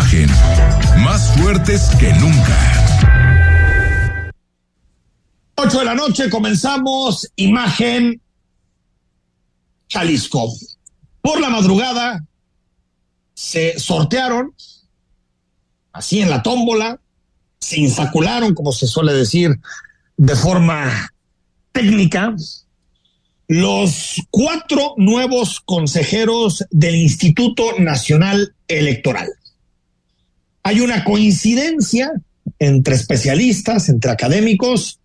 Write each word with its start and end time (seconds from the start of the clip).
Imagen. 0.00 0.30
Más 1.04 1.30
fuertes 1.36 1.90
que 1.98 2.10
nunca. 2.14 4.32
8 5.56 5.78
de 5.78 5.84
la 5.84 5.94
noche 5.94 6.30
comenzamos 6.30 7.30
Imagen 7.36 8.18
Jalisco. 9.90 10.54
Por 11.20 11.38
la 11.38 11.50
madrugada 11.50 12.24
se 13.34 13.78
sortearon, 13.78 14.54
así 15.92 16.22
en 16.22 16.30
la 16.30 16.42
tómbola, 16.42 16.98
se 17.58 17.80
insacularon, 17.80 18.54
como 18.54 18.72
se 18.72 18.86
suele 18.86 19.12
decir, 19.12 19.60
de 20.16 20.34
forma 20.34 21.12
técnica, 21.72 22.34
los 23.48 24.22
cuatro 24.30 24.94
nuevos 24.96 25.60
consejeros 25.60 26.64
del 26.70 26.94
Instituto 26.94 27.74
Nacional 27.78 28.54
Electoral. 28.66 29.28
Hay 30.62 30.80
una 30.80 31.04
coincidencia 31.04 32.12
entre 32.58 32.94
especialistas, 32.94 33.88
entre 33.88 34.10
académicos, 34.10 35.00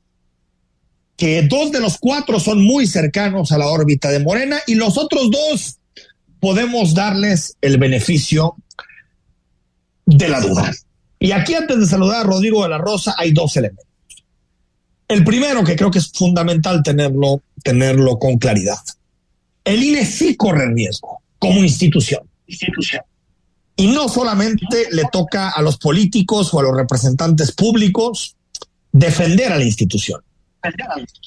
que 1.18 1.44
dos 1.44 1.72
de 1.72 1.80
los 1.80 1.98
cuatro 1.98 2.40
son 2.40 2.64
muy 2.64 2.88
cercanos 2.88 3.52
a 3.52 3.58
la 3.58 3.68
órbita 3.68 4.10
de 4.10 4.20
Morena 4.20 4.60
y 4.68 4.76
los 4.76 4.98
otros 4.98 5.32
dos 5.32 5.78
podemos 6.40 6.94
darles 6.94 7.56
el 7.62 7.78
beneficio 7.78 8.56
de 10.06 10.28
la 10.28 10.42
duda. 10.42 10.72
Y 11.20 11.32
aquí 11.32 11.54
antes 11.54 11.80
de 11.80 11.86
saludar 11.86 12.22
a 12.22 12.24
Rodrigo 12.24 12.64
de 12.64 12.70
la 12.70 12.78
Rosa 12.78 13.16
hay 13.18 13.32
dos 13.32 13.56
elementos. 13.58 13.86
El 15.08 15.24
primero 15.24 15.64
que 15.64 15.76
creo 15.76 15.92
que 15.92 16.00
es 16.00 16.12
fundamental 16.12 16.84
tenerlo, 16.84 17.42
tenerlo 17.64 18.20
con 18.20 18.38
claridad. 18.38 18.80
El 19.64 19.84
INE 19.84 20.06
sí 20.06 20.36
corre 20.36 20.72
riesgo 20.74 21.22
como 21.40 21.64
institución. 21.64 22.22
institución. 22.48 23.04
Y 23.76 23.88
no 23.88 24.08
solamente 24.08 24.88
le 24.92 25.04
toca 25.12 25.50
a 25.50 25.62
los 25.62 25.78
políticos 25.78 26.54
o 26.54 26.60
a 26.60 26.64
los 26.64 26.76
representantes 26.76 27.52
públicos 27.52 28.36
defender 28.92 29.52
a 29.52 29.58
la 29.58 29.66
institución, 29.66 30.22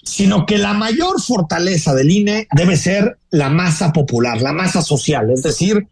sino 0.02 0.46
que 0.46 0.56
la 0.56 0.72
mayor 0.72 1.20
fortaleza 1.20 1.94
del 1.94 2.10
INE 2.10 2.48
debe 2.52 2.76
ser 2.76 3.18
la 3.30 3.50
masa 3.50 3.92
popular, 3.92 4.40
la 4.40 4.54
masa 4.54 4.80
social, 4.80 5.30
es 5.30 5.42
decir, 5.42 5.86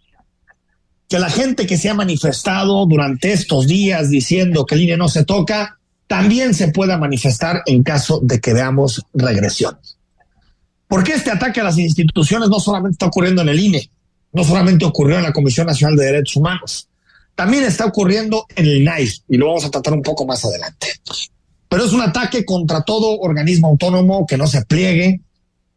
que 1.08 1.18
la 1.18 1.30
gente 1.30 1.66
que 1.66 1.76
se 1.76 1.90
ha 1.90 1.94
manifestado 1.94 2.86
durante 2.86 3.32
estos 3.32 3.66
días 3.66 4.08
diciendo 4.10 4.64
que 4.64 4.74
el 4.74 4.82
INE 4.82 4.96
no 4.96 5.08
se 5.08 5.24
toca, 5.24 5.78
también 6.06 6.54
se 6.54 6.68
pueda 6.68 6.98
manifestar 6.98 7.62
en 7.66 7.82
caso 7.82 8.20
de 8.22 8.40
que 8.40 8.54
veamos 8.54 9.04
regresión. 9.12 9.78
Porque 10.88 11.12
este 11.12 11.30
ataque 11.30 11.60
a 11.60 11.64
las 11.64 11.78
instituciones 11.78 12.48
no 12.48 12.60
solamente 12.60 12.94
está 12.94 13.06
ocurriendo 13.06 13.42
en 13.42 13.48
el 13.48 13.58
INE, 13.58 13.90
no 14.36 14.44
solamente 14.44 14.84
ocurrió 14.84 15.16
en 15.16 15.22
la 15.22 15.32
Comisión 15.32 15.66
Nacional 15.66 15.96
de 15.96 16.04
Derechos 16.04 16.36
Humanos, 16.36 16.90
también 17.34 17.64
está 17.64 17.86
ocurriendo 17.86 18.44
en 18.54 18.66
el 18.66 18.82
INAI 18.82 19.10
y 19.30 19.38
lo 19.38 19.46
vamos 19.46 19.64
a 19.64 19.70
tratar 19.70 19.94
un 19.94 20.02
poco 20.02 20.26
más 20.26 20.44
adelante. 20.44 20.88
Pero 21.70 21.84
es 21.84 21.94
un 21.94 22.02
ataque 22.02 22.44
contra 22.44 22.82
todo 22.82 23.18
organismo 23.18 23.68
autónomo 23.68 24.26
que 24.26 24.36
no 24.36 24.46
se 24.46 24.62
pliegue 24.66 25.22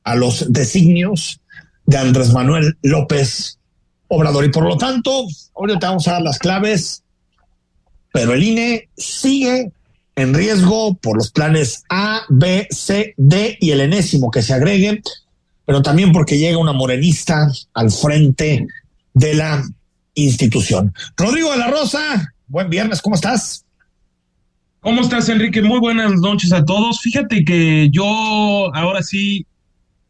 a 0.03 0.15
los 0.15 0.51
designios 0.51 1.39
de 1.85 1.97
Andrés 1.97 2.33
Manuel 2.33 2.77
López 2.81 3.59
Obrador. 4.09 4.43
Y 4.43 4.49
por 4.49 4.65
lo 4.65 4.77
tanto, 4.77 5.25
ahorita 5.55 5.79
te 5.79 5.85
vamos 5.85 6.07
a 6.09 6.13
dar 6.13 6.21
las 6.21 6.37
claves, 6.37 7.03
pero 8.11 8.33
el 8.33 8.43
INE 8.43 8.89
sigue 8.97 9.71
en 10.17 10.33
riesgo 10.33 10.95
por 10.95 11.15
los 11.15 11.31
planes 11.31 11.83
A, 11.87 12.23
B, 12.27 12.67
C, 12.71 13.13
D 13.15 13.57
y 13.61 13.71
el 13.71 13.79
enésimo 13.79 14.29
que 14.29 14.41
se 14.41 14.53
agregue, 14.53 15.01
pero 15.69 15.83
también 15.83 16.11
porque 16.11 16.39
llega 16.39 16.57
una 16.57 16.73
morenista 16.73 17.47
al 17.75 17.91
frente 17.91 18.65
de 19.13 19.35
la 19.35 19.63
institución. 20.15 20.91
Rodrigo 21.15 21.51
de 21.51 21.59
la 21.59 21.67
Rosa, 21.67 22.33
buen 22.47 22.71
viernes, 22.71 23.03
¿cómo 23.03 23.13
estás? 23.13 23.63
¿Cómo 24.79 25.01
estás, 25.01 25.29
Enrique? 25.29 25.61
Muy 25.61 25.79
buenas 25.79 26.11
noches 26.13 26.51
a 26.53 26.65
todos. 26.65 27.01
Fíjate 27.01 27.45
que 27.45 27.87
yo 27.91 28.03
ahora 28.73 29.03
sí, 29.03 29.45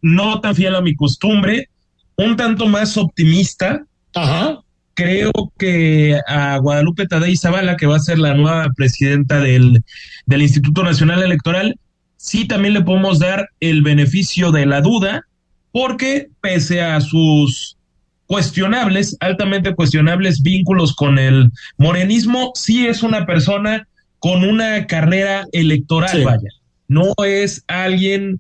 no 0.02 0.40
tan 0.40 0.56
fiel 0.56 0.76
a 0.76 0.82
mi 0.82 0.96
costumbre, 0.96 1.68
un 2.16 2.38
tanto 2.38 2.66
más 2.66 2.96
optimista. 2.96 3.84
Ajá 4.16 4.62
creo 4.94 5.32
que 5.58 6.20
a 6.28 6.58
Guadalupe 6.58 7.08
Tadei 7.08 7.36
Zavala, 7.36 7.76
que 7.76 7.86
va 7.86 7.98
a 7.98 8.02
ser 8.02 8.18
la 8.20 8.34
nueva 8.34 8.68
presidenta 8.78 9.40
del, 9.40 9.84
del 10.26 10.42
Instituto 10.42 10.84
Nacional 10.84 11.22
Electoral, 11.22 11.78
sí 12.18 12.46
también 12.46 12.74
le 12.74 12.82
podemos 12.82 13.20
dar 13.20 13.48
el 13.62 13.82
beneficio 13.82 14.52
de 14.52 14.66
la 14.66 14.82
duda, 14.82 15.26
porque 15.72 16.30
pese 16.42 16.82
a 16.82 17.02
sus 17.02 17.78
cuestionables, 18.26 19.18
altamente 19.20 19.74
cuestionables 19.74 20.42
vínculos 20.42 20.96
con 20.96 21.18
el 21.18 21.52
morenismo, 21.78 22.52
sí 22.56 22.86
es 22.86 23.02
una 23.02 23.26
persona 23.26 23.88
con 24.20 24.44
una 24.44 24.86
carrera 24.86 25.46
electoral, 25.52 26.10
sí. 26.10 26.24
vaya. 26.24 26.50
No 26.88 27.14
es 27.26 27.64
alguien 27.68 28.40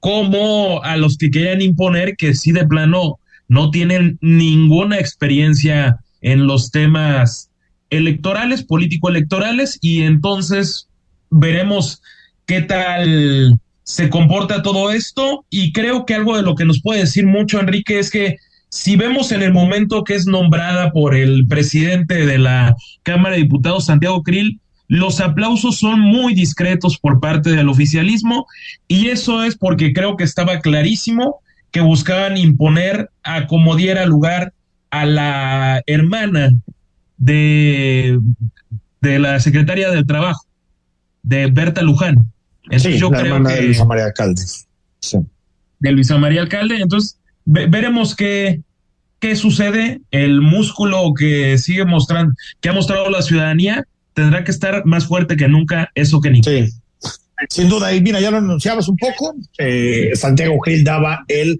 como 0.00 0.82
a 0.82 0.96
los 0.96 1.16
que 1.16 1.30
querían 1.30 1.62
imponer 1.62 2.16
que 2.16 2.34
sí 2.34 2.52
de 2.52 2.66
plano 2.66 3.18
no 3.48 3.70
tienen 3.70 4.18
ninguna 4.20 4.98
experiencia 4.98 5.98
en 6.22 6.46
los 6.46 6.70
temas 6.70 7.50
electorales, 7.90 8.62
político-electorales, 8.62 9.78
y 9.80 10.02
entonces 10.02 10.88
veremos 11.30 12.02
qué 12.46 12.62
tal 12.62 13.58
se 13.90 14.08
comporta 14.08 14.62
todo 14.62 14.90
esto. 14.90 15.44
Y 15.50 15.72
creo 15.72 16.06
que 16.06 16.14
algo 16.14 16.36
de 16.36 16.42
lo 16.42 16.54
que 16.54 16.64
nos 16.64 16.80
puede 16.80 17.00
decir 17.00 17.26
mucho, 17.26 17.58
Enrique, 17.58 17.98
es 17.98 18.10
que 18.10 18.36
si 18.68 18.94
vemos 18.94 19.32
en 19.32 19.42
el 19.42 19.52
momento 19.52 20.04
que 20.04 20.14
es 20.14 20.26
nombrada 20.26 20.92
por 20.92 21.16
el 21.16 21.46
presidente 21.48 22.24
de 22.24 22.38
la 22.38 22.76
Cámara 23.02 23.34
de 23.34 23.42
Diputados, 23.42 23.86
Santiago 23.86 24.22
Krill, 24.22 24.60
los 24.86 25.20
aplausos 25.20 25.78
son 25.78 26.00
muy 26.00 26.34
discretos 26.34 26.98
por 26.98 27.20
parte 27.20 27.50
del 27.50 27.68
oficialismo 27.68 28.46
y 28.86 29.08
eso 29.08 29.42
es 29.42 29.56
porque 29.56 29.92
creo 29.92 30.16
que 30.16 30.24
estaba 30.24 30.60
clarísimo 30.60 31.40
que 31.70 31.80
buscaban 31.80 32.36
imponer 32.36 33.10
a 33.22 33.46
como 33.46 33.76
diera 33.76 34.06
lugar 34.06 34.52
a 34.90 35.04
la 35.06 35.82
hermana 35.86 36.50
de, 37.18 38.18
de 39.00 39.18
la 39.20 39.38
secretaria 39.38 39.90
del 39.90 40.06
Trabajo, 40.06 40.44
de 41.22 41.46
Berta 41.46 41.82
Luján. 41.82 42.32
Sí, 42.78 42.98
yo 42.98 43.10
la 43.10 43.20
creo 43.20 43.34
hermana 43.34 43.54
que, 43.54 43.60
de 43.60 43.66
Luisa 43.66 43.84
María 43.84 44.04
Alcalde. 44.06 44.42
Sí. 45.00 45.18
De 45.78 45.92
Luisa 45.92 46.18
María 46.18 46.42
Alcalde. 46.42 46.76
Entonces, 46.80 47.18
ve, 47.44 47.66
veremos 47.66 48.14
qué, 48.14 48.62
qué 49.18 49.36
sucede. 49.36 50.00
El 50.10 50.40
músculo 50.40 51.12
que 51.14 51.58
sigue 51.58 51.84
mostrando, 51.84 52.34
que 52.60 52.68
ha 52.68 52.72
mostrado 52.72 53.10
la 53.10 53.22
ciudadanía, 53.22 53.84
tendrá 54.14 54.44
que 54.44 54.50
estar 54.50 54.84
más 54.86 55.06
fuerte 55.06 55.36
que 55.36 55.48
nunca, 55.48 55.90
eso 55.94 56.20
que 56.20 56.30
ni. 56.30 56.42
Sí. 56.42 56.68
Sin 57.48 57.68
duda, 57.70 57.94
y 57.94 58.02
mira, 58.02 58.20
ya 58.20 58.30
lo 58.30 58.36
anunciabas 58.36 58.86
un 58.88 58.96
poco, 58.96 59.34
eh, 59.58 60.10
Santiago 60.14 60.60
Gil 60.60 60.84
daba 60.84 61.24
el 61.26 61.58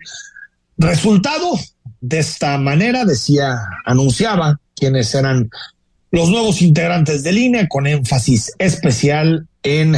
resultado 0.76 1.58
de 2.00 2.18
esta 2.18 2.58
manera, 2.58 3.04
decía, 3.04 3.56
anunciaba 3.86 4.60
quiénes 4.76 5.14
eran 5.14 5.48
los 6.10 6.28
nuevos 6.28 6.60
integrantes 6.60 7.22
del 7.22 7.38
INE, 7.38 7.68
con 7.68 7.86
énfasis 7.86 8.52
especial 8.58 9.46
en 9.62 9.94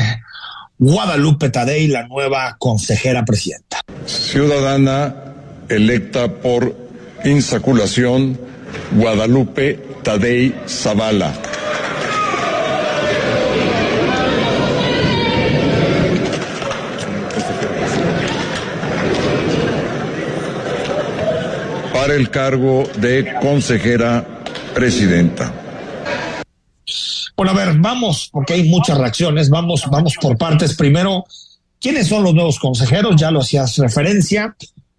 Guadalupe 0.84 1.48
Tadei, 1.48 1.86
la 1.86 2.08
nueva 2.08 2.56
consejera 2.58 3.24
presidenta. 3.24 3.78
Ciudadana 4.04 5.14
electa 5.68 6.26
por 6.26 6.74
insaculación, 7.22 8.36
Guadalupe 8.90 9.78
Tadei 10.02 10.52
Zavala. 10.66 11.32
para 21.92 22.14
el 22.14 22.30
cargo 22.30 22.82
de 22.96 23.32
consejera 23.40 24.26
presidenta. 24.74 25.61
Bueno, 27.42 27.58
a 27.58 27.64
ver, 27.64 27.76
vamos, 27.78 28.28
porque 28.30 28.52
hay 28.52 28.68
muchas 28.68 28.96
reacciones, 28.96 29.50
vamos, 29.50 29.84
vamos 29.90 30.14
por 30.20 30.38
partes. 30.38 30.76
Primero, 30.76 31.24
¿quiénes 31.80 32.06
son 32.06 32.22
los 32.22 32.34
nuevos 32.34 32.60
consejeros? 32.60 33.16
Ya 33.20 33.32
lo 33.32 33.40
hacías 33.40 33.78
referencia. 33.78 34.54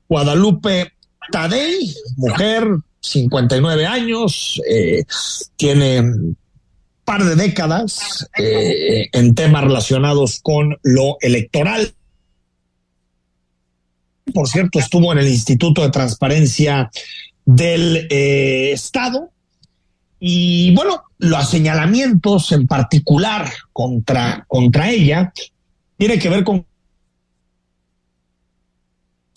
Guadalupe 0.10 0.92
Tadei, 1.32 1.96
mujer, 2.18 2.68
59 3.00 3.86
años, 3.86 4.62
eh, 4.70 5.06
tiene 5.56 6.04
par 7.06 7.24
de 7.24 7.38
décadas 7.38 8.28
eh, 8.38 9.08
en 9.14 9.36
temas 9.36 9.64
relacionados 9.64 10.42
con 10.44 10.78
lo 10.84 11.16
electoral. 11.22 11.94
Por 14.34 14.50
cierto, 14.50 14.80
estuvo 14.80 15.14
en 15.14 15.20
el 15.20 15.30
Instituto 15.30 15.82
de 15.82 15.92
Transparencia 15.92 16.92
del 17.46 18.06
eh, 18.10 18.74
Estado. 18.74 19.30
Y 20.26 20.74
bueno, 20.74 21.04
los 21.18 21.50
señalamientos 21.50 22.54
en 22.54 22.66
particular 22.66 23.52
contra, 23.74 24.46
contra 24.48 24.90
ella 24.90 25.34
tiene 25.98 26.18
que 26.18 26.30
ver 26.30 26.46
con 26.46 26.66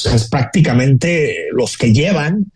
es 0.05 0.29
prácticamente 0.29 1.49
los 1.51 1.77
que 1.77 1.93
llevan 1.93 2.53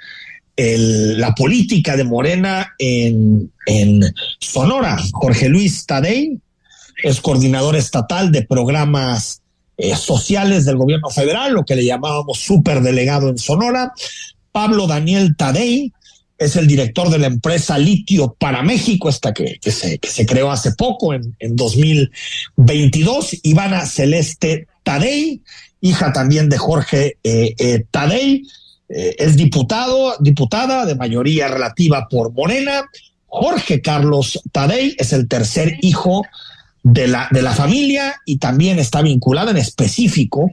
la 0.57 1.35
política 1.35 1.97
de 1.97 2.05
Morena 2.05 2.73
en, 2.79 3.51
en 3.67 4.01
Sonora. 4.39 4.97
Jorge 5.11 5.49
Luis 5.49 5.85
Tadei 5.85 6.39
es 7.03 7.21
coordinador 7.21 7.75
estatal 7.75 8.31
de 8.31 8.43
programas 8.43 9.43
eh, 9.77 9.97
sociales 9.97 10.67
del 10.67 10.77
gobierno 10.77 11.11
federal, 11.11 11.55
lo 11.55 11.65
que 11.65 11.75
le 11.75 11.85
llamábamos 11.85 12.39
superdelegado 12.39 13.29
en 13.29 13.39
Sonora. 13.39 13.93
Pablo 14.53 14.87
Daniel 14.87 15.35
Tadei 15.37 15.93
es 16.41 16.57
el 16.57 16.67
director 16.67 17.11
de 17.11 17.19
la 17.19 17.27
empresa 17.27 17.79
Litio 17.79 18.35
para 18.39 18.63
México, 18.63 19.11
esta 19.11 19.35
que, 19.35 19.59
que, 19.61 19.71
se, 19.71 19.99
que 19.99 20.09
se 20.09 20.25
creó 20.25 20.51
hace 20.51 20.73
poco, 20.73 21.13
en, 21.13 21.37
en 21.39 21.55
2022. 21.55 23.41
Ivana 23.43 23.85
Celeste 23.85 24.67
Tadei, 24.83 25.43
hija 25.83 26.15
también 26.15 26.49
de 26.49 26.57
Jorge 26.57 27.19
eh, 27.23 27.55
eh, 27.59 27.85
Tadei, 27.91 28.47
eh, 28.89 29.17
es 29.19 29.37
diputado, 29.37 30.17
diputada 30.19 30.87
de 30.87 30.95
mayoría 30.95 31.47
relativa 31.49 32.09
por 32.09 32.33
Morena. 32.33 32.87
Jorge 33.27 33.83
Carlos 33.83 34.41
Tadei 34.51 34.97
es 34.99 35.13
el 35.13 35.29
tercer 35.29 35.77
hijo 35.83 36.23
la, 36.83 37.29
de 37.31 37.43
la 37.43 37.53
familia 37.53 38.21
y 38.25 38.39
también 38.39 38.79
está 38.79 39.03
vinculada 39.03 39.51
en 39.51 39.59
específico 39.59 40.51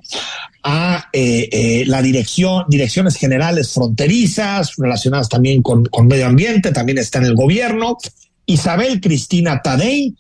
a 0.64 1.08
eh, 1.14 1.48
eh, 1.52 1.84
la 1.88 2.02
dirección, 2.02 2.66
direcciones 2.68 3.16
generales 3.16 3.72
fronterizas, 3.72 4.74
relacionadas 4.78 5.30
también 5.30 5.62
con, 5.62 5.86
con, 5.86 6.08
medio 6.08 6.28
ambiente, 6.28 6.72
también 6.72 6.98
está 6.98 7.20
en 7.20 7.26
el 7.26 7.36
gobierno. 7.36 7.98
Isabel 8.46 9.00
Cristina 9.00 9.62
Tadei, 9.62 10.14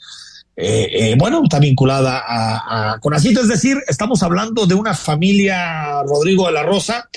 eh, 0.55 1.15
bueno, 1.19 1.41
está 1.43 1.59
vinculada 1.59 2.23
a, 2.25 2.93
a 2.93 2.99
es 3.17 3.47
decir, 3.47 3.77
estamos 3.87 4.23
hablando 4.23 4.65
de 4.65 4.75
una 4.75 4.93
familia, 4.93 6.01
Rodrigo 6.03 6.47
de 6.47 6.53
la 6.53 6.63
Rosa, 6.63 7.09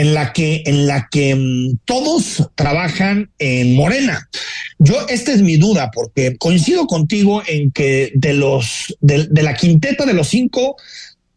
en 0.00 0.14
la 0.14 0.32
que, 0.32 0.62
en 0.64 0.86
la 0.86 1.08
que 1.10 1.34
um, 1.34 1.76
todos 1.84 2.48
trabajan 2.54 3.30
en 3.38 3.76
Morena. 3.76 4.30
Yo, 4.78 4.94
esta 5.08 5.30
es 5.30 5.42
mi 5.42 5.58
duda, 5.58 5.90
porque 5.92 6.38
coincido 6.38 6.86
contigo 6.86 7.42
en 7.46 7.70
que 7.70 8.10
de 8.14 8.32
los, 8.32 8.96
de, 9.02 9.26
de 9.26 9.42
la 9.42 9.54
quinteta 9.54 10.06
de 10.06 10.14
los 10.14 10.28
cinco, 10.28 10.76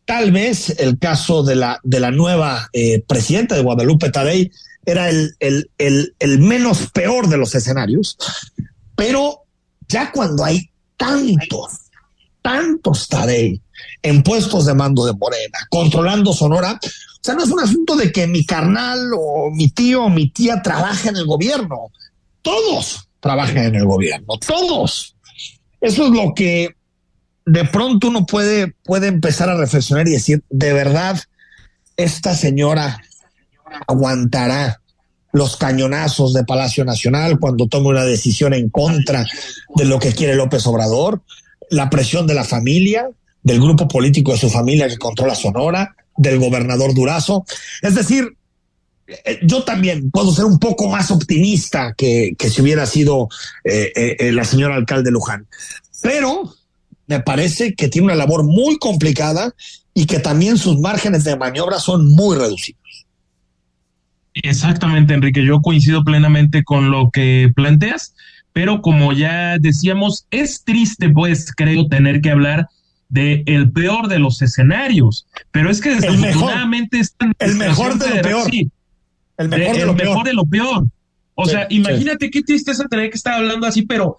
tal 0.05 0.31
vez 0.31 0.79
el 0.79 0.97
caso 0.97 1.43
de 1.43 1.55
la, 1.55 1.81
de 1.83 1.99
la 1.99 2.11
nueva 2.11 2.69
eh, 2.71 3.03
presidenta 3.05 3.53
de 3.55 3.63
Guadalupe 3.63 4.11
Tadei 4.11 4.49
era 4.85 5.09
el, 5.09 5.35
el, 5.41 5.69
el, 5.77 6.15
el 6.19 6.39
menos 6.39 6.89
peor 6.93 7.27
de 7.27 7.35
los 7.35 7.53
escenarios, 7.55 8.17
pero 8.95 9.39
ya 9.89 10.09
cuando 10.13 10.45
hay 10.45 10.69
tantos, 10.95 11.91
tantos 12.41 13.09
Tadei 13.09 13.59
en 14.01 14.23
puestos 14.23 14.65
de 14.65 14.73
mando 14.73 15.05
de 15.05 15.11
Morena, 15.11 15.59
controlando 15.69 16.31
Sonora, 16.31 16.79
o 17.23 17.25
sea, 17.25 17.35
no 17.35 17.43
es 17.45 17.51
un 17.51 17.61
asunto 17.61 17.95
de 17.95 18.11
que 18.11 18.27
mi 18.27 18.45
carnal 18.45 18.99
o 19.17 19.49
mi 19.49 19.69
tío 19.69 20.03
o 20.03 20.09
mi 20.09 20.27
tía 20.27 20.61
trabaje 20.61 21.07
en 21.07 21.15
el 21.15 21.25
gobierno. 21.25 21.89
Todos 22.41 23.07
trabajan 23.21 23.59
en 23.59 23.75
el 23.75 23.85
gobierno, 23.85 24.37
todos. 24.45 25.15
Eso 25.79 26.07
es 26.07 26.11
lo 26.11 26.33
que 26.35 26.75
de 27.45 27.63
pronto 27.63 28.09
uno 28.09 28.25
puede, 28.25 28.75
puede 28.83 29.07
empezar 29.07 29.49
a 29.49 29.55
reflexionar 29.55 30.05
y 30.09 30.11
decir, 30.11 30.43
de 30.49 30.73
verdad, 30.73 31.17
esta 31.95 32.35
señora 32.35 33.01
aguantará 33.87 34.81
los 35.31 35.55
cañonazos 35.55 36.33
de 36.33 36.43
Palacio 36.43 36.83
Nacional 36.83 37.39
cuando 37.39 37.67
tome 37.67 37.87
una 37.87 38.03
decisión 38.03 38.53
en 38.53 38.69
contra 38.69 39.25
de 39.77 39.85
lo 39.85 39.97
que 39.97 40.11
quiere 40.11 40.35
López 40.35 40.67
Obrador, 40.67 41.21
la 41.69 41.89
presión 41.89 42.27
de 42.27 42.33
la 42.33 42.43
familia, 42.43 43.07
del 43.43 43.61
grupo 43.61 43.87
político 43.87 44.33
de 44.33 44.39
su 44.39 44.49
familia 44.49 44.89
que 44.89 44.97
controla 44.97 45.35
Sonora, 45.35 45.95
del 46.17 46.39
gobernador 46.39 46.93
Durazo. 46.93 47.45
Es 47.81 47.95
decir, 47.95 48.35
eh, 49.07 49.39
yo 49.43 49.63
también 49.63 50.11
puedo 50.11 50.31
ser 50.31 50.45
un 50.45 50.59
poco 50.59 50.89
más 50.89 51.11
optimista 51.11 51.93
que, 51.97 52.35
que 52.37 52.49
si 52.49 52.61
hubiera 52.61 52.85
sido 52.85 53.27
eh, 53.63 53.91
eh, 53.95 54.31
la 54.31 54.45
señora 54.45 54.75
alcalde 54.75 55.11
Luján, 55.11 55.47
pero 56.01 56.53
me 57.07 57.19
parece 57.19 57.75
que 57.75 57.89
tiene 57.89 58.05
una 58.05 58.15
labor 58.15 58.43
muy 58.43 58.77
complicada 58.77 59.53
y 59.93 60.05
que 60.05 60.19
también 60.19 60.57
sus 60.57 60.79
márgenes 60.79 61.23
de 61.23 61.35
maniobra 61.35 61.79
son 61.79 62.07
muy 62.07 62.37
reducidos. 62.37 62.81
Exactamente, 64.35 65.13
Enrique, 65.13 65.45
yo 65.45 65.61
coincido 65.61 66.03
plenamente 66.03 66.63
con 66.63 66.89
lo 66.89 67.11
que 67.11 67.51
planteas, 67.55 68.15
pero 68.51 68.81
como 68.81 69.13
ya 69.13 69.57
decíamos, 69.59 70.25
es 70.31 70.63
triste, 70.63 71.09
pues 71.09 71.51
creo, 71.55 71.87
tener 71.87 72.21
que 72.21 72.31
hablar 72.31 72.67
de 73.13 73.43
el 73.45 73.71
peor 73.71 74.07
de 74.07 74.17
los 74.17 74.41
escenarios, 74.41 75.27
pero 75.51 75.69
es 75.69 75.79
que 75.79 75.93
desafortunadamente 75.95 76.99
están 76.99 77.31
el 77.37 77.55
mejor 77.55 77.99
de 77.99 78.09
lo 78.09 78.21
peor. 78.23 78.49
Sí, 78.49 78.71
el 79.37 79.49
mejor, 79.49 79.73
de, 79.73 79.79
de, 79.79 79.85
lo 79.85 79.93
mejor 79.93 80.13
peor. 80.13 80.25
de 80.25 80.33
lo 80.33 80.45
peor. 80.45 80.87
O 81.35 81.45
sí, 81.45 81.51
sea, 81.51 81.67
imagínate 81.69 82.25
sí. 82.25 82.31
qué 82.31 82.41
tristeza 82.41 82.87
tener 82.87 83.11
que 83.11 83.17
estar 83.17 83.35
hablando 83.35 83.67
así, 83.67 83.83
pero 83.83 84.17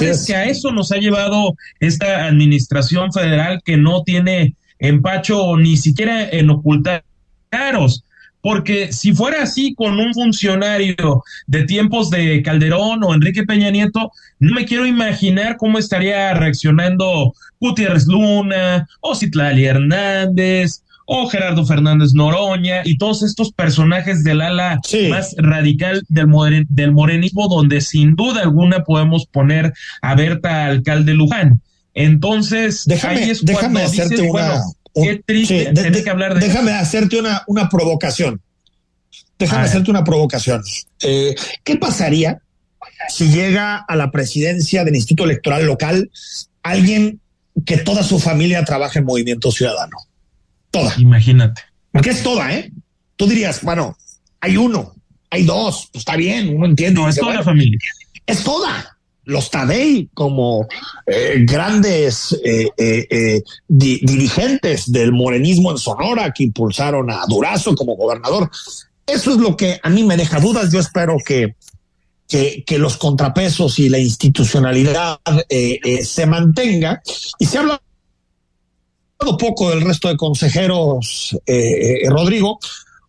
es 0.00 0.24
que 0.24 0.34
a 0.34 0.46
eso 0.46 0.72
nos 0.72 0.90
ha 0.90 0.96
llevado 0.96 1.54
esta 1.80 2.24
administración 2.24 3.12
federal 3.12 3.60
que 3.62 3.76
no 3.76 4.02
tiene 4.04 4.54
empacho 4.78 5.58
ni 5.58 5.76
siquiera 5.76 6.30
en 6.30 6.48
ocultar 6.48 7.04
caros. 7.50 8.04
Porque 8.48 8.94
si 8.94 9.12
fuera 9.12 9.42
así 9.42 9.74
con 9.74 10.00
un 10.00 10.14
funcionario 10.14 11.22
de 11.46 11.64
tiempos 11.64 12.08
de 12.08 12.40
Calderón 12.42 13.04
o 13.04 13.12
Enrique 13.12 13.42
Peña 13.42 13.70
Nieto, 13.70 14.10
no 14.38 14.54
me 14.54 14.64
quiero 14.64 14.86
imaginar 14.86 15.58
cómo 15.58 15.76
estaría 15.76 16.32
reaccionando 16.32 17.34
Gutiérrez 17.60 18.06
Luna 18.06 18.88
o 19.02 19.14
Citlali 19.14 19.66
Hernández 19.66 20.82
o 21.04 21.28
Gerardo 21.28 21.66
Fernández 21.66 22.14
Noroña 22.14 22.80
y 22.86 22.96
todos 22.96 23.22
estos 23.22 23.52
personajes 23.52 24.24
del 24.24 24.40
ala 24.40 24.80
sí. 24.82 25.08
más 25.08 25.34
radical 25.36 26.02
del, 26.08 26.28
moren, 26.28 26.66
del 26.70 26.92
morenismo, 26.92 27.48
donde 27.48 27.82
sin 27.82 28.16
duda 28.16 28.44
alguna 28.44 28.82
podemos 28.82 29.26
poner 29.26 29.74
a 30.00 30.14
Berta 30.14 30.64
Alcalde 30.64 31.12
Luján. 31.12 31.60
Entonces, 31.98 32.84
déjame, 32.86 33.16
ahí 33.16 33.30
es 33.30 33.44
déjame 33.44 33.82
hacerte 33.82 34.14
dices, 34.14 34.30
una, 34.30 34.48
bueno, 34.48 34.62
Qué 35.02 35.22
triste 35.24 35.58
sí, 35.58 35.64
de, 35.66 35.82
tener 35.82 36.04
que 36.04 36.10
hablar 36.10 36.34
de 36.34 36.40
Déjame 36.46 36.72
eso. 36.72 36.80
hacerte 36.80 37.18
una, 37.18 37.42
una 37.46 37.68
provocación. 37.68 38.40
Déjame 39.38 39.64
hacerte 39.64 39.90
una 39.90 40.04
provocación. 40.04 40.62
Eh, 41.02 41.34
¿Qué 41.62 41.76
pasaría 41.76 42.42
si 43.08 43.28
llega 43.28 43.76
a 43.76 43.96
la 43.96 44.10
presidencia 44.10 44.84
del 44.84 44.96
Instituto 44.96 45.24
Electoral 45.24 45.64
Local 45.64 46.10
alguien 46.62 47.20
que 47.64 47.78
toda 47.78 48.02
su 48.02 48.18
familia 48.18 48.64
trabaja 48.64 48.98
en 48.98 49.04
Movimiento 49.04 49.52
Ciudadano? 49.52 49.96
Toda. 50.70 50.92
Imagínate. 50.98 51.62
Porque 51.92 52.10
es 52.10 52.22
toda, 52.22 52.52
¿eh? 52.52 52.72
Tú 53.16 53.26
dirías, 53.26 53.62
bueno, 53.62 53.96
hay 54.40 54.56
uno, 54.56 54.94
hay 55.30 55.44
dos, 55.44 55.88
pues 55.92 56.02
está 56.02 56.16
bien, 56.16 56.54
uno 56.54 56.66
entiende. 56.66 57.00
No, 57.00 57.08
es 57.08 57.16
toda 57.16 57.28
bueno, 57.28 57.40
la 57.40 57.44
familia. 57.44 57.78
Es 58.26 58.42
toda 58.42 58.97
los 59.28 59.50
Tadei 59.50 60.08
como 60.14 60.66
eh, 61.06 61.36
grandes 61.40 62.32
eh, 62.42 62.70
eh, 62.78 63.42
di 63.68 64.00
dirigentes 64.02 64.90
del 64.90 65.12
morenismo 65.12 65.70
en 65.70 65.76
Sonora 65.76 66.32
que 66.32 66.44
impulsaron 66.44 67.10
a 67.10 67.26
Durazo 67.28 67.74
como 67.74 67.94
gobernador. 67.94 68.50
Eso 69.06 69.32
es 69.32 69.36
lo 69.36 69.54
que 69.54 69.78
a 69.82 69.90
mí 69.90 70.02
me 70.02 70.16
deja 70.16 70.40
dudas. 70.40 70.72
Yo 70.72 70.80
espero 70.80 71.18
que, 71.24 71.56
que, 72.26 72.64
que 72.66 72.78
los 72.78 72.96
contrapesos 72.96 73.78
y 73.78 73.90
la 73.90 73.98
institucionalidad 73.98 75.18
se 76.02 76.26
mantenga. 76.26 77.02
Y 77.38 77.44
se 77.44 77.58
habla 77.58 77.80
poco 79.18 79.70
del 79.70 79.82
resto 79.82 80.08
de 80.08 80.16
consejeros, 80.16 81.36
Rodrigo. 82.08 82.58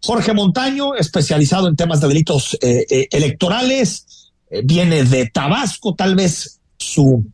Jorge 0.02 0.34
Montaño, 0.34 0.96
especializado 0.96 1.68
en 1.68 1.76
temas 1.76 2.00
de 2.02 2.08
delitos 2.08 2.58
electorales, 2.62 4.19
viene 4.64 5.04
de 5.04 5.28
Tabasco, 5.28 5.96
tal 5.96 6.16
vez 6.16 6.60
su, 6.78 7.26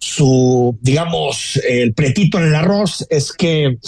su 0.00 0.76
digamos, 0.82 1.58
el 1.68 1.94
pretito 1.94 2.38
en 2.38 2.48
el 2.48 2.54
arroz 2.54 3.06
es 3.08 3.32
que 3.32 3.78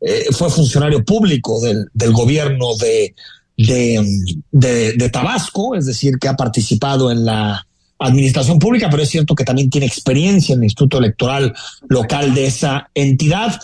eh, 0.00 0.24
fue 0.30 0.50
funcionario 0.50 1.04
público 1.04 1.60
del, 1.60 1.86
del 1.92 2.12
gobierno 2.12 2.76
de, 2.76 3.14
de, 3.56 4.92
de, 4.96 5.10
Tabasco, 5.10 5.74
es 5.74 5.86
decir, 5.86 6.18
que 6.18 6.28
ha 6.28 6.36
participado 6.36 7.10
en 7.10 7.24
la 7.24 7.66
administración 7.98 8.58
pública, 8.58 8.88
pero 8.88 9.02
es 9.02 9.10
cierto 9.10 9.34
que 9.34 9.44
también 9.44 9.68
tiene 9.68 9.86
experiencia 9.86 10.54
en 10.54 10.60
el 10.60 10.64
Instituto 10.64 10.98
Electoral 10.98 11.52
Local 11.88 12.32
de 12.32 12.46
esa 12.46 12.88
entidad. 12.94 13.60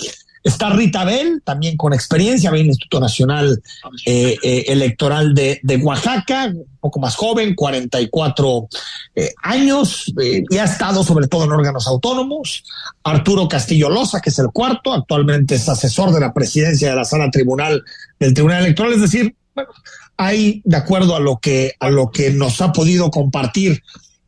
Está 0.47 0.71
Rita 0.71 1.05
Bell, 1.05 1.43
también 1.45 1.77
con 1.77 1.93
experiencia, 1.93 2.51
en 2.51 2.55
el 2.55 2.67
Instituto 2.67 3.01
Nacional 3.01 3.61
eh, 4.07 4.37
eh, 4.41 4.65
Electoral 4.69 5.35
de, 5.35 5.81
Oaxaca, 5.83 6.47
un 6.47 6.79
poco 6.79 7.01
más 7.01 7.17
joven, 7.17 7.57
44 7.57 8.69
eh, 9.17 9.35
años, 9.43 10.13
y 10.17 10.57
ha 10.57 10.65
estado 10.65 11.03
sobre 11.03 11.27
todo 11.27 11.47
en 11.47 11.51
órganos 11.51 11.89
autónomos. 11.89 12.63
Arturo 13.03 13.49
Castillo 13.49 13.91
Loza, 13.91 14.21
que 14.21 14.31
es 14.31 14.39
el 14.39 14.51
cuarto, 14.53 14.93
actualmente 14.93 15.57
es 15.57 15.69
asesor 15.69 16.13
de 16.13 16.21
la 16.21 16.33
presidencia 16.33 16.91
de 16.91 16.97
la 16.97 17.05
sala 17.05 17.29
tribunal 17.29 17.83
del 18.21 18.33
Tribunal 18.33 18.63
Electoral, 18.63 18.93
es 18.93 19.01
decir, 19.01 19.35
bueno, 19.53 19.71
hay, 20.17 20.63
de 20.65 20.77
acuerdo 20.77 21.17
a 21.17 21.21
lo 21.21 21.39
que, 21.39 21.73
a 21.81 21.91
lo 21.91 22.13
que 22.13 22.31
nos 22.31 22.61
ha 22.61 22.73
podido 22.73 23.11
compartir 23.11 23.83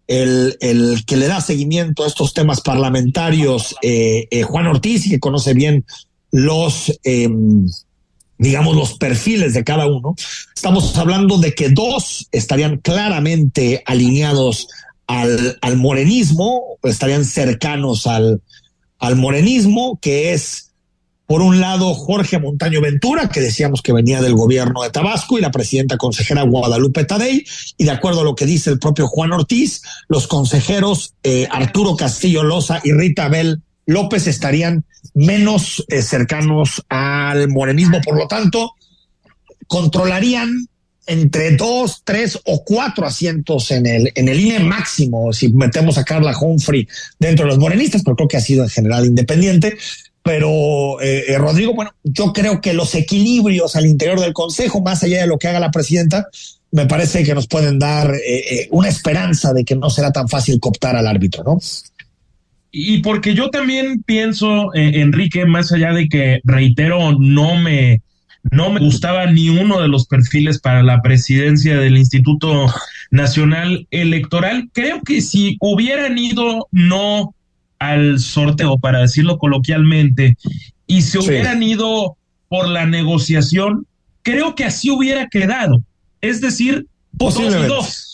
el, 0.09 0.57
el, 0.61 1.05
que 1.07 1.17
le 1.17 1.29
da 1.29 1.41
seguimiento 1.41 2.03
a 2.03 2.07
estos 2.07 2.33
temas 2.33 2.63
parlamentarios, 2.63 3.77
eh, 3.83 4.27
eh, 4.31 4.43
Juan 4.43 4.67
Ortiz, 4.67 5.09
que 5.09 5.21
conoce 5.21 5.53
bien 5.53 5.85
los, 6.31 6.93
eh, 7.05 7.29
digamos, 8.39 8.77
los 8.77 8.99
perfiles 8.99 9.55
de 9.55 9.65
cada 9.65 9.87
uno. 9.87 10.15
Estamos 10.55 10.97
hablando 10.97 11.39
de 11.39 11.55
que 11.55 11.71
dos 11.71 12.29
estarían 12.33 12.79
claramente 12.79 13.83
alineados 13.87 14.69
al, 15.07 15.59
al 15.61 15.77
morenismo, 15.77 16.79
estarían 16.83 17.25
cercanos 17.25 18.07
al, 18.07 18.43
al 18.99 19.17
morenismo, 19.17 19.99
que 20.01 20.33
es 20.33 20.69
por 21.29 21.43
un 21.43 21.61
lado, 21.61 21.93
Jorge 21.93 22.39
Montaño 22.39 22.81
Ventura, 22.81 23.29
que 23.29 23.43
decíamos 23.43 23.83
que 23.83 23.93
venía 23.93 24.23
del 24.23 24.33
gobierno 24.33 24.83
de 24.83 24.89
Tabasco, 24.89 25.37
y 25.39 25.43
la 25.43 25.51
presidenta 25.51 25.99
consejera 25.99 26.41
Guadalupe 26.41 27.05
Tadei. 27.05 27.45
Y 27.77 27.85
de 27.85 27.91
acuerdo 27.91 28.23
a 28.23 28.25
lo 28.25 28.35
que 28.35 28.47
dice 28.47 28.71
el 28.71 28.79
propio 28.79 29.07
Juan 29.07 29.35
Ortiz, 29.35 29.83
los 30.09 30.27
consejeros 30.27 31.13
eh, 31.23 31.47
Arturo 31.51 31.97
Castillo 31.97 32.45
Loza 32.45 32.81
y 32.83 32.93
Rita 32.93 33.27
Abel 33.27 33.61
López 33.89 34.27
estarían 34.27 34.85
menos 35.15 35.83
eh, 35.89 36.03
cercanos 36.03 36.85
al 36.91 37.49
morenismo. 37.49 38.03
Por 38.03 38.19
lo 38.19 38.29
tanto, 38.29 38.75
controlarían 39.67 40.69
entre 41.07 41.57
dos, 41.57 42.03
tres 42.05 42.39
o 42.45 42.63
cuatro 42.65 43.07
asientos 43.07 43.71
en 43.71 43.87
el, 43.87 44.13
en 44.15 44.29
el 44.29 44.41
INE 44.41 44.59
máximo, 44.59 45.33
si 45.33 45.49
metemos 45.49 45.97
a 45.97 46.05
Carla 46.05 46.37
Humphrey 46.39 46.87
dentro 47.19 47.47
de 47.47 47.53
los 47.53 47.59
morenistas, 47.59 48.03
pero 48.05 48.15
creo 48.15 48.29
que 48.29 48.37
ha 48.37 48.43
sido 48.43 48.63
en 48.63 48.69
general 48.69 49.07
independiente. 49.07 49.79
Pero, 50.23 51.01
eh, 51.01 51.25
eh, 51.29 51.39
Rodrigo, 51.39 51.73
bueno, 51.73 51.93
yo 52.05 52.35
creo 52.35 52.61
que 52.61 52.75
los 52.75 52.95
equilibrios 52.95 53.75
al 53.75 53.87
interior 53.87 54.21
del 54.21 54.35
Consejo, 54.35 54.83
más 54.83 55.03
allá 55.03 55.23
de 55.23 55.27
lo 55.27 55.39
que 55.39 55.49
haga 55.49 55.61
la 55.61 55.71
presidenta, 55.71 56.29
me 56.73 56.85
parece 56.85 57.25
que 57.25 57.35
nos 57.35 57.47
pueden 57.47 57.79
dar 57.79 58.15
eh, 58.15 58.69
una 58.71 58.91
esperanza 58.91 59.55
de 59.55 59.65
que 59.65 59.77
no 59.77 59.89
será 59.89 60.13
tan 60.13 60.29
fácil 60.29 60.61
cooptar 60.61 60.95
al 60.95 61.07
árbitro, 61.07 61.43
¿no? 61.43 61.59
Y 62.71 62.99
porque 62.99 63.35
yo 63.35 63.51
también 63.51 64.03
pienso, 64.03 64.71
Enrique, 64.75 65.47
más 65.47 65.73
allá 65.73 65.93
de 65.93 66.09
que, 66.09 66.41
reitero, 66.45 67.19
no 67.19 67.57
me, 67.57 68.03
no 68.51 68.71
me 68.71 68.81
gustaba 68.81 69.27
ni 69.27 69.49
uno 69.49 69.81
de 69.81 69.89
los 69.89 70.07
perfiles 70.07 70.61
para 70.61 70.83
la 70.83 71.01
presidencia 71.01 71.79
del 71.79 71.97
Instituto 71.97 72.67
Nacional 73.11 73.87
Electoral, 73.91 74.69
creo 74.73 75.01
que 75.03 75.23
si 75.23 75.57
hubieran 75.61 76.19
ido 76.19 76.69
no 76.71 77.35
al 77.79 78.19
sorteo, 78.19 78.79
para 78.79 79.01
decirlo 79.01 79.39
coloquialmente, 79.39 80.37
y 80.87 81.03
se 81.03 81.19
hubieran 81.19 81.63
ido 81.63 82.17
por 82.49 82.69
la 82.69 82.87
negociación, 82.87 83.87
creo 84.23 84.55
que 84.55 84.65
así 84.65 84.91
hubiera 84.91 85.29
quedado. 85.29 85.81
Es 86.21 86.41
decir, 86.41 86.87
posiblemente. 87.17 87.69
Dos 87.69 88.09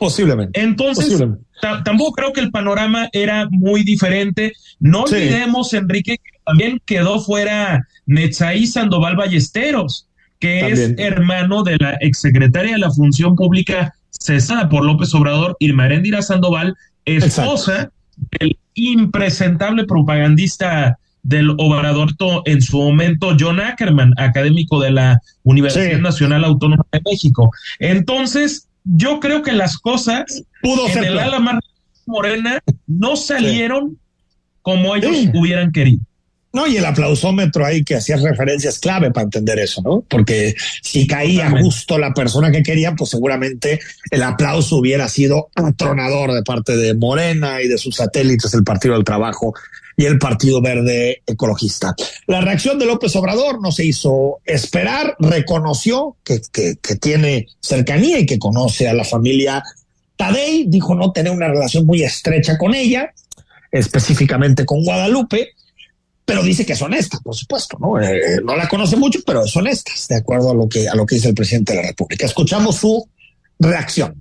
Posiblemente. 0.00 0.58
Entonces, 0.58 1.22
tampoco 1.60 2.12
creo 2.12 2.32
que 2.32 2.40
el 2.40 2.50
panorama 2.50 3.08
era 3.12 3.48
muy 3.50 3.82
diferente. 3.82 4.52
No 4.78 5.02
olvidemos, 5.02 5.72
Enrique, 5.74 6.18
que 6.18 6.38
también 6.44 6.80
quedó 6.84 7.20
fuera 7.20 7.86
Netzaí 8.06 8.66
Sandoval 8.66 9.16
Ballesteros, 9.16 10.06
que 10.38 10.70
es 10.70 10.94
hermano 10.98 11.62
de 11.62 11.76
la 11.78 11.94
exsecretaria 12.00 12.72
de 12.72 12.78
la 12.78 12.90
Función 12.90 13.36
Pública 13.36 13.94
cesada 14.10 14.68
por 14.68 14.84
López 14.84 15.14
Obrador, 15.14 15.56
Irma 15.60 15.86
Erendira 15.86 16.22
Sandoval, 16.22 16.76
esposa 17.04 17.90
del 18.38 18.58
impresentable 18.74 19.84
propagandista 19.84 20.98
del 21.22 21.50
Obrador 21.58 22.10
en 22.46 22.62
su 22.62 22.78
momento, 22.78 23.36
John 23.38 23.60
Ackerman, 23.60 24.12
académico 24.16 24.80
de 24.80 24.90
la 24.90 25.20
Universidad 25.42 25.98
Nacional 25.98 26.44
Autónoma 26.44 26.86
de 26.92 27.02
México. 27.04 27.50
Entonces, 27.78 28.68
yo 28.84 29.20
creo 29.20 29.42
que 29.42 29.52
las 29.52 29.78
cosas 29.78 30.42
Pudo 30.62 30.88
en 30.88 31.04
el 31.04 31.18
ala 31.18 31.38
más 31.38 31.58
morena 32.06 32.60
no 32.86 33.16
salieron 33.16 33.98
como 34.62 34.94
ellos 34.94 35.16
hubieran 35.34 35.72
querido. 35.72 36.00
No, 36.52 36.66
y 36.66 36.76
el 36.76 36.84
aplausómetro 36.84 37.64
ahí 37.64 37.84
que 37.84 37.94
hacía 37.94 38.16
referencia 38.16 38.70
es 38.70 38.80
clave 38.80 39.12
para 39.12 39.24
entender 39.24 39.60
eso, 39.60 39.82
¿no? 39.82 40.04
Porque 40.08 40.56
si 40.82 41.06
caía 41.06 41.48
justo 41.50 41.96
la 41.96 42.12
persona 42.12 42.50
que 42.50 42.64
quería, 42.64 42.96
pues 42.96 43.10
seguramente 43.10 43.78
el 44.10 44.22
aplauso 44.24 44.76
hubiera 44.76 45.08
sido 45.08 45.50
atronador 45.54 46.32
de 46.32 46.42
parte 46.42 46.76
de 46.76 46.94
Morena 46.94 47.62
y 47.62 47.68
de 47.68 47.78
sus 47.78 47.94
satélites, 47.94 48.52
el 48.52 48.64
Partido 48.64 48.94
del 48.94 49.04
Trabajo 49.04 49.54
y 50.00 50.06
el 50.06 50.18
Partido 50.18 50.62
Verde 50.62 51.22
Ecologista. 51.26 51.94
La 52.26 52.40
reacción 52.40 52.78
de 52.78 52.86
López 52.86 53.14
Obrador 53.16 53.60
no 53.60 53.70
se 53.70 53.84
hizo 53.84 54.40
esperar, 54.46 55.14
reconoció 55.18 56.16
que, 56.24 56.40
que, 56.50 56.76
que 56.80 56.96
tiene 56.96 57.48
cercanía 57.60 58.18
y 58.18 58.24
que 58.24 58.38
conoce 58.38 58.88
a 58.88 58.94
la 58.94 59.04
familia 59.04 59.62
Tadei, 60.16 60.64
dijo 60.68 60.94
no 60.94 61.12
tener 61.12 61.30
una 61.30 61.48
relación 61.48 61.84
muy 61.84 62.02
estrecha 62.02 62.56
con 62.56 62.74
ella, 62.74 63.12
específicamente 63.70 64.64
con 64.64 64.82
Guadalupe, 64.82 65.50
pero 66.24 66.42
dice 66.42 66.64
que 66.64 66.72
es 66.72 66.80
honesta, 66.80 67.18
por 67.22 67.36
supuesto, 67.36 67.76
¿no? 67.78 68.00
Eh, 68.00 68.40
no 68.42 68.56
la 68.56 68.68
conoce 68.68 68.96
mucho, 68.96 69.18
pero 69.26 69.44
es 69.44 69.54
honesta, 69.54 69.92
de 70.08 70.16
acuerdo 70.16 70.52
a 70.52 70.54
lo 70.54 70.66
que 70.66 70.88
a 70.88 70.94
lo 70.94 71.04
que 71.04 71.16
dice 71.16 71.28
el 71.28 71.34
presidente 71.34 71.74
de 71.74 71.82
la 71.82 71.88
República. 71.88 72.24
Escuchamos 72.24 72.76
su 72.76 73.06
reacción. 73.58 74.14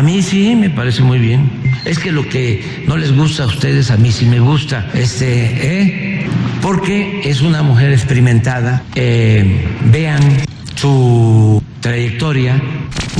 A 0.00 0.02
mí 0.02 0.22
sí 0.22 0.56
me 0.56 0.70
parece 0.70 1.02
muy 1.02 1.18
bien. 1.18 1.50
Es 1.84 1.98
que 1.98 2.10
lo 2.10 2.26
que 2.26 2.64
no 2.86 2.96
les 2.96 3.14
gusta 3.14 3.42
a 3.42 3.46
ustedes, 3.46 3.90
a 3.90 3.98
mí 3.98 4.10
sí 4.10 4.24
me 4.24 4.40
gusta. 4.40 4.88
Este, 4.94 5.82
¿eh? 5.82 6.26
Porque 6.62 7.20
es 7.22 7.42
una 7.42 7.62
mujer 7.62 7.92
experimentada. 7.92 8.82
Eh, 8.94 9.62
vean 9.92 10.22
su 10.74 11.62
trayectoria. 11.80 12.62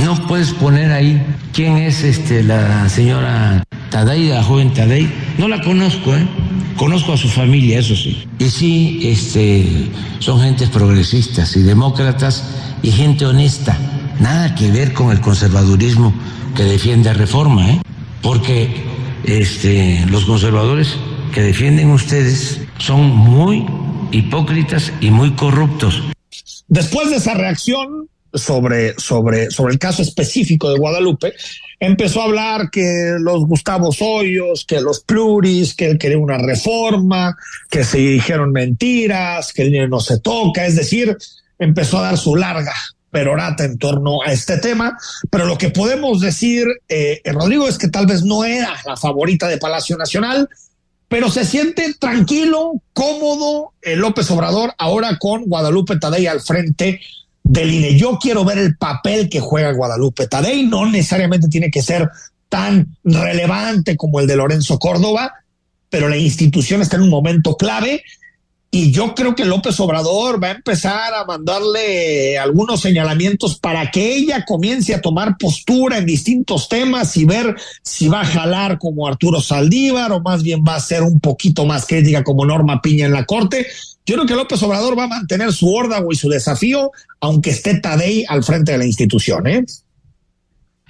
No 0.03 0.25
puedes 0.25 0.53
poner 0.53 0.91
ahí 0.91 1.21
quién 1.53 1.77
es 1.77 2.03
este 2.03 2.41
la 2.41 2.89
señora 2.89 3.63
Tadei, 3.91 4.29
la 4.29 4.41
joven 4.41 4.73
Tadei. 4.73 5.07
No 5.37 5.47
la 5.47 5.61
conozco, 5.61 6.15
¿eh? 6.15 6.27
Conozco 6.77 7.13
a 7.13 7.17
su 7.17 7.29
familia, 7.29 7.77
eso 7.77 7.95
sí. 7.95 8.27
Y 8.39 8.49
sí, 8.49 9.01
este, 9.03 9.91
son 10.17 10.41
gentes 10.41 10.69
progresistas 10.69 11.55
y 11.55 11.61
demócratas 11.61 12.43
y 12.81 12.89
gente 12.89 13.27
honesta. 13.27 13.77
Nada 14.19 14.55
que 14.55 14.71
ver 14.71 14.93
con 14.93 15.11
el 15.11 15.21
conservadurismo 15.21 16.11
que 16.55 16.63
defiende 16.63 17.13
reforma, 17.13 17.69
¿eh? 17.71 17.81
Porque 18.21 18.83
este, 19.23 20.05
los 20.07 20.25
conservadores 20.25 20.95
que 21.33 21.41
defienden 21.41 21.91
ustedes 21.91 22.61
son 22.77 23.09
muy 23.09 23.65
hipócritas 24.11 24.91
y 25.01 25.11
muy 25.11 25.31
corruptos. 25.31 26.01
Después 26.67 27.09
de 27.09 27.17
esa 27.17 27.33
reacción, 27.33 28.07
sobre, 28.33 28.93
sobre, 28.97 29.51
sobre 29.51 29.73
el 29.73 29.79
caso 29.79 30.01
específico 30.01 30.69
de 30.69 30.79
Guadalupe, 30.79 31.33
empezó 31.79 32.21
a 32.21 32.25
hablar 32.25 32.69
que 32.69 33.15
los 33.19 33.45
Gustavo 33.45 33.89
Hoyos, 33.99 34.65
que 34.65 34.79
los 34.81 35.01
pluris, 35.01 35.73
que 35.73 35.89
él 35.89 35.97
quería 35.97 36.17
una 36.17 36.37
reforma, 36.37 37.35
que 37.69 37.83
se 37.83 37.97
dijeron 37.97 38.51
mentiras, 38.51 39.51
que 39.51 39.63
el 39.63 39.71
dinero 39.71 39.89
no 39.89 39.99
se 39.99 40.19
toca, 40.19 40.65
es 40.65 40.75
decir, 40.75 41.17
empezó 41.59 41.99
a 41.99 42.03
dar 42.03 42.17
su 42.17 42.35
larga 42.35 42.73
perorata 43.11 43.65
en 43.65 43.77
torno 43.77 44.21
a 44.25 44.31
este 44.31 44.57
tema, 44.57 44.97
pero 45.29 45.45
lo 45.45 45.57
que 45.57 45.69
podemos 45.69 46.21
decir, 46.21 46.65
eh, 46.87 47.21
Rodrigo, 47.25 47.67
es 47.67 47.77
que 47.77 47.89
tal 47.89 48.07
vez 48.07 48.23
no 48.23 48.45
era 48.45 48.73
la 48.85 48.95
favorita 48.95 49.47
de 49.47 49.57
Palacio 49.57 49.97
Nacional, 49.97 50.49
pero 51.07 51.29
se 51.29 51.45
siente 51.45 51.93
tranquilo, 51.99 52.81
cómodo 52.93 53.73
el 53.81 53.99
López 53.99 54.31
Obrador 54.31 54.73
ahora 54.77 55.17
con 55.19 55.43
Guadalupe 55.43 55.99
Tadei 55.99 56.25
al 56.25 56.39
frente 56.39 57.01
del 57.43 57.73
INE. 57.73 57.97
Yo 57.97 58.17
quiero 58.17 58.45
ver 58.45 58.57
el 58.57 58.77
papel 58.77 59.27
que 59.29 59.41
juega 59.41 59.73
Guadalupe 59.73 60.27
Tadei, 60.27 60.65
no 60.65 60.85
necesariamente 60.85 61.49
tiene 61.49 61.69
que 61.69 61.81
ser 61.81 62.09
tan 62.47 62.95
relevante 63.03 63.97
como 63.97 64.21
el 64.21 64.27
de 64.27 64.37
Lorenzo 64.37 64.79
Córdoba, 64.79 65.33
pero 65.89 66.07
la 66.07 66.17
institución 66.17 66.81
está 66.81 66.95
en 66.95 67.03
un 67.03 67.09
momento 67.09 67.57
clave 67.57 68.03
y 68.73 68.91
yo 68.91 69.13
creo 69.13 69.35
que 69.35 69.43
López 69.43 69.77
Obrador 69.81 70.41
va 70.41 70.47
a 70.47 70.51
empezar 70.51 71.13
a 71.13 71.25
mandarle 71.25 72.39
algunos 72.39 72.79
señalamientos 72.79 73.59
para 73.59 73.91
que 73.91 74.15
ella 74.15 74.45
comience 74.45 74.95
a 74.95 75.01
tomar 75.01 75.35
postura 75.37 75.97
en 75.97 76.05
distintos 76.05 76.69
temas 76.69 77.17
y 77.17 77.25
ver 77.25 77.57
si 77.83 78.07
va 78.07 78.21
a 78.21 78.25
jalar 78.25 78.77
como 78.79 79.05
Arturo 79.05 79.41
Saldívar 79.41 80.13
o 80.13 80.21
más 80.21 80.41
bien 80.41 80.63
va 80.65 80.75
a 80.75 80.79
ser 80.79 81.03
un 81.03 81.19
poquito 81.19 81.65
más 81.65 81.85
crítica 81.85 82.23
como 82.23 82.45
Norma 82.45 82.81
Piña 82.81 83.07
en 83.07 83.11
la 83.11 83.25
Corte. 83.25 83.67
Yo 84.05 84.15
creo 84.15 84.25
que 84.25 84.35
López 84.35 84.63
Obrador 84.63 84.97
va 84.97 85.03
a 85.03 85.07
mantener 85.07 85.51
su 85.51 85.69
órdago 85.69 86.09
y 86.13 86.15
su 86.15 86.29
desafío, 86.29 86.91
aunque 87.19 87.49
esté 87.49 87.81
Tadei 87.81 88.23
al 88.25 88.41
frente 88.41 88.71
de 88.71 88.77
la 88.77 88.85
institución, 88.85 89.47
¿eh? 89.47 89.65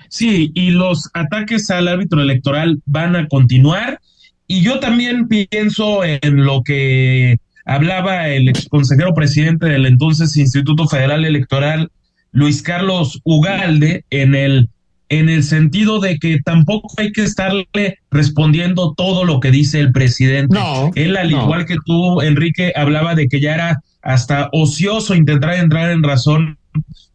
Sí, 0.07 0.51
y 0.53 0.69
los 0.69 1.09
ataques 1.15 1.71
al 1.71 1.87
árbitro 1.87 2.21
electoral 2.21 2.79
van 2.85 3.15
a 3.15 3.27
continuar. 3.27 3.99
Y 4.45 4.61
yo 4.61 4.79
también 4.79 5.27
pienso 5.27 6.03
en 6.03 6.45
lo 6.45 6.61
que 6.63 7.39
hablaba 7.65 8.27
el 8.29 8.49
ex 8.49 8.67
consejero 8.69 9.13
presidente 9.13 9.67
del 9.67 9.85
entonces 9.85 10.35
Instituto 10.37 10.87
Federal 10.87 11.25
Electoral, 11.25 11.91
Luis 12.31 12.61
Carlos 12.61 13.19
Ugalde, 13.23 14.05
en 14.09 14.35
el 14.35 14.69
en 15.11 15.27
el 15.27 15.43
sentido 15.43 15.99
de 15.99 16.17
que 16.19 16.39
tampoco 16.41 16.87
hay 16.95 17.11
que 17.11 17.23
estarle 17.23 17.99
respondiendo 18.11 18.93
todo 18.95 19.25
lo 19.25 19.41
que 19.41 19.51
dice 19.51 19.81
el 19.81 19.91
presidente. 19.91 20.55
No, 20.57 20.89
Él, 20.95 21.17
al 21.17 21.29
igual 21.29 21.65
que 21.65 21.75
tú, 21.85 22.21
Enrique, 22.21 22.71
hablaba 22.77 23.13
de 23.13 23.27
que 23.27 23.41
ya 23.41 23.55
era 23.55 23.81
hasta 24.01 24.47
ocioso 24.53 25.13
intentar 25.13 25.55
entrar 25.55 25.91
en 25.91 26.01
razón 26.01 26.57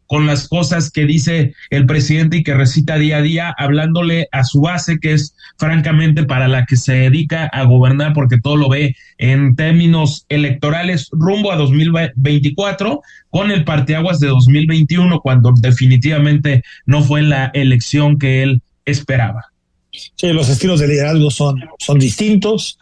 con 0.07 0.27
las 0.27 0.49
cosas 0.49 0.91
que 0.91 1.05
dice 1.05 1.55
el 1.71 1.87
presidente 1.87 2.39
y 2.39 2.43
que 2.43 2.55
recita 2.55 2.97
día 2.97 3.19
a 3.19 3.23
día, 3.23 3.55
hablándole 3.57 4.29
a 4.33 4.45
su 4.45 4.61
base, 4.61 4.99
que 4.99 5.13
es 5.13 5.35
francamente 5.59 6.25
para 6.25 6.49
la 6.49 6.65
que 6.67 6.77
se 6.77 6.93
dedica 6.93 7.47
a 7.47 7.65
gobernar, 7.65 8.13
porque 8.13 8.39
todo 8.41 8.57
lo 8.57 8.69
ve 8.69 8.97
en 9.19 9.57
términos 9.57 10.25
electorales 10.29 11.09
rumbo 11.13 11.53
a 11.53 11.57
2024, 11.57 13.01
con 13.31 13.51
el 13.51 13.65
parteaguas 13.65 14.21
de 14.21 14.29
2021, 14.29 15.21
cuando 15.21 15.53
definitivamente 15.57 16.63
no 16.87 17.03
fue 17.03 17.23
la 17.23 17.51
elección 17.55 18.19
que 18.19 18.43
él 18.43 18.63
esperaba. 18.85 19.53
Sí, 19.91 20.33
los 20.33 20.49
estilos 20.49 20.81
de 20.81 20.89
liderazgo 20.89 21.31
son, 21.31 21.61
son 21.79 21.99
distintos. 21.99 22.79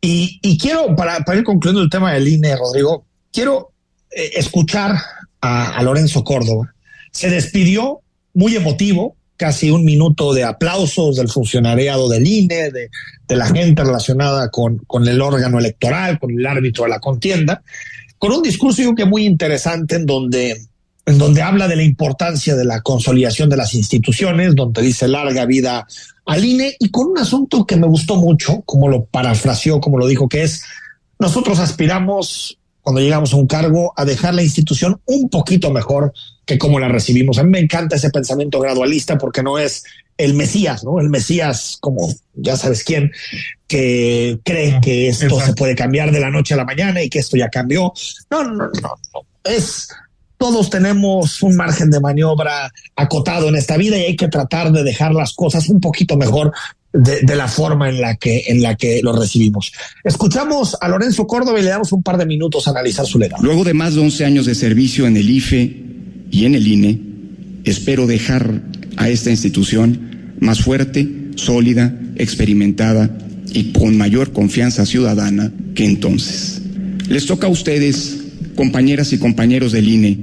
Y, 0.00 0.38
y 0.42 0.58
quiero, 0.58 0.94
para, 0.94 1.20
para 1.20 1.38
ir 1.38 1.44
concluyendo 1.44 1.82
el 1.82 1.90
tema 1.90 2.12
del 2.12 2.28
INE, 2.28 2.54
Rodrigo, 2.56 3.04
quiero 3.32 3.72
eh, 4.10 4.32
escuchar 4.36 4.96
a, 5.46 5.82
Lorenzo 5.82 6.24
Córdoba. 6.24 6.74
Se 7.10 7.30
despidió 7.30 8.00
muy 8.34 8.56
emotivo, 8.56 9.16
casi 9.36 9.70
un 9.70 9.84
minuto 9.84 10.32
de 10.32 10.44
aplausos 10.44 11.16
del 11.16 11.28
funcionariado 11.28 12.08
del 12.08 12.26
INE, 12.26 12.70
de, 12.70 13.36
la 13.36 13.46
gente 13.46 13.84
relacionada 13.84 14.50
con, 14.50 14.78
con, 14.86 15.06
el 15.06 15.20
órgano 15.20 15.58
electoral, 15.58 16.18
con 16.18 16.30
el 16.30 16.46
árbitro 16.46 16.84
de 16.84 16.90
la 16.90 17.00
contienda, 17.00 17.62
con 18.18 18.32
un 18.32 18.42
discurso 18.42 18.82
yo 18.82 18.94
que 18.94 19.04
muy 19.04 19.26
interesante 19.26 19.96
en 19.96 20.06
donde, 20.06 20.62
en 21.04 21.18
donde 21.18 21.42
habla 21.42 21.68
de 21.68 21.76
la 21.76 21.82
importancia 21.82 22.54
de 22.54 22.64
la 22.64 22.80
consolidación 22.80 23.50
de 23.50 23.56
las 23.56 23.74
instituciones, 23.74 24.54
donde 24.54 24.82
dice 24.82 25.06
larga 25.08 25.44
vida 25.44 25.86
al 26.24 26.44
INE 26.44 26.76
y 26.78 26.90
con 26.90 27.08
un 27.08 27.18
asunto 27.18 27.66
que 27.66 27.76
me 27.76 27.86
gustó 27.86 28.16
mucho, 28.16 28.62
como 28.62 28.88
lo 28.88 29.04
parafraseó, 29.04 29.80
como 29.80 29.98
lo 29.98 30.06
dijo, 30.06 30.28
que 30.28 30.42
es 30.42 30.62
nosotros 31.18 31.58
aspiramos 31.58 32.58
cuando 32.86 33.00
llegamos 33.00 33.32
a 33.32 33.36
un 33.36 33.48
cargo, 33.48 33.92
a 33.96 34.04
dejar 34.04 34.32
la 34.32 34.44
institución 34.44 35.00
un 35.06 35.28
poquito 35.28 35.72
mejor 35.72 36.12
que 36.44 36.56
como 36.56 36.78
la 36.78 36.86
recibimos. 36.86 37.36
A 37.36 37.42
mí 37.42 37.50
me 37.50 37.58
encanta 37.58 37.96
ese 37.96 38.10
pensamiento 38.10 38.60
gradualista 38.60 39.18
porque 39.18 39.42
no 39.42 39.58
es 39.58 39.82
el 40.16 40.34
Mesías, 40.34 40.84
¿no? 40.84 41.00
El 41.00 41.10
Mesías, 41.10 41.78
como 41.80 42.08
ya 42.34 42.56
sabes 42.56 42.84
quién, 42.84 43.10
que 43.66 44.38
cree 44.44 44.78
que 44.80 45.08
esto 45.08 45.40
se 45.40 45.54
puede 45.54 45.74
cambiar 45.74 46.12
de 46.12 46.20
la 46.20 46.30
noche 46.30 46.54
a 46.54 46.58
la 46.58 46.64
mañana 46.64 47.02
y 47.02 47.10
que 47.10 47.18
esto 47.18 47.36
ya 47.36 47.48
cambió. 47.48 47.92
No, 48.30 48.44
no, 48.44 48.54
no, 48.54 48.70
no. 48.80 49.20
Es, 49.42 49.88
todos 50.38 50.70
tenemos 50.70 51.42
un 51.42 51.56
margen 51.56 51.90
de 51.90 51.98
maniobra 51.98 52.70
acotado 52.94 53.48
en 53.48 53.56
esta 53.56 53.76
vida 53.76 53.98
y 53.98 54.02
hay 54.02 54.16
que 54.16 54.28
tratar 54.28 54.70
de 54.70 54.84
dejar 54.84 55.12
las 55.12 55.32
cosas 55.32 55.68
un 55.68 55.80
poquito 55.80 56.16
mejor 56.16 56.52
de, 56.96 57.36
la 57.36 57.48
forma 57.48 57.88
en 57.88 58.00
la 58.00 58.16
que 58.16 58.44
en 58.46 58.62
la 58.62 58.76
que 58.76 59.00
lo 59.02 59.12
recibimos. 59.12 59.72
Escuchamos 60.04 60.76
a 60.80 60.88
Lorenzo 60.88 61.26
Córdoba 61.26 61.58
y 61.60 61.62
le 61.62 61.70
damos 61.70 61.92
un 61.92 62.02
par 62.02 62.16
de 62.16 62.26
minutos 62.26 62.66
a 62.66 62.70
analizar 62.70 63.06
su 63.06 63.18
legado. 63.18 63.42
Luego 63.42 63.64
de 63.64 63.74
más 63.74 63.94
de 63.94 64.00
11 64.00 64.24
años 64.24 64.46
de 64.46 64.54
servicio 64.54 65.06
en 65.06 65.16
el 65.16 65.28
IFE 65.28 65.76
y 66.30 66.44
en 66.44 66.54
el 66.54 66.66
INE, 66.66 66.98
espero 67.64 68.06
dejar 68.06 68.62
a 68.96 69.08
esta 69.08 69.30
institución 69.30 70.34
más 70.40 70.60
fuerte, 70.60 71.08
sólida, 71.36 71.94
experimentada 72.16 73.10
y 73.52 73.72
con 73.72 73.96
mayor 73.96 74.32
confianza 74.32 74.86
ciudadana 74.86 75.52
que 75.74 75.84
entonces. 75.84 76.62
Les 77.08 77.26
toca 77.26 77.46
a 77.46 77.50
ustedes, 77.50 78.18
compañeras 78.54 79.12
y 79.12 79.18
compañeros 79.18 79.72
del 79.72 79.88
INE, 79.88 80.18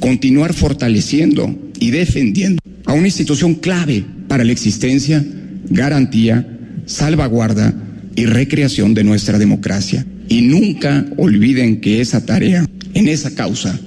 continuar 0.00 0.52
fortaleciendo 0.52 1.54
y 1.78 1.90
defendiendo 1.90 2.60
a 2.84 2.92
una 2.92 3.06
institución 3.06 3.54
clave 3.54 4.04
para 4.28 4.44
la 4.44 4.52
existencia 4.52 5.24
garantía, 5.70 6.46
salvaguarda 6.86 7.74
y 8.14 8.26
recreación 8.26 8.94
de 8.94 9.04
nuestra 9.04 9.38
democracia. 9.38 10.06
Y 10.28 10.42
nunca 10.42 11.04
olviden 11.16 11.80
que 11.80 12.00
esa 12.00 12.24
tarea, 12.24 12.66
en 12.94 13.08
esa 13.08 13.34
causa, 13.34 13.78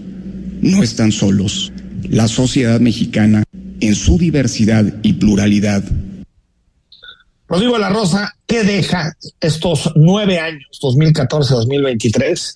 no 0.62 0.84
están 0.84 1.12
solos. 1.12 1.72
La 2.10 2.28
sociedad 2.28 2.80
mexicana, 2.80 3.44
en 3.82 3.96
su 3.96 4.18
diversidad 4.18 4.86
y 5.04 5.14
pluralidad. 5.14 5.84
Rodrigo 7.48 7.74
de 7.74 7.80
la 7.80 7.90
Rosa, 7.90 8.36
¿qué 8.46 8.64
deja 8.64 9.12
estos 9.42 9.92
nueve 9.96 10.40
años, 10.40 10.80
2014-2023, 10.82 12.54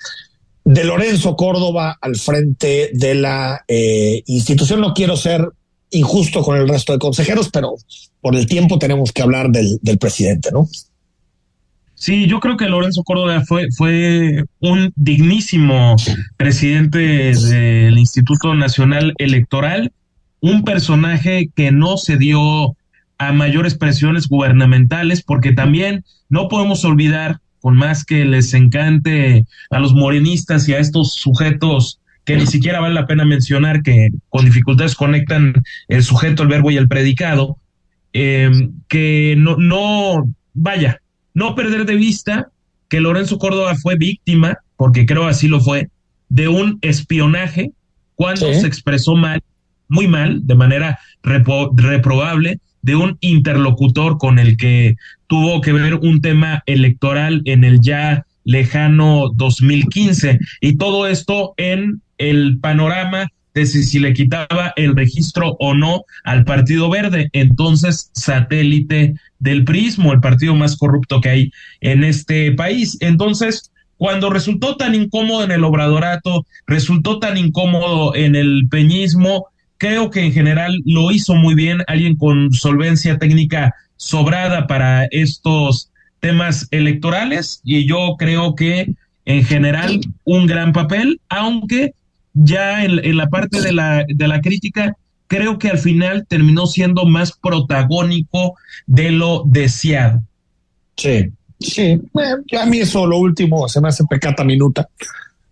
de 0.65 0.83
Lorenzo 0.83 1.35
Córdoba 1.35 1.97
al 1.99 2.15
frente 2.15 2.91
de 2.93 3.15
la 3.15 3.65
eh, 3.67 4.21
institución? 4.27 4.81
No 4.81 4.93
quiero 4.93 5.17
ser 5.17 5.47
injusto 5.93 6.41
con 6.41 6.57
el 6.57 6.67
resto 6.67 6.93
de 6.93 6.99
consejeros, 6.99 7.49
pero 7.49 7.75
por 8.21 8.35
el 8.35 8.45
tiempo 8.45 8.79
tenemos 8.79 9.11
que 9.11 9.21
hablar 9.21 9.49
del, 9.49 9.79
presidente, 9.99 10.49
¿no? 10.51 10.67
Sí, 11.95 12.27
yo 12.27 12.39
creo 12.39 12.57
que 12.57 12.67
Lorenzo 12.67 13.03
Córdoba 13.03 13.43
fue, 13.47 13.67
fue 13.71 14.43
un 14.59 14.91
dignísimo 14.95 15.95
presidente 16.35 16.97
del 17.33 17.97
Instituto 17.97 18.53
Nacional 18.55 19.13
Electoral, 19.17 19.91
un 20.41 20.63
personaje 20.65 21.49
que 21.55 21.71
no 21.71 21.97
se 21.97 22.17
dio 22.17 22.75
a 23.17 23.31
mayores 23.31 23.75
presiones 23.75 24.27
gubernamentales, 24.27 25.21
porque 25.21 25.53
también 25.53 26.03
no 26.27 26.49
podemos 26.49 26.83
olvidar, 26.83 27.39
con 27.61 27.77
más 27.77 28.03
que 28.03 28.25
les 28.25 28.53
encante 28.53 29.45
a 29.69 29.79
los 29.79 29.93
morenistas 29.93 30.67
y 30.67 30.73
a 30.73 30.79
estos 30.79 31.13
sujetos 31.13 32.01
que 32.25 32.37
ni 32.37 32.47
siquiera 32.47 32.79
vale 32.79 32.93
la 32.93 33.07
pena 33.07 33.25
mencionar 33.25 33.81
que 33.83 34.09
con 34.29 34.45
dificultades 34.45 34.95
conectan 34.95 35.53
el 35.87 36.03
sujeto, 36.03 36.43
el 36.43 36.49
verbo 36.49 36.71
y 36.71 36.77
el 36.77 36.87
predicado, 36.87 37.57
eh, 38.13 38.49
que 38.87 39.35
no, 39.37 39.57
no, 39.57 40.23
vaya, 40.53 41.01
no 41.33 41.55
perder 41.55 41.85
de 41.85 41.95
vista 41.95 42.49
que 42.87 43.01
Lorenzo 43.01 43.39
Córdoba 43.39 43.75
fue 43.75 43.95
víctima, 43.95 44.59
porque 44.77 45.05
creo 45.05 45.25
así 45.25 45.47
lo 45.47 45.59
fue, 45.59 45.89
de 46.29 46.47
un 46.47 46.79
espionaje 46.81 47.71
cuando 48.15 48.53
se 48.53 48.67
expresó 48.67 49.15
mal, 49.15 49.41
muy 49.87 50.07
mal, 50.07 50.45
de 50.45 50.55
manera 50.55 50.99
reprobable, 51.23 52.59
de 52.81 52.95
un 52.95 53.17
interlocutor 53.21 54.17
con 54.17 54.39
el 54.39 54.57
que 54.57 54.95
tuvo 55.27 55.61
que 55.61 55.73
ver 55.73 55.95
un 55.95 56.21
tema 56.21 56.63
electoral 56.65 57.41
en 57.45 57.63
el 57.63 57.81
ya 57.81 58.25
lejano 58.43 59.31
2015 59.33 60.37
y 60.61 60.77
todo 60.77 61.07
esto 61.07 61.53
en 61.57 62.01
el 62.29 62.59
panorama 62.59 63.27
de 63.53 63.65
si, 63.65 63.99
le 63.99 64.13
quitaba 64.13 64.73
el 64.75 64.95
registro 64.95 65.55
o 65.59 65.73
no 65.73 66.05
al 66.23 66.43
Partido 66.43 66.89
Verde, 66.89 67.29
entonces 67.33 68.09
satélite 68.13 69.15
del 69.39 69.63
prismo, 69.63 70.11
el 70.11 70.19
partido 70.19 70.55
más 70.55 70.75
corrupto 70.75 71.21
que 71.21 71.29
hay 71.29 71.51
en 71.81 72.03
este 72.03 72.51
país. 72.53 72.97
Entonces, 72.99 73.71
cuando 73.97 74.29
resultó 74.29 74.75
tan 74.75 74.95
incómodo 74.95 75.43
en 75.43 75.51
el 75.51 75.63
obradorato, 75.63 76.45
resultó 76.65 77.19
tan 77.19 77.37
incómodo 77.37 78.15
en 78.15 78.35
el 78.35 78.67
peñismo, 78.69 79.47
creo 79.77 80.09
que 80.09 80.21
en 80.21 80.33
general 80.33 80.81
lo 80.85 81.11
hizo 81.11 81.35
muy 81.35 81.53
bien, 81.53 81.83
alguien 81.87 82.15
con 82.15 82.51
solvencia 82.53 83.19
técnica 83.19 83.75
sobrada 83.97 84.65
para 84.65 85.05
estos 85.05 85.91
temas 86.19 86.67
electorales 86.71 87.61
y 87.63 87.85
yo 87.85 88.15
creo 88.17 88.55
que 88.55 88.93
en 89.25 89.45
general 89.45 89.99
un 90.23 90.47
gran 90.47 90.73
papel, 90.73 91.19
aunque 91.29 91.93
ya 92.33 92.83
en, 92.83 93.17
la 93.17 93.29
parte 93.29 93.61
de 93.61 93.73
la, 93.73 94.05
de 94.07 94.27
la 94.27 94.41
crítica, 94.41 94.95
creo 95.27 95.57
que 95.57 95.69
al 95.69 95.79
final 95.79 96.25
terminó 96.27 96.67
siendo 96.67 97.05
más 97.05 97.31
protagónico 97.31 98.55
de 98.85 99.11
lo 99.11 99.43
deseado. 99.45 100.21
Sí, 100.95 101.31
sí. 101.59 102.01
a 102.59 102.65
mí 102.65 102.79
eso, 102.79 103.05
lo 103.05 103.17
último, 103.17 103.67
se 103.67 103.81
me 103.81 103.89
hace 103.89 104.03
pecata 104.05 104.43
minuta. 104.43 104.87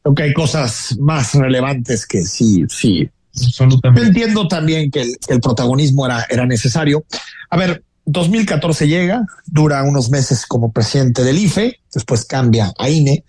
Creo 0.03 0.15
que 0.15 0.23
hay 0.23 0.33
cosas 0.33 0.97
más 0.99 1.33
relevantes 1.33 2.05
que 2.05 2.23
sí, 2.23 2.65
sí. 2.69 3.09
Absolutamente. 3.33 4.07
Entiendo 4.07 4.47
también 4.47 4.91
que 4.91 5.01
el, 5.01 5.39
protagonismo 5.39 6.05
era, 6.05 6.25
era 6.29 6.45
necesario. 6.45 7.05
A 7.49 7.57
ver, 7.57 7.83
2014 8.05 8.87
llega, 8.87 9.25
dura 9.45 9.83
unos 9.83 10.09
meses 10.09 10.45
como 10.45 10.71
presidente 10.71 11.23
del 11.23 11.37
IFE, 11.37 11.79
después 11.93 12.25
cambia 12.25 12.73
a 12.77 12.89
INE 12.89 13.23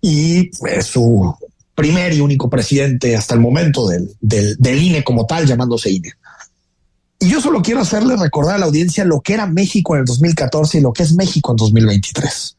y 0.00 0.50
eh, 0.68 0.82
su 0.82 1.34
primer 1.78 2.12
y 2.12 2.20
único 2.20 2.50
presidente 2.50 3.14
hasta 3.14 3.34
el 3.34 3.40
momento 3.40 3.86
del, 3.86 4.10
del, 4.20 4.82
INE 4.82 5.04
como 5.04 5.26
tal, 5.26 5.46
llamándose 5.46 5.92
INE. 5.92 6.10
Y 7.20 7.28
yo 7.28 7.40
solo 7.40 7.62
quiero 7.62 7.82
hacerle 7.82 8.16
recordar 8.16 8.56
a 8.56 8.58
la 8.58 8.66
audiencia 8.66 9.04
lo 9.04 9.20
que 9.20 9.34
era 9.34 9.46
México 9.46 9.94
en 9.94 10.00
el 10.00 10.04
2014 10.04 10.78
y 10.78 10.80
lo 10.80 10.92
que 10.92 11.04
es 11.04 11.14
México 11.14 11.52
en 11.52 11.56
2023. 11.56 12.56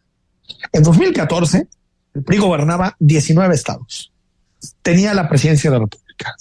En 0.71 0.83
2014, 0.83 1.67
el 2.13 2.23
PRI 2.23 2.37
gobernaba 2.37 2.95
19 2.99 3.53
estados. 3.53 4.09
Tenía 4.81 5.13
la 5.13 5.27
presidencia 5.27 5.69
de 5.69 5.75
la 5.75 5.83
República. 5.83 6.33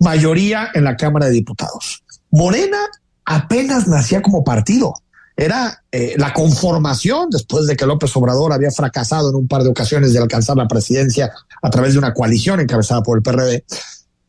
Mayoría 0.00 0.70
en 0.74 0.82
la 0.82 0.96
Cámara 0.96 1.26
de 1.26 1.32
Diputados. 1.32 2.02
Morena 2.32 2.78
apenas 3.26 3.86
nacía 3.86 4.22
como 4.22 4.42
partido. 4.42 4.92
Era 5.38 5.84
eh, 5.92 6.14
la 6.18 6.32
conformación 6.32 7.30
después 7.30 7.68
de 7.68 7.76
que 7.76 7.86
López 7.86 8.14
Obrador 8.16 8.52
había 8.52 8.72
fracasado 8.72 9.30
en 9.30 9.36
un 9.36 9.46
par 9.46 9.62
de 9.62 9.68
ocasiones 9.68 10.12
de 10.12 10.18
alcanzar 10.18 10.56
la 10.56 10.66
presidencia 10.66 11.32
a 11.62 11.70
través 11.70 11.92
de 11.92 12.00
una 12.00 12.12
coalición 12.12 12.58
encabezada 12.58 13.04
por 13.04 13.16
el 13.16 13.22
PRD. 13.22 13.64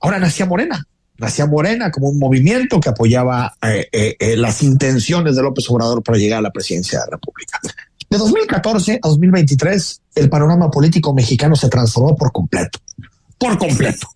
Ahora 0.01 0.19
nacía 0.19 0.45
Morena, 0.45 0.85
nacía 1.17 1.47
Morena 1.47 1.89
como 1.89 2.09
un 2.09 2.19
movimiento 2.19 2.79
que 2.79 2.89
apoyaba 2.89 3.55
eh, 3.63 3.87
eh, 3.91 4.37
las 4.37 4.61
intenciones 4.61 5.35
de 5.35 5.41
López 5.41 5.67
Obrador 5.71 6.03
para 6.03 6.19
llegar 6.19 6.37
a 6.37 6.43
la 6.43 6.51
presidencia 6.51 6.99
de 6.99 7.05
la 7.05 7.17
República. 7.17 7.59
De 8.07 8.17
2014 8.19 8.99
a 9.01 9.07
2023, 9.07 10.01
el 10.13 10.29
panorama 10.29 10.69
político 10.69 11.11
mexicano 11.15 11.55
se 11.55 11.69
transformó 11.69 12.15
por 12.15 12.31
completo, 12.31 12.77
por 13.39 13.57
completo. 13.57 14.07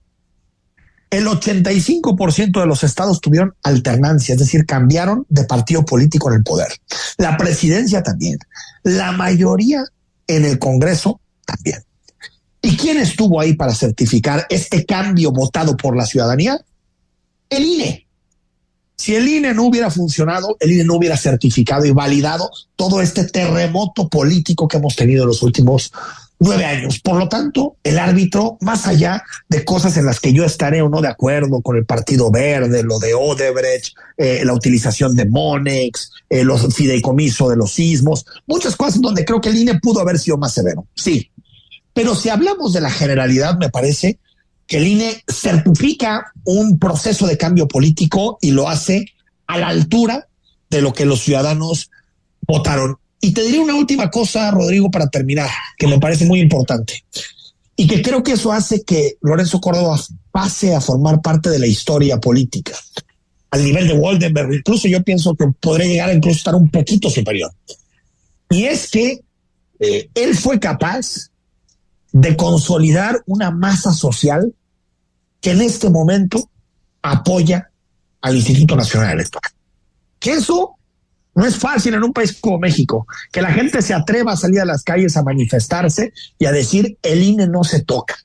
El 1.13 1.27
85% 1.27 2.59
de 2.59 2.65
los 2.65 2.83
estados 2.83 3.21
tuvieron 3.21 3.53
alternancia, 3.61 4.33
es 4.33 4.39
decir, 4.39 4.65
cambiaron 4.65 5.27
de 5.29 5.43
partido 5.43 5.85
político 5.85 6.31
en 6.31 6.37
el 6.37 6.43
poder. 6.43 6.69
La 7.17 7.37
presidencia 7.37 8.01
también. 8.01 8.39
La 8.81 9.11
mayoría 9.11 9.83
en 10.25 10.43
el 10.43 10.57
Congreso 10.57 11.21
también. 11.45 11.83
¿Y 12.63 12.75
quién 12.77 12.97
estuvo 12.97 13.39
ahí 13.39 13.53
para 13.53 13.75
certificar 13.75 14.47
este 14.49 14.87
cambio 14.87 15.31
votado 15.31 15.77
por 15.77 15.95
la 15.95 16.07
ciudadanía? 16.07 16.59
El 17.47 17.63
INE. 17.63 18.07
Si 18.97 19.13
el 19.13 19.27
INE 19.27 19.53
no 19.53 19.65
hubiera 19.65 19.91
funcionado, 19.91 20.57
el 20.59 20.71
INE 20.71 20.83
no 20.83 20.95
hubiera 20.95 21.15
certificado 21.15 21.85
y 21.85 21.91
validado 21.91 22.49
todo 22.75 23.01
este 23.01 23.25
terremoto 23.25 24.09
político 24.09 24.67
que 24.67 24.77
hemos 24.77 24.95
tenido 24.95 25.21
en 25.21 25.27
los 25.27 25.43
últimos 25.43 25.91
nueve 26.43 26.65
años. 26.65 26.99
Por 26.99 27.17
lo 27.17 27.27
tanto, 27.29 27.77
el 27.83 27.97
árbitro, 27.97 28.57
más 28.61 28.87
allá 28.87 29.23
de 29.49 29.63
cosas 29.65 29.97
en 29.97 30.05
las 30.05 30.19
que 30.19 30.33
yo 30.33 30.43
estaré 30.43 30.81
o 30.81 30.89
no 30.89 31.01
de 31.01 31.07
acuerdo 31.07 31.61
con 31.61 31.77
el 31.77 31.85
Partido 31.85 32.29
Verde, 32.29 32.83
lo 32.83 32.99
de 32.99 33.13
Odebrecht, 33.13 33.95
eh, 34.17 34.41
la 34.43 34.53
utilización 34.53 35.15
de 35.15 35.25
Monex, 35.25 36.11
eh, 36.29 36.43
los 36.43 36.73
fideicomisos 36.73 37.49
de 37.49 37.55
los 37.55 37.71
sismos, 37.71 38.25
muchas 38.45 38.75
cosas 38.75 39.01
donde 39.01 39.25
creo 39.25 39.41
que 39.41 39.49
el 39.49 39.57
INE 39.57 39.79
pudo 39.79 40.01
haber 40.01 40.19
sido 40.19 40.37
más 40.37 40.53
severo. 40.53 40.85
Sí. 40.95 41.29
Pero 41.93 42.15
si 42.15 42.29
hablamos 42.29 42.73
de 42.73 42.81
la 42.81 42.89
generalidad, 42.89 43.57
me 43.57 43.69
parece 43.69 44.19
que 44.67 44.77
el 44.77 44.87
INE 44.87 45.23
certifica 45.31 46.33
un 46.43 46.79
proceso 46.79 47.27
de 47.27 47.37
cambio 47.37 47.67
político 47.67 48.37
y 48.41 48.51
lo 48.51 48.69
hace 48.69 49.05
a 49.47 49.57
la 49.57 49.67
altura 49.67 50.27
de 50.69 50.81
lo 50.81 50.93
que 50.93 51.05
los 51.05 51.21
ciudadanos 51.21 51.91
votaron. 52.41 52.97
Y 53.23 53.31
te 53.31 53.41
diré 53.41 53.57
una 53.57 53.75
última 53.75 54.11
cosa, 54.11 54.51
Rodrigo, 54.51 54.91
para 54.91 55.07
terminar, 55.07 55.49
que 55.77 55.87
me 55.87 55.97
parece 55.97 56.25
muy 56.25 56.41
importante. 56.41 57.05
Y 57.73 57.87
que 57.87 58.01
creo 58.01 58.21
que 58.21 58.33
eso 58.33 58.51
hace 58.51 58.83
que 58.83 59.13
Lorenzo 59.21 59.61
Córdoba 59.61 59.97
pase 60.29 60.75
a 60.75 60.81
formar 60.81 61.21
parte 61.21 61.49
de 61.49 61.57
la 61.57 61.65
historia 61.65 62.19
política. 62.19 62.73
Al 63.49 63.63
nivel 63.63 63.87
de 63.87 63.93
Waldenberg, 63.93 64.55
incluso 64.55 64.89
yo 64.89 65.01
pienso 65.03 65.35
que 65.35 65.45
podría 65.57 65.87
llegar 65.87 66.09
a 66.09 66.13
incluso 66.13 66.35
estar 66.35 66.53
un 66.53 66.69
poquito 66.69 67.09
superior. 67.09 67.49
Y 68.49 68.65
es 68.65 68.91
que 68.91 69.21
eh, 69.79 70.09
él 70.15 70.35
fue 70.35 70.59
capaz 70.59 71.31
de 72.11 72.35
consolidar 72.35 73.23
una 73.25 73.51
masa 73.51 73.93
social 73.93 74.53
que 75.39 75.51
en 75.51 75.61
este 75.61 75.89
momento 75.89 76.49
apoya 77.01 77.71
al 78.19 78.35
Instituto 78.35 78.75
Nacional 78.75 79.13
Electoral. 79.13 79.53
Que 80.19 80.33
eso 80.33 80.75
no 81.35 81.45
es 81.45 81.57
fácil 81.57 81.93
en 81.93 82.03
un 82.03 82.13
país 82.13 82.37
como 82.39 82.59
México, 82.59 83.07
que 83.31 83.41
la 83.41 83.51
gente 83.51 83.81
se 83.81 83.93
atreva 83.93 84.33
a 84.33 84.37
salir 84.37 84.61
a 84.61 84.65
las 84.65 84.83
calles 84.83 85.17
a 85.17 85.23
manifestarse 85.23 86.13
y 86.37 86.45
a 86.45 86.51
decir 86.51 86.97
el 87.01 87.23
INE 87.23 87.47
no 87.47 87.63
se 87.63 87.83
toca. 87.83 88.15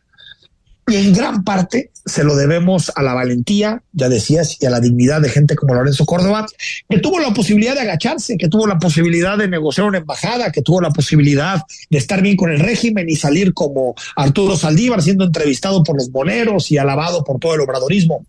Y 0.89 0.97
en 0.97 1.13
gran 1.13 1.45
parte 1.45 1.91
se 2.07 2.25
lo 2.25 2.35
debemos 2.35 2.91
a 2.95 3.03
la 3.03 3.13
valentía, 3.13 3.83
ya 3.93 4.09
decías, 4.09 4.57
y 4.59 4.65
a 4.65 4.71
la 4.71 4.81
dignidad 4.81 5.21
de 5.21 5.29
gente 5.29 5.55
como 5.55 5.75
Lorenzo 5.75 6.07
Córdoba, 6.07 6.47
que 6.89 6.99
tuvo 6.99 7.21
la 7.21 7.35
posibilidad 7.35 7.75
de 7.75 7.83
agacharse, 7.83 8.39
que 8.39 8.49
tuvo 8.49 8.67
la 8.67 8.79
posibilidad 8.79 9.37
de 9.37 9.49
negociar 9.49 9.87
una 9.87 9.99
embajada, 9.99 10.51
que 10.51 10.63
tuvo 10.63 10.81
la 10.81 10.91
posibilidad 10.91 11.63
de 11.91 11.99
estar 11.99 12.23
bien 12.23 12.37
con 12.37 12.51
el 12.51 12.61
régimen 12.61 13.07
y 13.11 13.17
salir 13.17 13.53
como 13.53 13.95
Arturo 14.17 14.57
Saldívar 14.57 15.03
siendo 15.03 15.25
entrevistado 15.25 15.83
por 15.83 15.97
los 15.97 16.11
boleros 16.11 16.71
y 16.71 16.79
alabado 16.79 17.23
por 17.23 17.39
todo 17.39 17.55
el 17.55 17.61
obradorismo. 17.61 18.25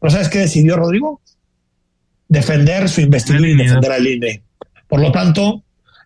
¿Pero 0.00 0.10
sabes 0.10 0.28
qué 0.28 0.40
decidió 0.40 0.76
Rodrigo? 0.76 1.20
Defender 2.30 2.88
su 2.88 3.02
investigación 3.02 3.50
y 3.50 3.56
defender 3.56 3.92
al 3.92 4.06
INE. 4.06 4.42
Por 4.88 5.00
lo 5.00 5.12
tanto, 5.12 5.62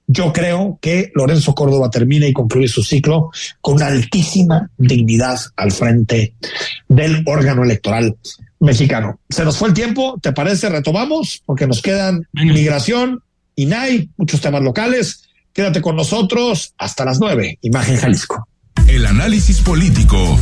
yo 0.06 0.32
creo 0.32 0.78
que 0.80 1.12
Lorenzo 1.14 1.54
Córdoba 1.54 1.90
termina 1.90 2.26
y 2.26 2.32
concluye 2.32 2.66
su 2.66 2.82
ciclo 2.82 3.30
con 3.60 3.74
una 3.74 3.86
altísima 3.86 4.70
dignidad 4.76 5.38
al 5.56 5.70
frente 5.70 6.34
del 6.88 7.22
órgano 7.26 7.62
electoral 7.62 8.16
mexicano. 8.58 9.20
Se 9.28 9.44
nos 9.44 9.58
fue 9.58 9.68
el 9.68 9.74
tiempo, 9.74 10.18
¿te 10.20 10.32
parece? 10.32 10.68
Retomamos 10.70 11.42
porque 11.44 11.66
nos 11.66 11.82
quedan 11.82 12.26
migración, 12.32 13.22
INAI, 13.54 14.10
muchos 14.16 14.40
temas 14.40 14.62
locales. 14.62 15.24
Quédate 15.52 15.82
con 15.82 15.94
nosotros 15.94 16.74
hasta 16.78 17.04
las 17.04 17.20
nueve. 17.20 17.58
Imagen 17.60 17.96
Jalisco. 17.96 18.48
El 18.88 19.06
análisis 19.06 19.60
político 19.60 20.38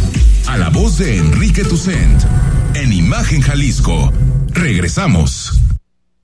a 0.47 0.57
la 0.59 0.71
voz 0.71 0.99
de 0.99 1.19
Enrique 1.19 1.65
Tucent 1.65 2.23
en 2.75 2.93
Imagen 2.93 3.41
Jalisco. 3.41 4.13
Regresamos. 4.49 5.61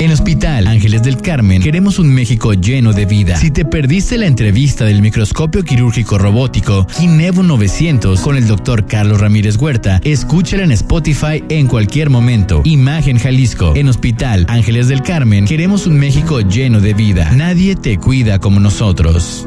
En 0.00 0.10
Hospital 0.10 0.66
Ángeles 0.66 1.04
del 1.04 1.18
Carmen 1.18 1.62
queremos 1.62 2.00
un 2.00 2.12
México 2.12 2.52
lleno 2.52 2.92
de 2.92 3.06
vida. 3.06 3.36
Si 3.36 3.52
te 3.52 3.64
perdiste 3.64 4.18
la 4.18 4.26
entrevista 4.26 4.84
del 4.84 5.00
microscopio 5.00 5.62
quirúrgico 5.62 6.18
robótico 6.18 6.84
Kinevo 6.98 7.44
900 7.44 8.20
con 8.20 8.36
el 8.36 8.48
doctor 8.48 8.86
Carlos 8.86 9.20
Ramírez 9.20 9.56
Huerta, 9.56 10.00
escúchala 10.02 10.64
en 10.64 10.72
Spotify 10.72 11.44
en 11.48 11.68
cualquier 11.68 12.10
momento. 12.10 12.60
Imagen 12.64 13.18
Jalisco. 13.18 13.72
En 13.76 13.88
Hospital 13.88 14.46
Ángeles 14.48 14.88
del 14.88 15.00
Carmen 15.02 15.46
queremos 15.46 15.86
un 15.86 15.96
México 15.96 16.40
lleno 16.40 16.80
de 16.80 16.92
vida. 16.92 17.30
Nadie 17.30 17.76
te 17.76 17.96
cuida 17.96 18.40
como 18.40 18.58
nosotros. 18.58 19.46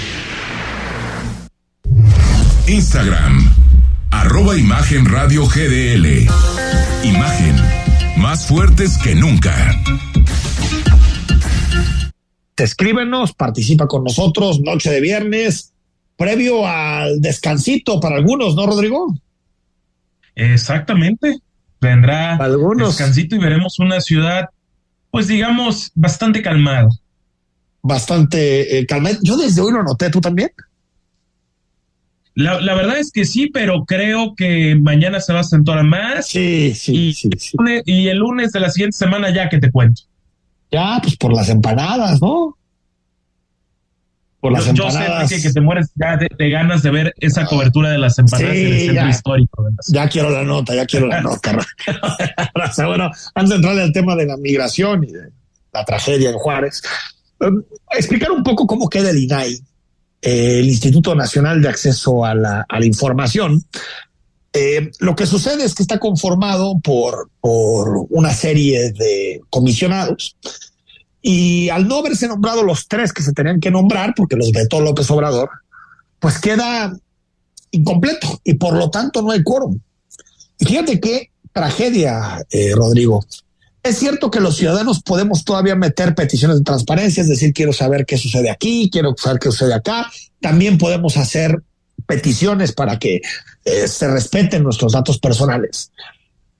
Instagram, 2.67 3.53
arroba 4.11 4.57
Imagen 4.57 5.05
Radio 5.05 5.45
GDL. 5.45 6.27
Imagen, 7.03 7.55
más 8.17 8.45
fuertes 8.47 8.97
que 8.97 9.15
nunca. 9.15 9.55
Escríbenos, 12.57 13.33
participa 13.33 13.87
con 13.87 14.03
nosotros, 14.03 14.61
noche 14.61 14.91
de 14.91 15.01
viernes, 15.01 15.73
previo 16.15 16.67
al 16.67 17.19
descansito 17.19 17.99
para 17.99 18.17
algunos, 18.17 18.55
¿no, 18.55 18.67
Rodrigo? 18.67 19.15
Exactamente. 20.35 21.39
Vendrá 21.79 22.35
Algunos. 22.35 22.89
descansito 22.89 23.35
y 23.35 23.39
veremos 23.39 23.79
una 23.79 23.99
ciudad, 24.01 24.49
pues 25.09 25.27
digamos, 25.27 25.91
bastante 25.95 26.43
calmada. 26.43 26.89
Bastante 27.81 28.77
eh, 28.77 28.85
calma. 28.85 29.09
Yo 29.23 29.35
desde 29.35 29.61
hoy 29.61 29.73
lo 29.73 29.81
noté, 29.81 30.11
¿tú 30.11 30.21
también? 30.21 30.51
La, 32.33 32.61
la 32.61 32.73
verdad 32.75 32.97
es 32.97 33.11
que 33.11 33.25
sí, 33.25 33.47
pero 33.47 33.85
creo 33.85 34.35
que 34.35 34.75
mañana 34.75 35.19
se 35.19 35.33
va 35.33 35.39
a 35.39 35.41
acentuar 35.41 35.83
más. 35.83 36.27
Sí, 36.27 36.73
sí, 36.75 37.09
y, 37.09 37.13
sí, 37.13 37.29
sí. 37.37 37.57
y 37.85 38.07
el 38.07 38.19
lunes 38.19 38.51
de 38.51 38.61
la 38.61 38.69
siguiente 38.69 38.97
semana 38.97 39.33
ya 39.33 39.49
que 39.49 39.59
te 39.59 39.71
cuento. 39.71 40.03
Ya, 40.71 40.99
pues 41.01 41.17
por 41.17 41.33
las 41.33 41.49
empanadas, 41.49 42.21
¿no? 42.21 42.57
por 44.41 44.51
las 44.51 44.65
yo, 44.65 44.71
empanadas. 44.71 45.29
Yo 45.29 45.37
sé 45.37 45.47
que, 45.47 45.53
te 45.53 45.61
mueres 45.61 45.91
ya 45.95 46.17
de, 46.17 46.49
ganas 46.49 46.81
de 46.81 46.91
ver 46.91 47.13
esa 47.19 47.45
cobertura 47.45 47.91
de 47.91 47.99
las 47.99 48.17
empanadas 48.17 48.55
en 48.55 48.67
el 48.67 48.79
centro 48.79 49.09
histórico. 49.09 49.67
Ya 49.87 50.09
quiero 50.09 50.31
la 50.31 50.43
nota, 50.43 50.75
ya 50.75 50.85
quiero 50.85 51.07
la 51.07 51.21
nota. 51.21 51.57
bueno, 52.85 53.11
antes 53.35 53.49
de 53.49 53.55
entrarle 53.55 53.83
al 53.83 53.93
tema 53.93 54.15
de 54.15 54.25
la 54.25 54.35
migración 54.37 55.03
y 55.03 55.11
de 55.11 55.29
la 55.71 55.85
tragedia 55.85 56.31
en 56.31 56.35
Juárez, 56.37 56.81
um, 57.39 57.61
explicar 57.91 58.31
un 58.31 58.43
poco 58.43 58.65
cómo 58.65 58.89
queda 58.89 59.11
el 59.11 59.19
INAI, 59.19 59.59
eh, 60.21 60.59
el 60.59 60.67
Instituto 60.67 61.15
Nacional 61.15 61.61
de 61.61 61.69
Acceso 61.69 62.25
a 62.25 62.35
la, 62.35 62.65
a 62.67 62.79
la 62.79 62.85
Información. 62.85 63.65
Eh, 64.53 64.91
lo 64.99 65.15
que 65.15 65.25
sucede 65.25 65.63
es 65.63 65.73
que 65.73 65.83
está 65.83 65.97
conformado 65.97 66.77
por, 66.79 67.29
por 67.39 68.05
una 68.09 68.33
serie 68.33 68.91
de 68.91 69.41
comisionados 69.49 70.35
y 71.21 71.69
al 71.69 71.87
no 71.87 71.99
haberse 71.99 72.27
nombrado 72.27 72.63
los 72.63 72.87
tres 72.87 73.13
que 73.13 73.21
se 73.21 73.31
tenían 73.31 73.59
que 73.59 73.71
nombrar, 73.71 74.13
porque 74.15 74.35
los 74.35 74.51
vetó 74.51 74.81
López 74.81 75.09
Obrador, 75.11 75.49
pues 76.19 76.39
queda 76.39 76.93
incompleto 77.71 78.41
y 78.43 78.55
por 78.55 78.75
lo 78.75 78.89
tanto 78.89 79.21
no 79.21 79.31
hay 79.31 79.43
quórum. 79.43 79.79
Y 80.59 80.65
fíjate 80.65 80.99
qué 80.99 81.31
tragedia, 81.53 82.45
eh, 82.49 82.73
Rodrigo. 82.75 83.23
Es 83.83 83.97
cierto 83.97 84.29
que 84.29 84.39
los 84.39 84.57
ciudadanos 84.57 85.01
podemos 85.01 85.43
todavía 85.43 85.75
meter 85.75 86.13
peticiones 86.13 86.57
de 86.57 86.63
transparencia, 86.63 87.21
es 87.21 87.29
decir, 87.29 87.51
quiero 87.51 87.73
saber 87.73 88.05
qué 88.05 88.17
sucede 88.17 88.51
aquí, 88.51 88.89
quiero 88.91 89.15
saber 89.17 89.39
qué 89.39 89.49
sucede 89.49 89.73
acá. 89.73 90.11
También 90.39 90.77
podemos 90.77 91.17
hacer 91.17 91.63
peticiones 92.05 92.73
para 92.73 92.99
que 92.99 93.21
eh, 93.65 93.87
se 93.87 94.07
respeten 94.07 94.63
nuestros 94.63 94.93
datos 94.93 95.17
personales. 95.17 95.91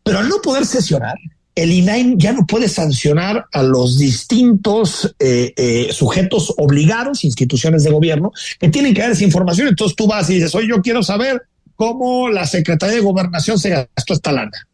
Pero 0.04 0.20
al 0.20 0.30
no 0.30 0.42
poder 0.42 0.66
sesionar, 0.66 1.16
el 1.54 1.72
INAI 1.72 2.16
ya 2.18 2.32
no 2.32 2.46
puede 2.46 2.70
sancionar 2.70 3.46
a 3.52 3.62
los 3.62 4.00
distintos 4.00 5.14
eh, 5.20 5.54
eh, 5.58 5.90
sujetos 5.92 6.54
obligados, 6.58 7.24
instituciones 7.24 7.84
de 7.84 7.92
gobierno, 7.92 8.32
que 8.60 8.70
tienen 8.70 8.94
que 8.94 9.02
dar 9.02 9.12
esa 9.12 9.24
información. 9.24 9.68
Entonces 9.68 9.96
tú 9.96 10.08
vas 10.08 10.30
y 10.30 10.36
dices, 10.36 10.56
oye, 10.56 10.70
yo 10.70 10.82
quiero 10.82 11.04
saber 11.04 11.44
cómo 11.76 12.30
la 12.30 12.48
Secretaría 12.48 12.96
de 12.96 13.02
Gobernación 13.02 13.60
se 13.60 13.70
gastó 13.70 14.14
esta 14.14 14.32
lana. 14.32 14.68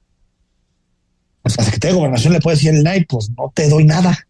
Pues 1.47 1.57
la 1.57 1.63
Secretaría 1.63 1.93
de 1.93 1.99
Gobernación 1.99 2.33
le 2.33 2.41
puede 2.41 2.57
decir 2.57 2.71
al 2.71 2.79
INAI, 2.79 3.05
pues 3.05 3.29
no 3.37 3.51
te 3.53 3.69
doy 3.69 3.85
nada. 3.85 4.27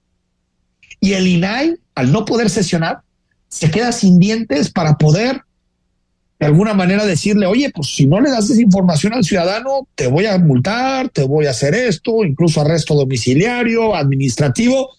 Y 0.99 1.13
el 1.13 1.27
INAI, 1.27 1.75
al 1.95 2.11
no 2.11 2.25
poder 2.25 2.49
sesionar, 2.49 3.01
se 3.49 3.71
queda 3.71 3.91
sin 3.91 4.19
dientes 4.19 4.69
para 4.69 4.97
poder 4.97 5.41
de 6.39 6.45
alguna 6.45 6.75
manera 6.75 7.05
decirle, 7.05 7.47
oye, 7.47 7.71
pues 7.73 7.95
si 7.95 8.05
no 8.05 8.21
le 8.21 8.29
das 8.29 8.51
esa 8.51 8.61
información 8.61 9.13
al 9.13 9.23
ciudadano, 9.23 9.87
te 9.95 10.05
voy 10.05 10.27
a 10.27 10.37
multar, 10.37 11.09
te 11.09 11.23
voy 11.23 11.47
a 11.47 11.49
hacer 11.49 11.73
esto, 11.73 12.23
incluso 12.23 12.61
arresto 12.61 12.93
domiciliario, 12.93 13.95
administrativo. 13.95 14.91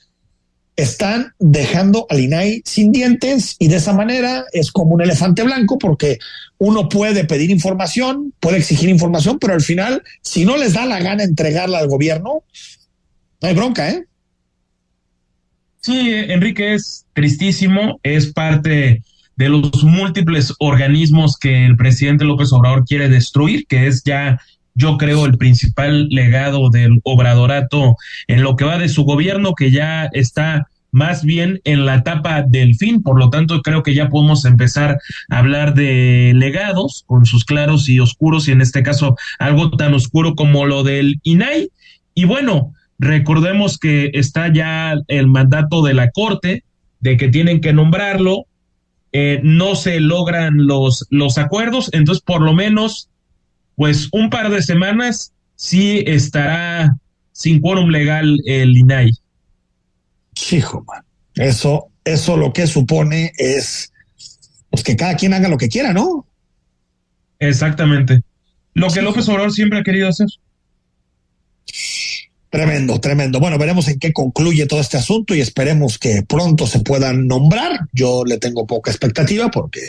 Están 0.79 1.35
dejando 1.41 2.07
al 2.09 2.21
INAI 2.21 2.63
sin 2.65 2.93
dientes 2.93 3.57
y 3.59 3.67
de 3.67 3.77
esa 3.79 3.93
manera 3.93 4.45
es 4.53 4.71
como 4.71 4.95
un 4.95 5.03
elefante 5.03 5.43
blanco 5.43 5.77
porque 5.77 6.21
uno 6.59 6.89
puede 6.89 7.25
pedir 7.25 7.51
información, 7.51 8.33
puede 8.39 8.59
exigir 8.59 8.89
información, 8.89 9.41
pero 9.41 9.55
al 9.55 9.61
final, 9.61 10.05
si 10.23 10.45
no 10.45 10.57
les 10.57 10.75
da 10.75 10.87
la 10.87 11.01
gana 11.01 11.25
entregarla 11.25 11.81
al 11.81 11.89
gobierno, 11.89 12.45
no 13.43 13.49
hay 13.49 13.55
bronca, 13.57 13.91
¿eh? 13.91 14.05
Sí, 15.81 16.13
Enrique, 16.13 16.75
es 16.75 17.07
tristísimo, 17.13 17.99
es 18.05 18.33
parte 18.33 19.03
de 19.35 19.49
los 19.49 19.83
múltiples 19.83 20.55
organismos 20.61 21.37
que 21.37 21.67
el 21.67 21.77
presidente 21.77 22.25
López 22.25 22.53
Obrador 22.53 22.85
quiere 22.85 23.09
destruir, 23.09 23.67
que 23.67 23.89
es 23.89 24.05
ya, 24.05 24.41
yo 24.79 24.97
creo, 24.97 25.27
el 25.27 25.37
principal 25.37 26.09
legado 26.09 26.71
del 26.71 27.01
obradorato 27.03 27.97
en 28.29 28.43
lo 28.43 28.55
que 28.55 28.65
va 28.65 28.79
de 28.79 28.89
su 28.89 29.03
gobierno, 29.03 29.55
que 29.55 29.73
ya 29.73 30.09
está 30.13 30.69
más 30.93 31.25
bien 31.25 31.61
en 31.65 31.85
la 31.85 31.97
etapa 31.97 32.43
del 32.43 32.77
fin, 32.77 33.03
por 33.03 33.19
lo 33.19 33.29
tanto 33.29 33.61
creo 33.61 33.83
que 33.83 33.95
ya 33.95 34.09
podemos 34.09 34.45
empezar 34.45 34.99
a 35.29 35.39
hablar 35.39 35.75
de 35.75 36.33
legados 36.35 37.03
con 37.07 37.27
sus 37.27 37.45
claros 37.45 37.89
y 37.89 37.99
oscuros 37.99 38.47
y 38.47 38.53
en 38.53 38.61
este 38.61 38.85
caso 38.85 39.17
algo 39.41 39.71
tan 39.73 39.95
oscuro 39.95 40.37
como 40.37 40.65
lo 40.65 40.85
del 40.85 41.21
INAI. 41.25 41.71
Y 42.15 42.25
bueno, 42.25 42.73
recordemos 43.01 43.79
que 43.79 44.13
está 44.15 44.53
ya 44.53 44.95
el 45.09 45.27
mandato 45.27 45.83
de 45.83 45.95
la 45.95 46.11
Corte 46.13 46.63
de 47.01 47.17
que 47.17 47.29
tienen 47.29 47.61
que 47.61 47.73
nombrarlo, 47.73 48.47
eh, 49.13 49.41
no 49.43 49.75
se 49.75 49.99
logran 49.99 50.67
los, 50.67 51.05
los 51.11 51.37
acuerdos, 51.37 51.91
entonces 51.93 52.23
por 52.23 52.43
lo 52.43 52.55
menos, 52.55 53.09
pues 53.79 54.09
un 54.11 54.29
par 54.29 54.51
de 54.51 54.61
semanas 54.61 55.33
sí 55.55 56.03
estará 56.05 56.97
sin 57.31 57.61
quórum 57.61 57.91
legal 57.91 58.37
el 58.45 58.77
INAI. 58.77 59.13
Hijo, 60.51 60.85
man. 60.85 61.05
Eso, 61.37 61.87
eso 62.05 62.37
lo 62.37 62.53
que 62.53 62.67
supone 62.67 63.33
es 63.39 63.93
pues 64.69 64.83
que 64.83 64.97
cada 64.97 65.15
quien 65.15 65.33
haga 65.33 65.49
lo 65.49 65.57
que 65.57 65.69
quiera, 65.69 65.93
¿no? 65.93 66.27
Exactamente. 67.39 68.21
Lo 68.75 68.89
que 68.89 69.01
López 69.01 69.29
Obrador 69.29 69.53
siempre 69.53 69.79
ha 69.79 69.85
querido 69.85 70.09
hacer. 70.09 70.27
Tremendo, 72.51 73.01
tremendo. 73.01 73.39
Bueno, 73.39 73.59
veremos 73.59 73.87
en 73.87 74.01
qué 74.01 74.13
concluye 74.13 74.67
todo 74.67 74.81
este 74.81 74.97
asunto 74.97 75.37
y 75.37 75.41
esperemos 75.41 75.99
que 75.99 76.25
pronto 76.25 76.67
se 76.67 76.81
puedan 76.81 77.29
nombrar. 77.29 77.87
Yo 77.93 78.25
le 78.25 78.39
tengo 78.39 78.67
poca 78.67 78.91
expectativa 78.91 79.53
porque 79.53 79.83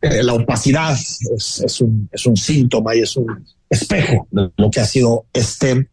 eh, 0.00 0.22
la 0.22 0.34
opacidad 0.34 0.92
es, 0.92 1.80
un, 1.80 2.36
síntoma 2.36 2.94
y 2.94 3.00
es 3.00 3.16
un 3.16 3.44
espejo 3.68 4.28
de 4.30 4.50
lo 4.56 4.70
que 4.70 4.80
ha 4.80 4.84
sido 4.84 5.26
este 5.32 5.88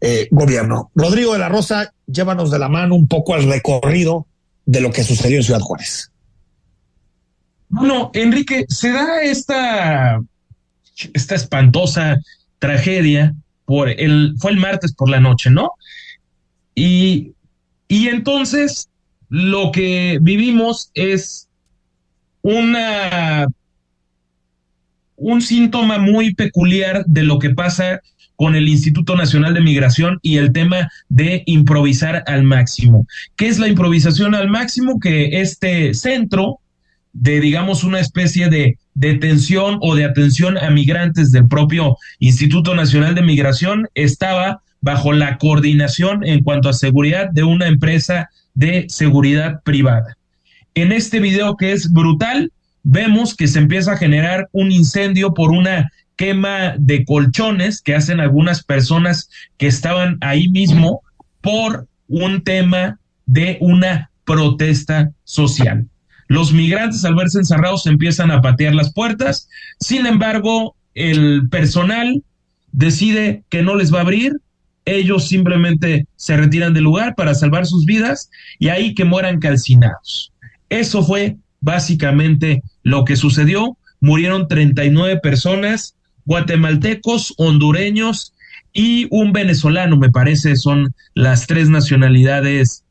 eh, 0.00 0.28
gobierno. 0.30 0.90
Rodrigo 0.94 1.32
de 1.32 1.40
la 1.40 1.48
Rosa, 1.48 1.92
llévanos 2.06 2.50
de 2.50 2.58
la 2.58 2.68
mano 2.68 2.94
un 2.94 3.08
poco 3.08 3.34
al 3.34 3.48
recorrido 3.48 4.26
de 4.64 4.80
lo 4.80 4.92
que 4.92 5.02
sucedió 5.02 5.38
en 5.38 5.42
Ciudad 5.42 5.60
Juárez. 5.60 6.12
Bueno, 7.68 8.10
Enrique, 8.14 8.64
se 8.68 8.92
da 8.92 9.22
esta, 9.22 10.20
esta 11.12 11.34
espantosa 11.34 12.20
tragedia 12.60 13.34
por 13.64 13.88
el, 13.88 14.34
fue 14.38 14.52
el 14.52 14.58
martes 14.58 14.94
por 14.94 15.10
la 15.10 15.18
noche, 15.18 15.50
¿no? 15.50 15.72
Y, 16.76 17.32
y 17.88 18.08
entonces 18.08 18.88
lo 19.28 19.72
que 19.72 20.18
vivimos 20.22 20.90
es 20.94 21.45
una 22.46 23.48
un 25.16 25.42
síntoma 25.42 25.98
muy 25.98 26.34
peculiar 26.34 27.04
de 27.06 27.24
lo 27.24 27.40
que 27.40 27.50
pasa 27.50 28.00
con 28.36 28.54
el 28.54 28.68
Instituto 28.68 29.16
Nacional 29.16 29.54
de 29.54 29.62
Migración 29.62 30.20
y 30.22 30.36
el 30.36 30.52
tema 30.52 30.90
de 31.08 31.42
improvisar 31.46 32.22
al 32.26 32.44
máximo. 32.44 33.06
¿Qué 33.34 33.48
es 33.48 33.58
la 33.58 33.66
improvisación 33.66 34.34
al 34.34 34.48
máximo? 34.48 35.00
Que 35.00 35.40
este 35.40 35.92
centro 35.94 36.60
de, 37.14 37.40
digamos, 37.40 37.82
una 37.82 37.98
especie 37.98 38.48
de 38.48 38.78
detención 38.94 39.78
o 39.80 39.96
de 39.96 40.04
atención 40.04 40.56
a 40.58 40.70
migrantes 40.70 41.32
del 41.32 41.48
propio 41.48 41.96
Instituto 42.20 42.74
Nacional 42.76 43.14
de 43.14 43.22
Migración 43.22 43.88
estaba 43.94 44.62
bajo 44.82 45.12
la 45.12 45.38
coordinación 45.38 46.24
en 46.24 46.44
cuanto 46.44 46.68
a 46.68 46.74
seguridad 46.74 47.30
de 47.30 47.42
una 47.42 47.66
empresa 47.66 48.30
de 48.54 48.84
seguridad 48.88 49.62
privada. 49.64 50.16
En 50.76 50.92
este 50.92 51.20
video 51.20 51.56
que 51.56 51.72
es 51.72 51.90
brutal, 51.90 52.52
vemos 52.82 53.34
que 53.34 53.48
se 53.48 53.58
empieza 53.58 53.92
a 53.92 53.96
generar 53.96 54.46
un 54.52 54.70
incendio 54.70 55.32
por 55.32 55.50
una 55.50 55.90
quema 56.16 56.74
de 56.78 57.06
colchones 57.06 57.80
que 57.80 57.94
hacen 57.94 58.20
algunas 58.20 58.62
personas 58.62 59.30
que 59.56 59.68
estaban 59.68 60.18
ahí 60.20 60.50
mismo 60.50 61.00
por 61.40 61.88
un 62.08 62.42
tema 62.42 63.00
de 63.24 63.56
una 63.62 64.10
protesta 64.26 65.12
social. 65.24 65.86
Los 66.28 66.52
migrantes 66.52 67.06
al 67.06 67.14
verse 67.14 67.38
encerrados 67.38 67.86
empiezan 67.86 68.30
a 68.30 68.42
patear 68.42 68.74
las 68.74 68.92
puertas, 68.92 69.48
sin 69.80 70.04
embargo, 70.04 70.76
el 70.92 71.48
personal 71.48 72.22
decide 72.72 73.44
que 73.48 73.62
no 73.62 73.76
les 73.76 73.94
va 73.94 74.00
a 74.00 74.02
abrir, 74.02 74.42
ellos 74.84 75.26
simplemente 75.26 76.06
se 76.16 76.36
retiran 76.36 76.74
del 76.74 76.84
lugar 76.84 77.14
para 77.14 77.34
salvar 77.34 77.64
sus 77.64 77.86
vidas 77.86 78.28
y 78.58 78.68
ahí 78.68 78.94
que 78.94 79.06
mueran 79.06 79.40
calcinados. 79.40 80.32
Eso 80.68 81.02
fue 81.02 81.36
básicamente 81.60 82.62
lo 82.82 83.04
que 83.04 83.16
sucedió. 83.16 83.76
Murieron 84.00 84.48
39 84.48 85.20
personas, 85.20 85.94
guatemaltecos, 86.24 87.34
hondureños 87.38 88.32
y 88.72 89.06
un 89.10 89.32
venezolano, 89.32 89.96
me 89.96 90.10
parece, 90.10 90.56
son 90.56 90.94
las 91.14 91.46
tres 91.46 91.70
nacionalidades 91.70 92.84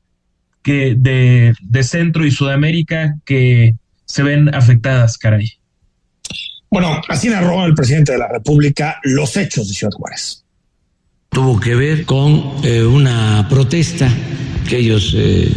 que 0.63 0.95
de, 0.97 1.53
de 1.61 1.83
Centro 1.83 2.25
y 2.25 2.31
Sudamérica 2.31 3.17
que 3.23 3.75
se 4.05 4.23
ven 4.23 4.53
afectadas, 4.53 5.17
caray. 5.17 5.51
Bueno, 6.71 7.01
así 7.07 7.29
narró 7.29 7.65
el 7.65 7.75
presidente 7.75 8.13
de 8.13 8.17
la 8.17 8.27
República 8.27 8.99
los 9.03 9.37
hechos 9.37 9.67
de 9.67 9.73
Ciudad 9.75 9.93
Juárez. 9.93 10.43
Tuvo 11.29 11.59
que 11.59 11.75
ver 11.75 12.05
con 12.05 12.53
eh, 12.63 12.83
una 12.83 13.47
protesta 13.49 14.09
que 14.67 14.77
ellos 14.77 15.13
eh, 15.15 15.51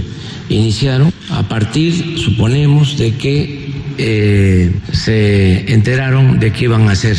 iniciaron 0.49 1.13
a 1.31 1.49
partir, 1.49 2.19
suponemos, 2.19 2.97
de 2.99 3.15
que 3.15 3.69
eh, 3.99 4.73
se 4.93 5.73
enteraron 5.73 6.39
de 6.39 6.53
que 6.53 6.65
iban 6.65 6.89
a 6.89 6.95
ser 6.95 7.17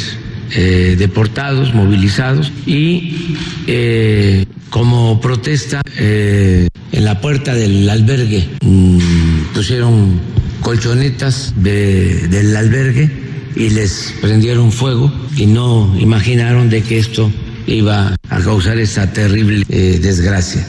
deportados, 0.98 1.76
movilizados 1.76 2.52
y 2.65 3.38
como 4.72 5.22
protesta 5.22 5.84
en 5.96 7.06
la 7.06 7.22
puerta 7.22 7.54
del 7.54 7.88
albergue 7.88 8.50
mm, 8.62 8.98
pusieron 9.54 10.20
colchonetas 10.62 11.54
del 11.56 12.56
albergue 12.56 13.10
y 13.56 13.70
les 13.70 14.13
prendieron 14.22 14.72
fuego 14.72 15.12
y 15.36 15.46
no 15.46 15.96
imaginaron 16.00 16.70
de 16.70 16.82
que 16.82 17.00
esto 17.00 17.32
iba 17.68 18.15
a 18.30 18.39
causar 18.39 18.80
esa 18.80 19.12
terrible 19.12 19.65
eh, 19.70 20.00
desgracia. 20.02 20.65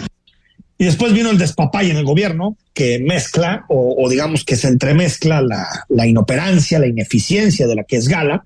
Y 0.81 0.87
después 0.87 1.13
vino 1.13 1.31
el 1.31 1.37
despapay 1.37 1.91
en 1.91 1.99
el 1.99 2.07
gobierno, 2.07 2.57
que 2.73 2.99
mezcla, 3.01 3.67
o, 3.69 4.09
digamos 4.09 4.45
que 4.45 4.57
se 4.57 4.67
entremezcla 4.67 5.43
la, 5.43 6.07
inoperancia, 6.07 6.79
la 6.79 6.87
ineficiencia 6.87 7.67
de 7.67 7.75
la 7.75 7.85
que 7.85 7.97
es 7.97 8.09
Gala, 8.09 8.43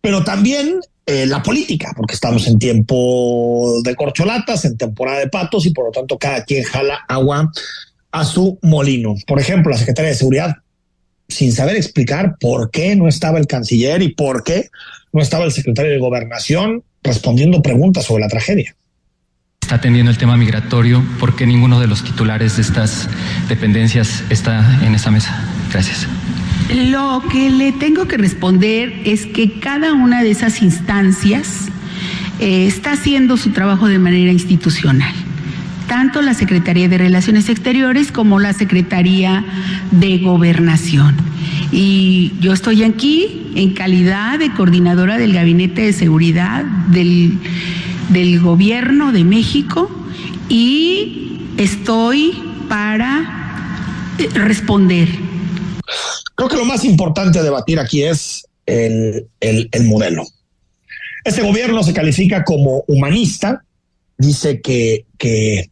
pero 0.00 0.24
también 0.24 0.80
eh, 1.04 1.26
la 1.26 1.42
política, 1.42 1.92
porque 1.94 2.14
estamos 2.14 2.48
en 2.48 2.58
tiempo 2.58 3.74
de 3.84 3.94
corcholatas, 3.94 4.64
en 4.64 4.78
temporada 4.78 5.18
de 5.18 5.28
patos, 5.28 5.66
y 5.66 5.74
por 5.74 5.84
lo 5.84 5.90
tanto 5.90 6.16
cada 6.16 6.46
quien 6.46 6.64
jala 6.64 7.00
agua 7.06 7.52
a 8.10 8.24
su 8.24 8.58
molino. 8.62 9.14
Por 9.26 9.38
ejemplo, 9.38 9.70
la 9.70 9.76
Secretaría 9.76 10.12
de 10.12 10.16
Seguridad, 10.16 10.56
sin 11.28 11.52
saber 11.52 11.76
explicar 11.76 12.38
por 12.40 12.70
qué 12.70 12.96
no 12.96 13.06
estaba 13.06 13.38
el 13.38 13.46
canciller 13.46 14.00
y 14.00 14.14
por 14.14 14.44
qué 14.44 14.70
no 15.12 15.20
estaba 15.20 15.44
el 15.44 15.52
secretario 15.52 15.92
de 15.92 15.98
Gobernación 15.98 16.84
respondiendo 17.02 17.60
preguntas 17.60 18.06
sobre 18.06 18.22
la 18.22 18.28
tragedia 18.28 18.74
está 19.70 19.76
atendiendo 19.76 20.10
el 20.10 20.18
tema 20.18 20.36
migratorio, 20.36 21.00
¿por 21.20 21.36
qué 21.36 21.46
ninguno 21.46 21.78
de 21.78 21.86
los 21.86 22.02
titulares 22.02 22.56
de 22.56 22.62
estas 22.62 23.08
dependencias 23.48 24.24
está 24.28 24.84
en 24.84 24.96
esa 24.96 25.12
mesa? 25.12 25.44
Gracias. 25.70 26.08
Lo 26.74 27.22
que 27.30 27.50
le 27.50 27.70
tengo 27.70 28.08
que 28.08 28.16
responder 28.16 28.92
es 29.04 29.26
que 29.26 29.60
cada 29.60 29.92
una 29.92 30.24
de 30.24 30.32
esas 30.32 30.60
instancias 30.60 31.68
eh, 32.40 32.66
está 32.66 32.94
haciendo 32.94 33.36
su 33.36 33.50
trabajo 33.50 33.86
de 33.86 34.00
manera 34.00 34.32
institucional 34.32 35.14
tanto 35.86 36.20
la 36.22 36.34
Secretaría 36.34 36.88
de 36.88 36.98
Relaciones 36.98 37.48
Exteriores 37.48 38.10
como 38.10 38.38
la 38.38 38.52
Secretaría 38.52 39.44
de 39.90 40.18
Gobernación. 40.18 41.16
Y 41.72 42.32
yo 42.40 42.52
estoy 42.52 42.84
aquí 42.84 43.50
en 43.56 43.74
calidad 43.74 44.38
de 44.38 44.52
coordinadora 44.52 45.18
del 45.18 45.32
Gabinete 45.32 45.82
de 45.82 45.92
Seguridad 45.92 46.64
del, 46.64 47.38
del 48.10 48.40
Gobierno 48.40 49.12
de 49.12 49.24
México 49.24 49.90
y 50.48 51.40
estoy 51.56 52.32
para 52.68 54.14
eh, 54.18 54.28
responder. 54.34 55.08
Creo 56.34 56.48
que 56.48 56.56
lo 56.56 56.64
más 56.64 56.84
importante 56.84 57.38
a 57.38 57.42
debatir 57.42 57.78
aquí 57.78 58.02
es 58.02 58.46
el, 58.66 59.28
el, 59.40 59.68
el 59.72 59.84
modelo. 59.84 60.24
Este 61.24 61.42
gobierno 61.42 61.82
se 61.82 61.92
califica 61.92 62.44
como 62.44 62.84
humanista, 62.86 63.62
dice 64.16 64.60
que, 64.60 65.04
que 65.18 65.70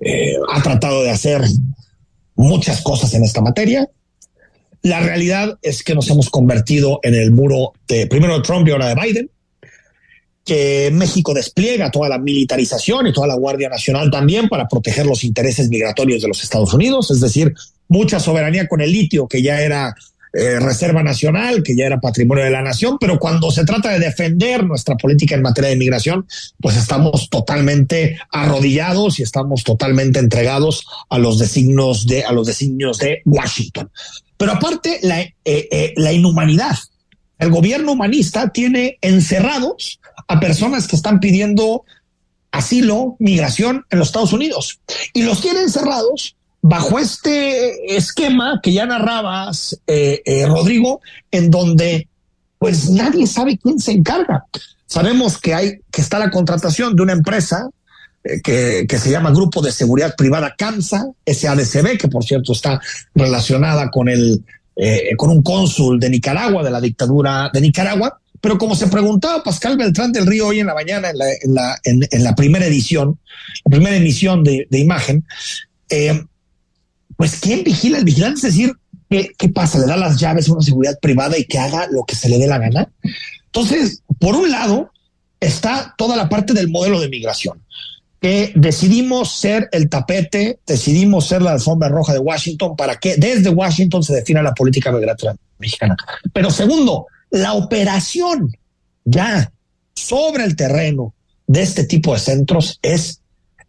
eh, 0.00 0.36
ha 0.52 0.62
tratado 0.62 1.02
de 1.02 1.10
hacer 1.10 1.42
muchas 2.36 2.80
cosas 2.82 3.12
en 3.14 3.24
esta 3.24 3.40
materia. 3.40 3.88
La 4.82 5.00
realidad 5.00 5.58
es 5.60 5.82
que 5.82 5.94
nos 5.94 6.08
hemos 6.08 6.30
convertido 6.30 7.00
en 7.02 7.14
el 7.14 7.32
muro 7.32 7.72
de 7.86 8.06
primero 8.06 8.36
de 8.36 8.42
Trump 8.42 8.66
y 8.66 8.70
ahora 8.70 8.88
de 8.88 8.94
Biden, 8.94 9.30
que 10.50 10.90
México 10.92 11.32
despliega 11.32 11.92
toda 11.92 12.08
la 12.08 12.18
militarización 12.18 13.06
y 13.06 13.12
toda 13.12 13.28
la 13.28 13.36
Guardia 13.36 13.68
Nacional 13.68 14.10
también 14.10 14.48
para 14.48 14.66
proteger 14.66 15.06
los 15.06 15.22
intereses 15.22 15.68
migratorios 15.68 16.22
de 16.22 16.26
los 16.26 16.42
Estados 16.42 16.74
Unidos, 16.74 17.08
es 17.12 17.20
decir, 17.20 17.54
mucha 17.86 18.18
soberanía 18.18 18.66
con 18.66 18.80
el 18.80 18.90
litio 18.90 19.28
que 19.28 19.42
ya 19.42 19.60
era 19.60 19.94
eh, 20.32 20.58
reserva 20.58 21.04
nacional, 21.04 21.62
que 21.62 21.76
ya 21.76 21.86
era 21.86 22.00
patrimonio 22.00 22.42
de 22.42 22.50
la 22.50 22.62
nación, 22.62 22.96
pero 22.98 23.20
cuando 23.20 23.52
se 23.52 23.64
trata 23.64 23.90
de 23.90 24.00
defender 24.00 24.64
nuestra 24.64 24.96
política 24.96 25.36
en 25.36 25.42
materia 25.42 25.70
de 25.70 25.76
migración, 25.76 26.26
pues 26.60 26.76
estamos 26.76 27.30
totalmente 27.30 28.18
arrodillados 28.32 29.20
y 29.20 29.22
estamos 29.22 29.62
totalmente 29.62 30.18
entregados 30.18 30.84
a 31.10 31.20
los 31.20 31.38
designios 31.38 32.08
de, 32.08 32.24
a 32.24 32.32
los 32.32 32.48
designios 32.48 32.98
de 32.98 33.22
Washington. 33.24 33.88
Pero 34.36 34.50
aparte, 34.50 34.98
la, 35.02 35.20
eh, 35.20 35.34
eh, 35.44 35.92
la 35.94 36.12
inhumanidad. 36.12 36.76
El 37.38 37.50
gobierno 37.50 37.92
humanista 37.92 38.48
tiene 38.48 38.98
encerrados 39.00 39.99
a 40.26 40.40
personas 40.40 40.86
que 40.86 40.96
están 40.96 41.20
pidiendo 41.20 41.84
asilo, 42.50 43.16
migración 43.18 43.84
en 43.90 43.98
los 43.98 44.08
Estados 44.08 44.32
Unidos 44.32 44.80
y 45.12 45.22
los 45.22 45.40
tiene 45.40 45.60
encerrados 45.60 46.36
bajo 46.62 46.98
este 46.98 47.96
esquema 47.96 48.60
que 48.62 48.72
ya 48.72 48.86
narrabas, 48.86 49.80
eh, 49.86 50.22
eh, 50.24 50.46
Rodrigo, 50.46 51.00
en 51.30 51.50
donde 51.50 52.08
pues 52.58 52.90
nadie 52.90 53.26
sabe 53.26 53.58
quién 53.58 53.78
se 53.78 53.92
encarga. 53.92 54.44
Sabemos 54.86 55.38
que 55.38 55.54
hay, 55.54 55.80
que 55.90 56.02
está 56.02 56.18
la 56.18 56.30
contratación 56.30 56.94
de 56.94 57.02
una 57.02 57.12
empresa 57.12 57.70
eh, 58.22 58.42
que, 58.86 58.98
se 58.98 59.10
llama 59.10 59.30
Grupo 59.30 59.62
de 59.62 59.72
Seguridad 59.72 60.14
Privada 60.16 60.54
CAMSA, 60.58 61.06
SADCB, 61.26 61.96
que 61.96 62.08
por 62.08 62.24
cierto 62.24 62.52
está 62.52 62.78
relacionada 63.14 63.90
con 63.90 64.10
el, 64.10 64.44
con 65.16 65.30
un 65.30 65.42
cónsul 65.42 65.98
de 65.98 66.10
Nicaragua, 66.10 66.62
de 66.62 66.70
la 66.70 66.80
dictadura 66.80 67.50
de 67.52 67.60
Nicaragua. 67.62 68.19
Pero 68.40 68.58
como 68.58 68.74
se 68.74 68.88
preguntaba 68.88 69.42
Pascal 69.42 69.76
Beltrán 69.76 70.12
del 70.12 70.26
Río 70.26 70.48
hoy 70.48 70.60
en 70.60 70.66
la 70.66 70.74
mañana, 70.74 71.10
en 71.10 71.18
la, 71.54 71.78
en 71.84 72.24
la, 72.24 72.34
primera 72.34 72.66
edición, 72.66 73.18
la 73.64 73.70
primera 73.70 73.96
emisión 73.96 74.42
de, 74.44 74.66
de 74.70 74.78
imagen, 74.78 75.24
eh, 75.88 76.24
pues 77.16 77.38
¿quién 77.40 77.64
vigila? 77.64 77.98
El 77.98 78.04
vigilante 78.04 78.38
es 78.38 78.42
decir, 78.54 78.72
¿qué, 79.10 79.30
¿qué, 79.36 79.48
pasa? 79.50 79.78
¿Le 79.78 79.86
da 79.86 79.96
las 79.96 80.18
llaves 80.18 80.48
a 80.48 80.52
una 80.52 80.62
seguridad 80.62 80.98
privada 81.00 81.36
y 81.36 81.44
que 81.44 81.58
haga 81.58 81.86
lo 81.90 82.04
que 82.04 82.14
se 82.14 82.28
le 82.28 82.38
dé 82.38 82.46
la 82.46 82.58
gana? 82.58 82.90
Entonces, 83.46 84.02
por 84.18 84.36
un 84.36 84.50
lado, 84.50 84.90
está 85.40 85.94
toda 85.98 86.16
la 86.16 86.28
parte 86.28 86.52
del 86.52 86.70
modelo 86.70 87.00
de 87.00 87.08
migración, 87.08 87.62
que 88.20 88.52
decidimos 88.54 89.38
ser 89.38 89.68
el 89.72 89.88
tapete, 89.88 90.60
decidimos 90.66 91.26
ser 91.26 91.42
la 91.42 91.52
alfombra 91.52 91.88
roja 91.88 92.12
de 92.12 92.18
Washington 92.18 92.76
para 92.76 92.96
que 92.96 93.16
desde 93.16 93.50
Washington 93.50 94.02
se 94.02 94.14
defina 94.14 94.42
la 94.42 94.54
política 94.54 94.92
migratoria 94.92 95.36
mexicana. 95.58 95.96
Pero 96.32 96.50
segundo, 96.50 97.06
la 97.30 97.54
operación 97.54 98.52
ya 99.04 99.52
sobre 99.94 100.44
el 100.44 100.56
terreno 100.56 101.14
de 101.46 101.62
este 101.62 101.84
tipo 101.84 102.14
de 102.14 102.20
centros 102.20 102.78
es 102.82 103.20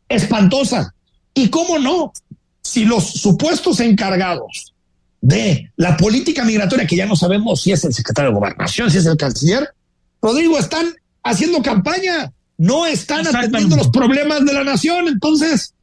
espantosa. 0.10 0.94
Y 1.34 1.50
cómo 1.50 1.80
no, 1.80 2.12
si 2.62 2.86
los 2.86 3.06
supuestos 3.06 3.80
encargados 3.80 4.74
de 5.22 5.72
la 5.76 5.98
política 5.98 6.44
migratoria, 6.44 6.88
que 6.88 6.96
ya 6.96 7.06
no 7.06 7.16
sabemos 7.16 7.62
si 7.62 7.72
es 7.72 7.84
el 7.86 7.94
secretario 7.94 8.32
de 8.32 8.36
gobernación, 8.36 8.92
si 8.92 8.98
es 8.98 9.06
el 9.06 9.18
canciller, 9.18 9.70
Rodrigo, 10.22 10.58
están 10.58 10.88
haciendo 11.24 11.62
campaña, 11.62 12.32
no 12.58 12.86
están 12.86 13.26
atendiendo 13.28 13.76
los 13.76 13.90
problemas 13.90 14.46
de 14.46 14.54
la 14.54 14.64
nación. 14.64 15.08
Entonces, 15.08 15.74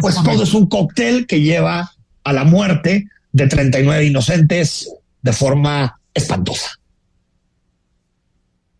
pues 0.00 0.16
todo 0.16 0.42
es 0.42 0.54
un 0.54 0.66
cóctel 0.66 1.26
que 1.26 1.40
lleva 1.40 1.92
a 2.24 2.32
la 2.32 2.44
muerte 2.44 3.08
de 3.32 3.46
39 3.46 4.06
inocentes 4.06 4.90
de 5.22 5.32
forma 5.32 6.00
espantosa. 6.14 6.70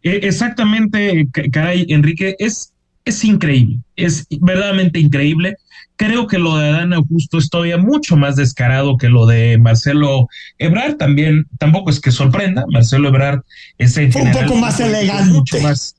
E, 0.07 0.21
exactamente, 0.23 1.29
caray, 1.51 1.87
Enrique, 1.89 2.37
es, 2.39 2.73
es 3.05 3.25
increíble, 3.25 3.81
es 3.97 4.27
verdaderamente 4.41 5.01
increíble 5.01 5.57
Creo 5.97 6.27
que 6.27 6.39
lo 6.39 6.59
de 6.59 6.69
Adán 6.69 6.93
Augusto 6.93 7.39
es 7.39 7.49
todavía 7.49 7.79
mucho 7.79 8.17
más 8.17 8.37
descarado 8.37 8.99
que 8.99 9.09
lo 9.09 9.25
de 9.25 9.57
Marcelo 9.57 10.29
Ebrard. 10.59 10.97
También, 10.97 11.47
tampoco 11.59 11.89
es 11.89 12.01
que 12.01 12.13
sorprenda. 12.13 12.65
Marcelo 12.71 13.09
Ebrard 13.09 13.41
es 13.79 13.97
en 13.97 14.13
un 14.15 14.31
poco 14.31 14.57
más 14.57 14.79
elegante. 14.79 15.33
Mucho 15.33 15.59
más, 15.61 15.97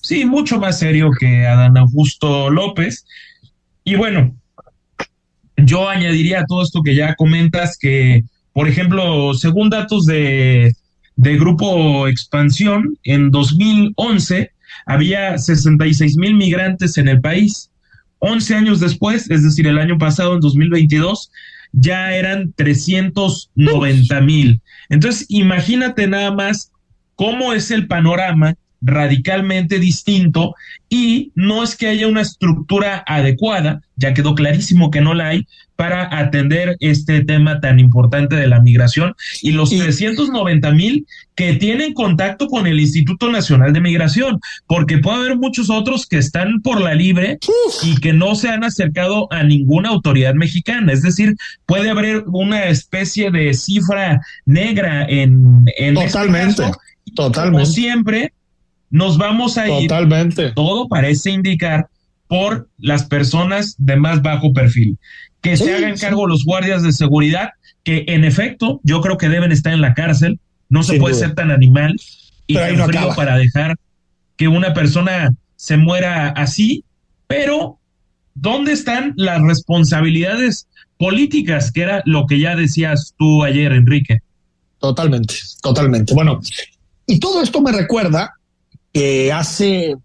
sí, 0.00 0.24
mucho 0.24 0.58
más 0.58 0.80
serio 0.80 1.10
que 1.18 1.46
Adán 1.46 1.76
Augusto 1.76 2.50
López. 2.50 3.06
Y 3.84 3.94
bueno, 3.94 4.34
yo 5.56 5.88
añadiría 5.88 6.40
a 6.40 6.46
todo 6.46 6.64
esto 6.64 6.82
que 6.82 6.96
ya 6.96 7.14
comentas 7.14 7.78
que, 7.78 8.24
por 8.52 8.66
ejemplo, 8.66 9.32
según 9.34 9.70
datos 9.70 10.06
de, 10.06 10.74
de 11.20 11.36
Grupo 11.36 12.08
Expansión, 12.08 12.98
en 13.04 13.30
2011 13.30 14.50
había 14.86 15.36
66 15.36 16.16
mil 16.16 16.34
migrantes 16.34 16.96
en 16.96 17.08
el 17.08 17.20
país 17.20 17.70
11 18.20 18.54
años 18.54 18.80
después, 18.80 19.30
es 19.30 19.42
decir, 19.42 19.66
el 19.66 19.78
año 19.78 19.98
pasado, 19.98 20.34
en 20.34 20.40
2022, 20.40 21.32
ya 21.72 22.12
eran 22.12 22.52
390 22.52 24.20
mil. 24.20 24.60
Entonces, 24.88 25.26
imagínate 25.28 26.06
nada 26.06 26.30
más 26.30 26.70
cómo 27.16 27.52
es 27.52 27.70
el 27.70 27.86
panorama 27.86 28.54
radicalmente 28.82 29.78
distinto 29.78 30.54
y 30.88 31.32
no 31.34 31.62
es 31.62 31.76
que 31.76 31.88
haya 31.88 32.08
una 32.08 32.22
estructura 32.22 33.02
adecuada, 33.06 33.82
ya 34.00 34.14
quedó 34.14 34.34
clarísimo 34.34 34.90
que 34.90 35.00
no 35.00 35.14
la 35.14 35.28
hay, 35.28 35.46
para 35.80 36.18
atender 36.18 36.76
este 36.80 37.24
tema 37.24 37.58
tan 37.60 37.80
importante 37.80 38.36
de 38.36 38.46
la 38.46 38.60
migración 38.60 39.14
y 39.40 39.52
los 39.52 39.70
390 39.70 40.72
mil 40.72 41.06
que 41.34 41.54
tienen 41.54 41.94
contacto 41.94 42.48
con 42.48 42.66
el 42.66 42.78
Instituto 42.78 43.30
Nacional 43.30 43.72
de 43.72 43.80
Migración, 43.80 44.40
porque 44.66 44.98
puede 44.98 45.20
haber 45.20 45.38
muchos 45.38 45.70
otros 45.70 46.06
que 46.06 46.18
están 46.18 46.60
por 46.60 46.82
la 46.82 46.94
libre 46.94 47.38
y 47.82 47.98
que 47.98 48.12
no 48.12 48.34
se 48.34 48.50
han 48.50 48.62
acercado 48.62 49.32
a 49.32 49.42
ninguna 49.42 49.88
autoridad 49.88 50.34
mexicana. 50.34 50.92
Es 50.92 51.00
decir, 51.00 51.34
puede 51.64 51.88
haber 51.88 52.24
una 52.26 52.64
especie 52.64 53.30
de 53.30 53.54
cifra 53.54 54.20
negra 54.44 55.06
en, 55.08 55.64
en 55.78 55.96
este 55.96 56.08
totalmente, 56.08 56.62
totalmente. 57.14 57.52
Como 57.52 57.64
siempre, 57.64 58.34
nos 58.90 59.16
vamos 59.16 59.56
a 59.56 59.66
ir. 59.66 59.88
Totalmente. 59.88 60.50
Todo 60.50 60.88
parece 60.88 61.30
indicar 61.30 61.88
por 62.30 62.68
las 62.78 63.06
personas 63.06 63.74
de 63.76 63.96
más 63.96 64.22
bajo 64.22 64.52
perfil. 64.52 64.98
Que 65.40 65.56
se 65.56 65.74
hagan 65.74 65.98
cargo 65.98 66.28
los 66.28 66.44
guardias 66.44 66.80
de 66.84 66.92
seguridad, 66.92 67.50
que 67.82 68.04
en 68.06 68.22
efecto 68.22 68.80
yo 68.84 69.00
creo 69.00 69.18
que 69.18 69.28
deben 69.28 69.50
estar 69.50 69.72
en 69.72 69.80
la 69.80 69.94
cárcel. 69.94 70.38
No 70.68 70.84
se 70.84 70.96
puede 71.00 71.16
ser 71.16 71.34
tan 71.34 71.50
animal 71.50 71.96
y 72.46 72.54
tan 72.54 72.86
frío 72.86 73.08
para 73.16 73.36
dejar 73.36 73.74
que 74.36 74.46
una 74.46 74.72
persona 74.74 75.34
se 75.56 75.76
muera 75.76 76.28
así. 76.28 76.84
Pero, 77.26 77.80
¿dónde 78.34 78.74
están 78.74 79.12
las 79.16 79.42
responsabilidades 79.42 80.68
políticas? 80.98 81.72
Que 81.72 81.82
era 81.82 82.00
lo 82.06 82.26
que 82.28 82.38
ya 82.38 82.54
decías 82.54 83.12
tú 83.18 83.42
ayer, 83.42 83.72
Enrique. 83.72 84.18
Totalmente, 84.78 85.34
totalmente. 85.60 86.14
Bueno, 86.14 86.40
y 87.06 87.18
todo 87.18 87.42
esto 87.42 87.60
me 87.60 87.72
recuerda 87.72 88.34
que 88.92 89.32
hace 89.32 89.96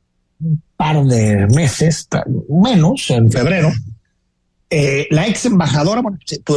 par 0.76 1.04
de 1.06 1.48
meses, 1.48 2.08
menos, 2.50 3.10
en 3.10 3.32
febrero, 3.32 3.72
eh, 4.70 5.08
la 5.12 5.28
ex 5.28 5.46
embajadora, 5.46 6.02
bueno, 6.02 6.18
tú 6.44 6.56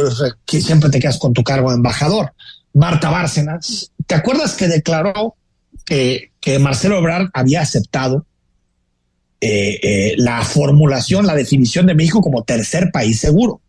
siempre 0.59 0.89
te 0.89 0.99
quedas 0.99 1.19
con 1.19 1.33
tu 1.33 1.43
cargo 1.43 1.69
de 1.69 1.77
embajador, 1.77 2.33
Marta 2.73 3.09
Bárcenas, 3.09 3.91
¿te 4.05 4.15
acuerdas 4.15 4.55
que 4.55 4.67
declaró 4.67 5.35
que, 5.85 6.31
que 6.39 6.59
Marcelo 6.59 6.97
Ebrard 6.97 7.29
había 7.33 7.61
aceptado 7.61 8.25
eh, 9.41 9.79
eh, 9.81 10.15
la 10.17 10.41
formulación, 10.43 11.25
la 11.25 11.35
definición 11.35 11.85
de 11.85 11.95
México 11.95 12.21
como 12.21 12.43
tercer 12.43 12.91
país 12.91 13.19
seguro? 13.19 13.61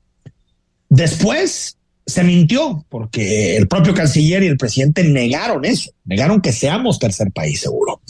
Después 0.89 1.77
se 2.07 2.25
mintió 2.25 2.85
porque 2.89 3.57
el 3.57 3.69
propio 3.69 3.95
canciller 3.95 4.43
y 4.43 4.49
el 4.49 4.57
presidente 4.57 5.05
negaron 5.05 5.65
eso, 5.65 5.93
negaron 6.05 6.41
que 6.41 6.53
seamos 6.53 6.99
tercer 6.99 7.31
país 7.31 7.61
seguro. 7.61 8.01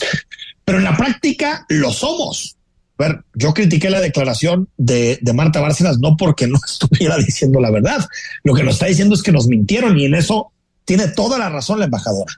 Pero 0.70 0.78
en 0.78 0.84
la 0.84 0.96
práctica 0.96 1.66
lo 1.68 1.92
somos. 1.92 2.56
A 2.96 3.02
ver, 3.02 3.24
yo 3.34 3.52
critiqué 3.52 3.90
la 3.90 4.00
declaración 4.00 4.68
de, 4.76 5.18
Marta 5.34 5.58
Bárcenas 5.60 5.98
no 5.98 6.16
porque 6.16 6.46
no 6.46 6.60
estuviera 6.64 7.16
diciendo 7.16 7.58
la 7.58 7.72
verdad. 7.72 8.06
Lo 8.44 8.54
que 8.54 8.62
nos 8.62 8.74
está 8.74 8.86
diciendo 8.86 9.16
es 9.16 9.22
que 9.24 9.32
nos 9.32 9.48
mintieron 9.48 9.98
y 9.98 10.04
en 10.04 10.14
eso 10.14 10.52
tiene 10.84 11.08
toda 11.08 11.38
la 11.40 11.48
razón 11.48 11.80
la 11.80 11.86
embajadora. 11.86 12.32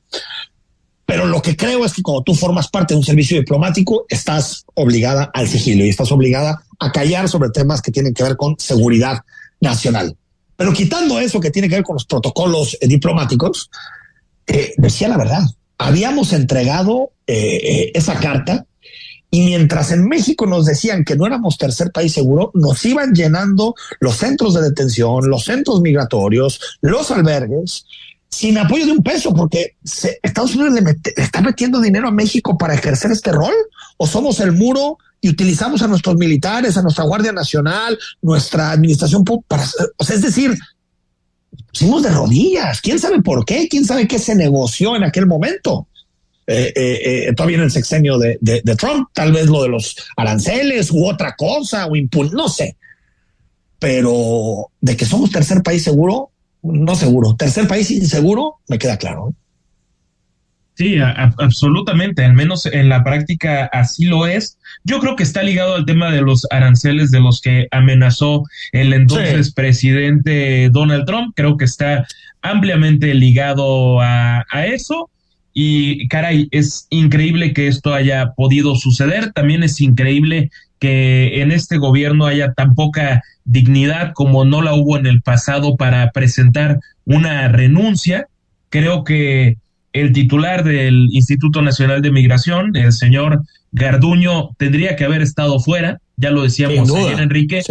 Pero 1.05 1.26
lo 1.26 1.43
que 1.43 1.59
creo 1.59 1.85
es 1.85 1.93
que 1.93 2.01
cuando 2.01 2.22
tú 2.22 2.35
formas 2.35 2.68
parte 2.68 2.95
de 2.95 3.01
un 3.01 3.05
servicio 3.05 3.37
diplomático, 3.37 4.07
estás 4.09 4.64
obligada 4.72 5.30
al 5.35 5.47
sigilo 5.47 5.85
y 5.85 5.91
estás 5.91 6.11
obligada 6.11 6.62
a 6.78 6.91
callar 6.91 7.28
sobre 7.28 7.51
temas 7.51 7.83
que 7.83 7.93
tienen 7.93 8.14
que 8.14 8.22
ver 8.22 8.39
con 8.39 8.59
seguridad 8.59 9.18
nacional. 9.61 10.16
Pero 10.57 10.72
quitando 10.72 11.20
eso 11.20 11.39
que 11.39 11.51
tiene 11.51 11.68
que 11.68 11.74
ver 11.74 11.85
con 11.85 11.97
los 11.97 12.07
protocolos 12.07 12.78
eh, 12.80 12.89
diplomáticos, 12.89 13.68
eh, 14.47 14.72
decía 14.78 15.09
la 15.09 15.18
verdad. 15.18 15.45
Habíamos 15.83 16.33
entregado 16.33 17.12
eh, 17.26 17.91
esa 17.95 18.18
carta 18.18 18.66
y 19.30 19.47
mientras 19.47 19.91
en 19.93 20.07
México 20.07 20.47
nos 20.47 20.66
decían 20.66 21.05
que 21.05 21.16
no 21.16 21.26
éramos 21.26 21.57
tercer 21.57 21.91
país 21.91 22.12
seguro, 22.12 22.51
nos 22.53 22.85
iban 22.85 23.14
llenando 23.14 23.74
los 23.99 24.16
centros 24.16 24.53
de 24.53 24.61
detención, 24.61 25.30
los 25.30 25.45
centros 25.45 25.80
migratorios, 25.80 26.61
los 26.83 27.11
albergues, 27.11 27.87
sin 28.28 28.59
apoyo 28.59 28.85
de 28.85 28.93
un 28.93 29.03
peso, 29.03 29.33
porque 29.35 29.76
Estados 30.22 30.55
Unidos 30.55 30.74
le, 30.74 30.83
le, 30.83 30.97
está 31.16 31.41
metiendo 31.41 31.80
dinero 31.80 32.09
a 32.09 32.12
México 32.12 32.59
para 32.59 32.74
ejercer 32.74 33.11
este 33.11 33.33
rol, 33.33 33.55
o 33.97 34.07
somos 34.07 34.39
el 34.41 34.53
muro 34.53 34.99
y 35.22 35.30
utilizamos 35.30 35.80
a 35.80 35.89
nuestros 35.89 36.16
militares, 36.16 36.76
a 36.76 36.83
nuestra 36.83 37.05
Guardia 37.05 37.33
Nacional, 37.33 37.99
nuestra 38.20 38.72
administración 38.72 39.24
para, 39.24 39.64
o 39.97 40.05
sea, 40.05 40.16
es 40.16 40.22
decir, 40.22 40.59
pusimos 41.68 42.03
de 42.03 42.11
rodillas. 42.11 42.80
¿Quién 42.80 42.98
sabe 42.98 43.22
por 43.22 43.44
qué? 43.44 43.68
¿Quién 43.68 43.84
sabe 43.84 44.07
qué 44.07 44.18
se 44.18 44.34
negoció 44.34 44.96
en 44.96 45.05
aquel 45.05 45.26
momento? 45.26 45.86
Eh, 46.46 46.72
eh, 46.74 47.28
eh, 47.28 47.34
todavía 47.34 47.59
en 47.59 47.64
el 47.64 47.70
sexenio 47.70 48.18
de, 48.18 48.38
Trump, 48.76 49.09
tal 49.12 49.32
vez 49.32 49.46
lo 49.46 49.62
de 49.62 49.68
los 49.68 49.96
aranceles 50.16 50.90
u 50.90 51.07
otra 51.07 51.34
cosa, 51.36 51.86
o 51.86 51.96
impul 51.96 52.32
no 52.32 52.48
sé. 52.48 52.76
Pero 53.78 54.70
de 54.80 54.96
que 54.96 55.05
somos 55.05 55.30
tercer 55.30 55.62
país 55.62 55.82
seguro, 55.82 56.30
no 56.62 56.94
seguro. 56.94 57.34
Tercer 57.36 57.66
país 57.66 57.90
inseguro, 57.90 58.57
me 58.68 58.78
queda 58.78 58.96
claro. 58.96 59.34
Sí, 60.75 60.99
absolutamente, 61.01 62.25
al 62.25 62.33
menos 62.33 62.64
en 62.66 62.89
la 62.89 63.05
práctica 63.05 63.66
así 63.73 64.07
lo 64.07 64.27
es. 64.27 64.59
Yo 64.85 65.01
creo 65.01 65.16
que 65.16 65.23
está 65.23 65.43
ligado 65.43 65.75
al 65.75 65.85
tema 65.85 66.11
de 66.11 66.23
los 66.23 66.47
aranceles 66.51 67.11
de 67.11 67.20
los 67.20 67.43
que 67.43 67.68
amenazó 67.70 68.45
el 68.73 68.95
entonces 68.95 69.53
presidente 69.53 70.70
Donald 70.70 71.05
Trump. 71.05 71.35
Creo 71.37 71.59
que 71.59 71.66
está 71.66 72.07
ampliamente 72.41 73.12
ligado 73.14 74.01
a, 74.01 74.45
a 74.51 74.66
eso. 74.66 75.11
Y 75.53 76.09
caray, 76.09 76.49
es 76.51 76.87
increíble 76.89 77.53
que 77.53 77.68
esto 77.68 77.93
haya 77.93 78.33
podido 78.33 78.75
suceder. 78.75 79.33
También 79.33 79.62
es 79.62 79.79
increíble 79.81 80.51
que 80.79 81.43
en 81.43 81.53
este 81.53 81.77
gobierno 81.77 82.27
haya 82.27 82.55
tan 82.55 82.75
poca 82.75 83.23
dignidad 83.45 84.12
como 84.14 84.45
no 84.45 84.62
la 84.62 84.75
hubo 84.75 84.97
en 84.97 85.07
el 85.07 85.20
pasado 85.20 85.77
para 85.77 86.11
presentar 86.12 86.81
una 87.05 87.49
renuncia. 87.49 88.27
Creo 88.70 89.05
que 89.05 89.59
el 89.93 90.12
titular 90.12 90.64
del 90.64 91.09
Instituto 91.12 91.62
Nacional 91.62 92.03
de 92.03 92.11
Migración, 92.11 92.74
el 92.76 92.93
señor 92.93 93.43
Garduño, 93.72 94.51
tendría 94.59 94.97
que 94.97 95.05
haber 95.05 95.22
estado 95.22 95.61
fuera, 95.61 96.01
ya 96.16 96.30
lo 96.30 96.43
decíamos 96.43 96.90
ayer, 96.95 97.20
Enrique, 97.20 97.62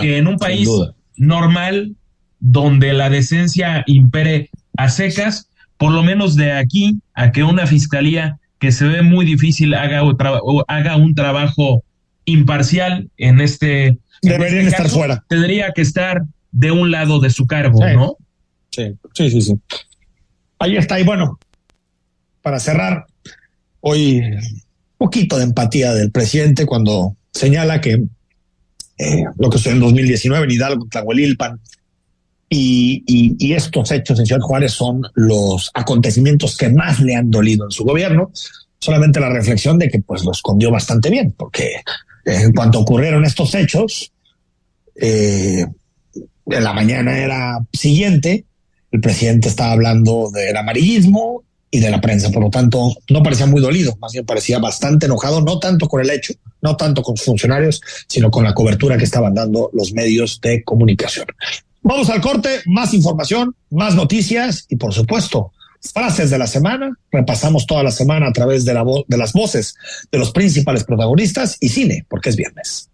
que 0.00 0.18
en 0.18 0.26
un 0.26 0.36
país 0.36 0.68
normal, 1.16 1.94
donde 2.40 2.92
la 2.92 3.10
decencia 3.10 3.84
impere 3.86 4.50
a 4.76 4.88
secas, 4.88 5.48
por 5.76 5.92
lo 5.92 6.02
menos 6.02 6.36
de 6.36 6.52
aquí 6.52 6.98
a 7.14 7.32
que 7.32 7.42
una 7.42 7.66
fiscalía 7.66 8.38
que 8.58 8.72
se 8.72 8.86
ve 8.86 9.02
muy 9.02 9.24
difícil 9.24 9.74
haga, 9.74 10.02
haga 10.66 10.96
un 10.96 11.14
trabajo 11.14 11.84
imparcial 12.24 13.08
en 13.16 13.40
este... 13.40 13.98
Deberían 14.22 14.66
este 14.66 14.70
estar 14.70 14.88
fuera. 14.88 15.24
Tendría 15.28 15.72
que 15.72 15.82
estar 15.82 16.22
de 16.50 16.72
un 16.72 16.90
lado 16.90 17.20
de 17.20 17.30
su 17.30 17.46
cargo, 17.46 17.78
¿no? 17.88 18.16
Sí, 18.70 18.94
sí, 19.14 19.30
sí, 19.30 19.40
sí. 19.40 19.54
Ahí 20.58 20.76
está. 20.76 20.98
Y 20.98 21.04
bueno, 21.04 21.38
para 22.48 22.60
cerrar, 22.60 23.04
hoy 23.80 24.20
un 24.20 24.40
poquito 24.96 25.36
de 25.36 25.44
empatía 25.44 25.92
del 25.92 26.10
presidente 26.10 26.64
cuando 26.64 27.14
señala 27.30 27.78
que 27.78 28.02
eh, 28.96 29.24
lo 29.36 29.50
que 29.50 29.58
sucedió 29.58 29.74
en 29.74 29.80
2019 29.82 30.44
en 30.46 30.50
Hidalgo, 30.50 30.86
Tlahuelilpan, 30.90 31.60
y, 32.48 33.04
y, 33.06 33.36
y, 33.38 33.52
estos 33.52 33.90
hechos 33.90 34.18
en 34.18 34.24
Ciudad 34.24 34.40
Juárez 34.40 34.72
son 34.72 35.02
los 35.14 35.70
acontecimientos 35.74 36.56
que 36.56 36.70
más 36.70 37.00
le 37.00 37.16
han 37.16 37.30
dolido 37.30 37.66
en 37.66 37.70
su 37.70 37.84
gobierno. 37.84 38.30
Solamente 38.78 39.20
la 39.20 39.28
reflexión 39.28 39.78
de 39.78 39.90
que 39.90 40.00
pues 40.00 40.24
lo 40.24 40.32
escondió 40.32 40.70
bastante 40.70 41.10
bien, 41.10 41.34
porque 41.36 41.66
eh, 41.66 41.82
en 42.24 42.54
cuanto 42.54 42.80
ocurrieron 42.80 43.26
estos 43.26 43.54
hechos, 43.54 44.10
eh, 44.96 45.66
en 46.46 46.64
la 46.64 46.72
mañana 46.72 47.18
era 47.18 47.58
siguiente, 47.74 48.46
el 48.90 49.02
presidente 49.02 49.50
estaba 49.50 49.72
hablando 49.72 50.30
del 50.30 50.56
amarillismo 50.56 51.44
y 51.70 51.80
de 51.80 51.90
la 51.90 52.00
prensa. 52.00 52.30
Por 52.30 52.42
lo 52.42 52.50
tanto, 52.50 52.94
no 53.10 53.22
parecía 53.22 53.46
muy 53.46 53.60
dolido, 53.60 53.96
más 54.00 54.12
bien 54.12 54.24
parecía 54.24 54.58
bastante 54.58 55.06
enojado, 55.06 55.40
no 55.40 55.58
tanto 55.58 55.88
con 55.88 56.00
el 56.00 56.10
hecho, 56.10 56.34
no 56.62 56.76
tanto 56.76 57.02
con 57.02 57.16
sus 57.16 57.26
funcionarios, 57.26 57.80
sino 58.06 58.30
con 58.30 58.44
la 58.44 58.54
cobertura 58.54 58.96
que 58.96 59.04
estaban 59.04 59.34
dando 59.34 59.70
los 59.72 59.92
medios 59.92 60.40
de 60.40 60.62
comunicación. 60.64 61.26
Vamos 61.82 62.10
al 62.10 62.20
corte, 62.20 62.60
más 62.66 62.92
información, 62.92 63.54
más 63.70 63.94
noticias 63.94 64.66
y 64.68 64.76
por 64.76 64.92
supuesto, 64.92 65.52
frases 65.80 66.30
de 66.30 66.38
la 66.38 66.46
semana. 66.46 66.96
Repasamos 67.10 67.66
toda 67.66 67.82
la 67.82 67.90
semana 67.90 68.28
a 68.28 68.32
través 68.32 68.64
de, 68.64 68.74
la 68.74 68.84
de 69.06 69.16
las 69.16 69.32
voces 69.32 69.74
de 70.10 70.18
los 70.18 70.32
principales 70.32 70.84
protagonistas 70.84 71.56
y 71.60 71.68
cine, 71.68 72.04
porque 72.08 72.30
es 72.30 72.36
viernes. 72.36 72.90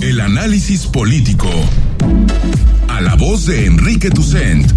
El 0.00 0.20
análisis 0.20 0.86
político. 0.86 1.48
A 2.88 3.00
la 3.00 3.16
voz 3.16 3.46
de 3.46 3.66
Enrique 3.66 4.10
Tucent 4.10 4.70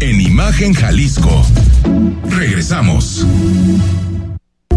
en 0.00 0.20
Imagen 0.20 0.72
Jalisco. 0.74 1.44
Regresamos. 2.28 3.26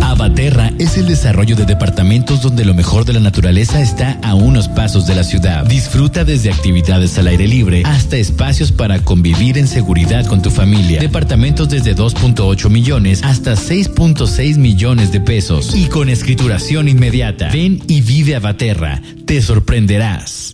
Abaterra 0.01 0.71
es 0.77 0.97
el 0.97 1.07
desarrollo 1.07 1.55
de 1.55 1.65
departamentos 1.65 2.41
donde 2.41 2.65
lo 2.65 2.73
mejor 2.73 3.05
de 3.05 3.13
la 3.13 3.19
naturaleza 3.19 3.81
está 3.81 4.19
a 4.21 4.35
unos 4.35 4.67
pasos 4.67 5.07
de 5.07 5.15
la 5.15 5.23
ciudad. 5.23 5.65
Disfruta 5.65 6.23
desde 6.23 6.51
actividades 6.51 7.17
al 7.17 7.27
aire 7.27 7.47
libre 7.47 7.83
hasta 7.85 8.17
espacios 8.17 8.71
para 8.71 8.99
convivir 8.99 9.57
en 9.57 9.67
seguridad 9.67 10.25
con 10.25 10.41
tu 10.41 10.51
familia. 10.51 10.99
Departamentos 10.99 11.69
desde 11.69 11.95
2.8 11.95 12.69
millones 12.69 13.23
hasta 13.23 13.53
6.6 13.53 14.57
millones 14.57 15.11
de 15.11 15.21
pesos 15.21 15.73
y 15.75 15.87
con 15.87 16.09
escrituración 16.09 16.87
inmediata. 16.87 17.49
Ven 17.51 17.81
y 17.87 18.01
vive 18.01 18.35
Abaterra. 18.35 19.01
Te 19.25 19.41
sorprenderás. 19.41 20.53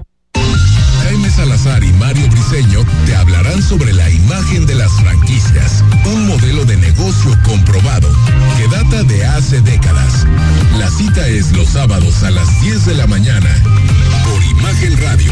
Te 3.05 3.15
hablarán 3.15 3.63
sobre 3.63 3.93
la 3.93 4.09
imagen 4.09 4.65
de 4.65 4.75
las 4.75 4.91
franquicias, 4.99 5.81
un 6.03 6.27
modelo 6.27 6.65
de 6.65 6.75
negocio 6.75 7.31
comprobado 7.45 8.09
que 8.57 8.67
data 8.67 9.03
de 9.03 9.25
hace 9.25 9.61
décadas. 9.61 10.27
La 10.77 10.89
cita 10.89 11.25
es 11.29 11.53
los 11.53 11.69
sábados 11.69 12.23
a 12.23 12.31
las 12.31 12.61
10 12.61 12.87
de 12.87 12.95
la 12.95 13.07
mañana 13.07 13.49
por 14.25 14.43
Imagen 14.43 15.01
Radio, 15.01 15.31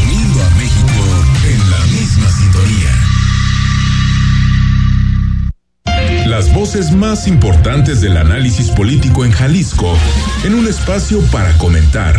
uniendo 0.00 0.44
a 0.44 0.50
México 0.50 1.02
en 1.44 1.70
la 1.72 1.80
misma 1.86 2.30
sintonía. 2.30 2.92
Las 6.28 6.54
voces 6.54 6.92
más 6.92 7.26
importantes 7.26 8.00
del 8.00 8.16
análisis 8.16 8.70
político 8.70 9.24
en 9.24 9.32
Jalisco, 9.32 9.98
en 10.44 10.54
un 10.54 10.68
espacio 10.68 11.20
para 11.32 11.52
comentar 11.58 12.14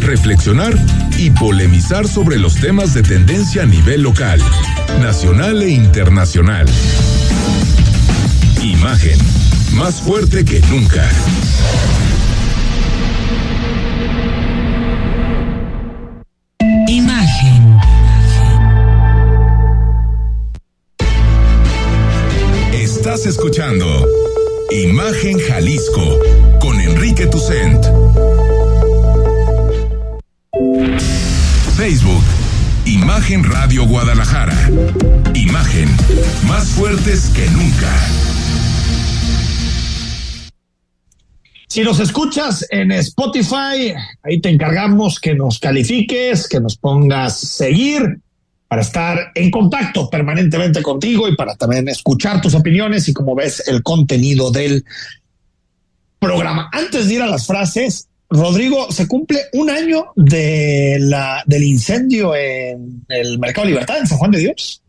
reflexionar 0.00 0.72
polemizar 1.28 2.08
sobre 2.08 2.38
los 2.38 2.54
temas 2.54 2.94
de 2.94 3.02
tendencia 3.02 3.64
a 3.64 3.66
nivel 3.66 4.00
local, 4.00 4.40
nacional 5.02 5.62
e 5.62 5.68
internacional. 5.68 6.66
Imagen, 8.62 9.18
más 9.74 10.00
fuerte 10.00 10.46
que 10.46 10.60
nunca. 10.70 11.06
Imagen. 16.88 17.78
Estás 22.72 23.26
escuchando 23.26 24.06
Imagen 24.70 25.38
Jalisco 25.38 26.18
con 26.60 26.80
Enrique 26.80 27.26
Tucent. 27.26 27.84
Facebook, 31.90 32.22
Imagen 32.84 33.42
Radio 33.42 33.84
Guadalajara. 33.84 34.54
Imagen, 35.34 35.88
más 36.46 36.68
fuertes 36.68 37.32
que 37.34 37.44
nunca. 37.50 37.92
Si 41.66 41.82
nos 41.82 41.98
escuchas 41.98 42.64
en 42.70 42.92
Spotify, 42.92 43.92
ahí 44.22 44.40
te 44.40 44.50
encargamos 44.50 45.18
que 45.18 45.34
nos 45.34 45.58
califiques, 45.58 46.46
que 46.46 46.60
nos 46.60 46.76
pongas 46.76 47.40
seguir 47.40 48.20
para 48.68 48.82
estar 48.82 49.32
en 49.34 49.50
contacto 49.50 50.08
permanentemente 50.08 50.84
contigo 50.84 51.26
y 51.26 51.34
para 51.34 51.56
también 51.56 51.88
escuchar 51.88 52.40
tus 52.40 52.54
opiniones 52.54 53.08
y 53.08 53.12
como 53.12 53.34
ves 53.34 53.64
el 53.66 53.82
contenido 53.82 54.52
del 54.52 54.84
programa. 56.20 56.70
Antes 56.72 57.08
de 57.08 57.14
ir 57.14 57.22
a 57.22 57.26
las 57.26 57.48
frases, 57.48 58.09
Rodrigo, 58.30 58.92
se 58.92 59.08
cumple 59.08 59.40
un 59.52 59.70
año 59.70 60.06
de 60.14 60.98
la, 61.00 61.42
del 61.46 61.64
incendio 61.64 62.34
en 62.36 63.04
el 63.08 63.38
Mercado 63.40 63.66
Libertad 63.66 63.98
en 63.98 64.06
San 64.06 64.18
Juan 64.18 64.30
de 64.30 64.38
Dios. 64.38 64.82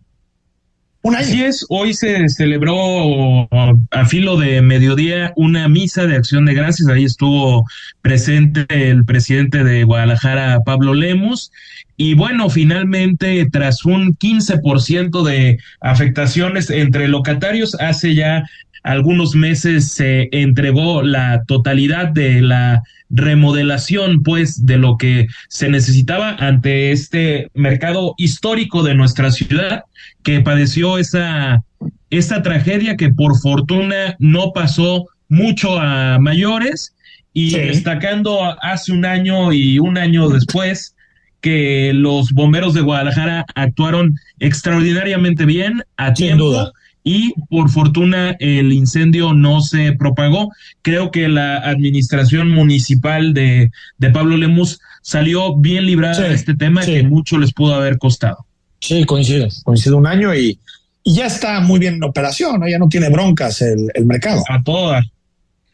Un 1.01 1.15
año. 1.15 1.25
Así 1.25 1.43
es, 1.43 1.65
hoy 1.69 1.95
se 1.95 2.29
celebró 2.29 3.49
a 3.89 4.05
filo 4.05 4.37
de 4.37 4.61
mediodía 4.61 5.33
una 5.35 5.67
misa 5.67 6.05
de 6.05 6.15
acción 6.15 6.45
de 6.45 6.53
gracias. 6.53 6.87
Ahí 6.89 7.05
estuvo 7.05 7.65
presente 8.03 8.67
el 8.69 9.03
presidente 9.05 9.63
de 9.63 9.83
Guadalajara, 9.83 10.59
Pablo 10.63 10.93
Lemos. 10.93 11.51
Y 11.97 12.15
bueno, 12.15 12.49
finalmente, 12.49 13.47
tras 13.51 13.85
un 13.85 14.15
15% 14.17 15.23
de 15.23 15.59
afectaciones 15.81 16.69
entre 16.69 17.07
locatarios, 17.07 17.75
hace 17.75 18.15
ya 18.15 18.43
algunos 18.83 19.35
meses 19.35 19.91
se 19.91 20.29
entregó 20.31 21.03
la 21.03 21.43
totalidad 21.45 22.07
de 22.07 22.41
la 22.41 22.83
remodelación, 23.09 24.23
pues, 24.23 24.65
de 24.65 24.77
lo 24.77 24.97
que 24.97 25.27
se 25.49 25.69
necesitaba 25.69 26.35
ante 26.39 26.91
este 26.91 27.49
mercado 27.53 28.15
histórico 28.17 28.83
de 28.83 28.95
nuestra 28.95 29.31
ciudad 29.31 29.83
que 30.23 30.39
padeció 30.39 30.97
esa, 30.97 31.63
esa 32.09 32.41
tragedia 32.41 32.95
que 32.95 33.09
por 33.09 33.37
fortuna 33.39 34.15
no 34.19 34.51
pasó 34.53 35.07
mucho 35.29 35.79
a 35.79 36.19
mayores. 36.19 36.95
Y 37.33 37.51
destacando 37.51 38.57
hace 38.61 38.91
un 38.91 39.05
año 39.05 39.53
y 39.53 39.79
un 39.79 39.97
año 39.97 40.27
después 40.27 40.95
que 41.41 41.91
los 41.93 42.31
bomberos 42.31 42.73
de 42.73 42.81
Guadalajara 42.81 43.45
actuaron 43.55 44.15
extraordinariamente 44.39 45.45
bien 45.45 45.83
a 45.97 46.13
tiempo 46.13 46.71
y 47.03 47.33
por 47.49 47.69
fortuna 47.69 48.35
el 48.39 48.71
incendio 48.71 49.33
no 49.33 49.61
se 49.61 49.93
propagó. 49.93 50.51
Creo 50.83 51.11
que 51.11 51.27
la 51.27 51.57
administración 51.57 52.49
municipal 52.49 53.33
de, 53.33 53.71
de 53.97 54.09
Pablo 54.11 54.37
Lemus 54.37 54.79
salió 55.01 55.55
bien 55.55 55.85
librada 55.87 56.27
de 56.27 56.33
este 56.35 56.55
tema 56.55 56.85
que 56.85 57.03
mucho 57.03 57.39
les 57.39 57.53
pudo 57.53 57.73
haber 57.73 57.97
costado. 57.97 58.45
Sí, 58.79 59.03
coincide, 59.05 59.49
coincide 59.63 59.95
un 59.95 60.07
año 60.07 60.33
y, 60.35 60.59
y 61.03 61.15
ya 61.15 61.25
está 61.25 61.59
muy 61.59 61.79
bien 61.79 61.95
en 61.95 62.03
operación, 62.03 62.59
¿no? 62.59 62.67
ya 62.67 62.77
no 62.77 62.87
tiene 62.87 63.09
broncas 63.09 63.61
el, 63.61 63.89
el 63.93 64.05
mercado. 64.05 64.43
A 64.47 64.61
todas. 64.61 65.05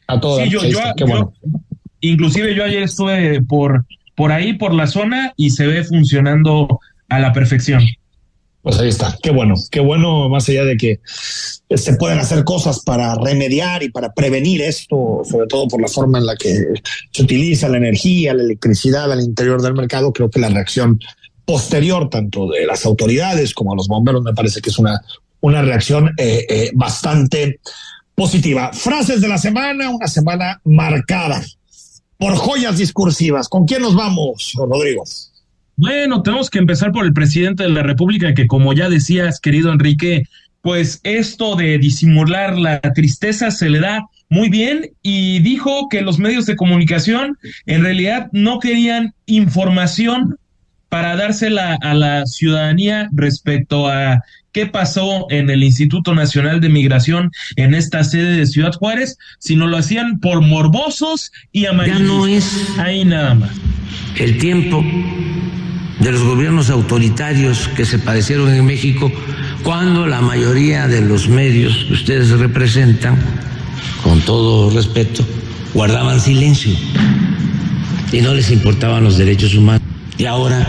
A 0.08 0.20
todas. 0.20 0.46
Sí, 0.46 0.52
yo, 0.52 0.64
yo, 0.64 0.80
yo, 0.98 1.34
inclusive 2.00 2.56
yo 2.56 2.64
ayer 2.64 2.84
estuve 2.84 3.42
por, 3.42 3.86
por 4.18 4.32
ahí, 4.32 4.54
por 4.54 4.74
la 4.74 4.88
zona, 4.88 5.32
y 5.38 5.52
se 5.52 5.68
ve 5.68 5.84
funcionando 5.84 6.80
a 7.08 7.20
la 7.20 7.32
perfección. 7.32 7.84
Pues 8.64 8.80
ahí 8.80 8.90
está, 8.90 9.16
qué 9.22 9.30
bueno, 9.30 9.54
qué 9.70 9.80
bueno, 9.80 10.28
más 10.28 10.50
allá 10.50 10.66
de 10.66 10.76
que 10.76 11.00
se 11.06 11.94
pueden 11.98 12.18
hacer 12.18 12.44
cosas 12.44 12.80
para 12.80 13.14
remediar 13.14 13.84
y 13.84 13.90
para 13.90 14.12
prevenir 14.12 14.64
esto, 14.64 15.22
sobre 15.24 15.46
todo 15.46 15.68
por 15.68 15.80
la 15.80 15.88
forma 15.88 16.18
en 16.18 16.26
la 16.26 16.36
que 16.36 16.52
se 17.12 17.22
utiliza 17.22 17.70
la 17.70 17.78
energía, 17.78 18.34
la 18.34 18.42
electricidad 18.42 19.10
al 19.12 19.22
interior 19.22 19.62
del 19.62 19.76
mercado, 19.76 20.12
creo 20.12 20.32
que 20.32 20.40
la 20.40 20.50
reacción 20.50 21.00
posterior, 21.46 22.10
tanto 22.10 22.50
de 22.50 22.66
las 22.66 22.88
autoridades 22.88 23.54
como 23.54 23.74
a 23.74 23.76
los 23.76 23.88
bomberos, 23.88 24.24
me 24.24 24.34
parece 24.34 24.62
que 24.62 24.72
es 24.72 24.80
una, 24.80 25.00
una 25.42 25.62
reacción 25.62 26.10
eh, 26.18 26.44
eh, 26.50 26.72
bastante 26.74 27.60
positiva. 28.16 28.72
Frases 28.74 29.22
de 29.22 29.28
la 29.28 29.38
semana, 29.38 29.92
una 29.92 30.08
semana 30.08 30.60
marcada 30.66 31.40
por 32.18 32.36
joyas 32.36 32.78
discursivas. 32.78 33.48
¿Con 33.50 33.66
quién 33.66 33.82
nos 33.82 33.96
vamos, 33.96 34.54
Rodrigo? 34.56 35.04
Bueno, 35.76 36.24
tenemos 36.24 36.50
que 36.50 36.60
empezar 36.60 36.92
por 36.92 37.06
el 37.06 37.14
presidente 37.14 37.64
de 37.64 37.70
la 37.70 37.84
República, 37.84 38.34
que 38.34 38.48
como 38.48 38.74
ya 38.74 38.90
decías, 38.90 39.40
querido 39.40 39.72
Enrique, 39.72 40.24
pues 40.62 41.00
esto 41.04 41.56
de 41.56 41.78
disimular 41.78 42.58
la 42.58 42.82
tristeza 42.82 43.52
se 43.52 43.70
le 43.70 43.80
da 43.80 44.06
muy 44.30 44.50
bien 44.50 44.92
y 45.02 45.40
dijo 45.40 45.88
que 45.90 46.02
los 46.02 46.20
medios 46.20 46.46
de 46.46 46.56
comunicación 46.56 47.38
en 47.66 47.84
realidad 47.84 48.28
no 48.34 48.60
querían 48.60 49.14
información 49.26 50.38
para 50.90 51.16
dársela 51.16 51.78
a 51.82 51.94
la 51.94 52.26
ciudadanía 52.26 53.10
respecto 53.14 53.88
a 53.88 54.24
qué 54.58 54.66
pasó 54.66 55.28
en 55.30 55.52
el 55.52 55.62
Instituto 55.62 56.16
Nacional 56.16 56.60
de 56.60 56.70
Migración 56.70 57.32
en 57.58 57.76
esta 57.76 58.04
sede 58.04 58.38
de 58.38 58.48
Ciudad 58.48 58.74
Juárez, 58.74 59.20
sino 59.38 59.68
lo 59.68 59.78
hacían 59.78 60.20
por 60.20 60.42
morbosos 60.42 61.32
y 61.52 61.68
amarillos. 61.68 62.00
Ya 62.00 62.06
no 62.06 62.26
es 62.26 62.68
ahí 62.80 63.06
nada 63.06 63.36
más. 63.36 63.52
El 64.16 64.40
tiempo 64.40 64.84
de 66.00 66.12
los 66.12 66.24
gobiernos 66.24 66.72
autoritarios 66.72 67.68
que 67.76 67.86
se 67.86 68.00
padecieron 68.00 68.52
en 68.52 68.66
México, 68.66 69.12
cuando 69.62 70.08
la 70.08 70.22
mayoría 70.22 70.88
de 70.88 71.02
los 71.02 71.30
medios 71.30 71.86
que 71.86 71.94
ustedes 71.94 72.32
representan, 72.32 73.16
con 74.02 74.22
todo 74.22 74.72
respeto, 74.72 75.24
guardaban 75.76 76.20
silencio 76.20 76.74
y 78.12 78.22
no 78.22 78.34
les 78.34 78.50
importaban 78.50 79.04
los 79.04 79.20
derechos 79.20 79.54
humanos. 79.54 79.84
Y 80.18 80.26
ahora, 80.26 80.68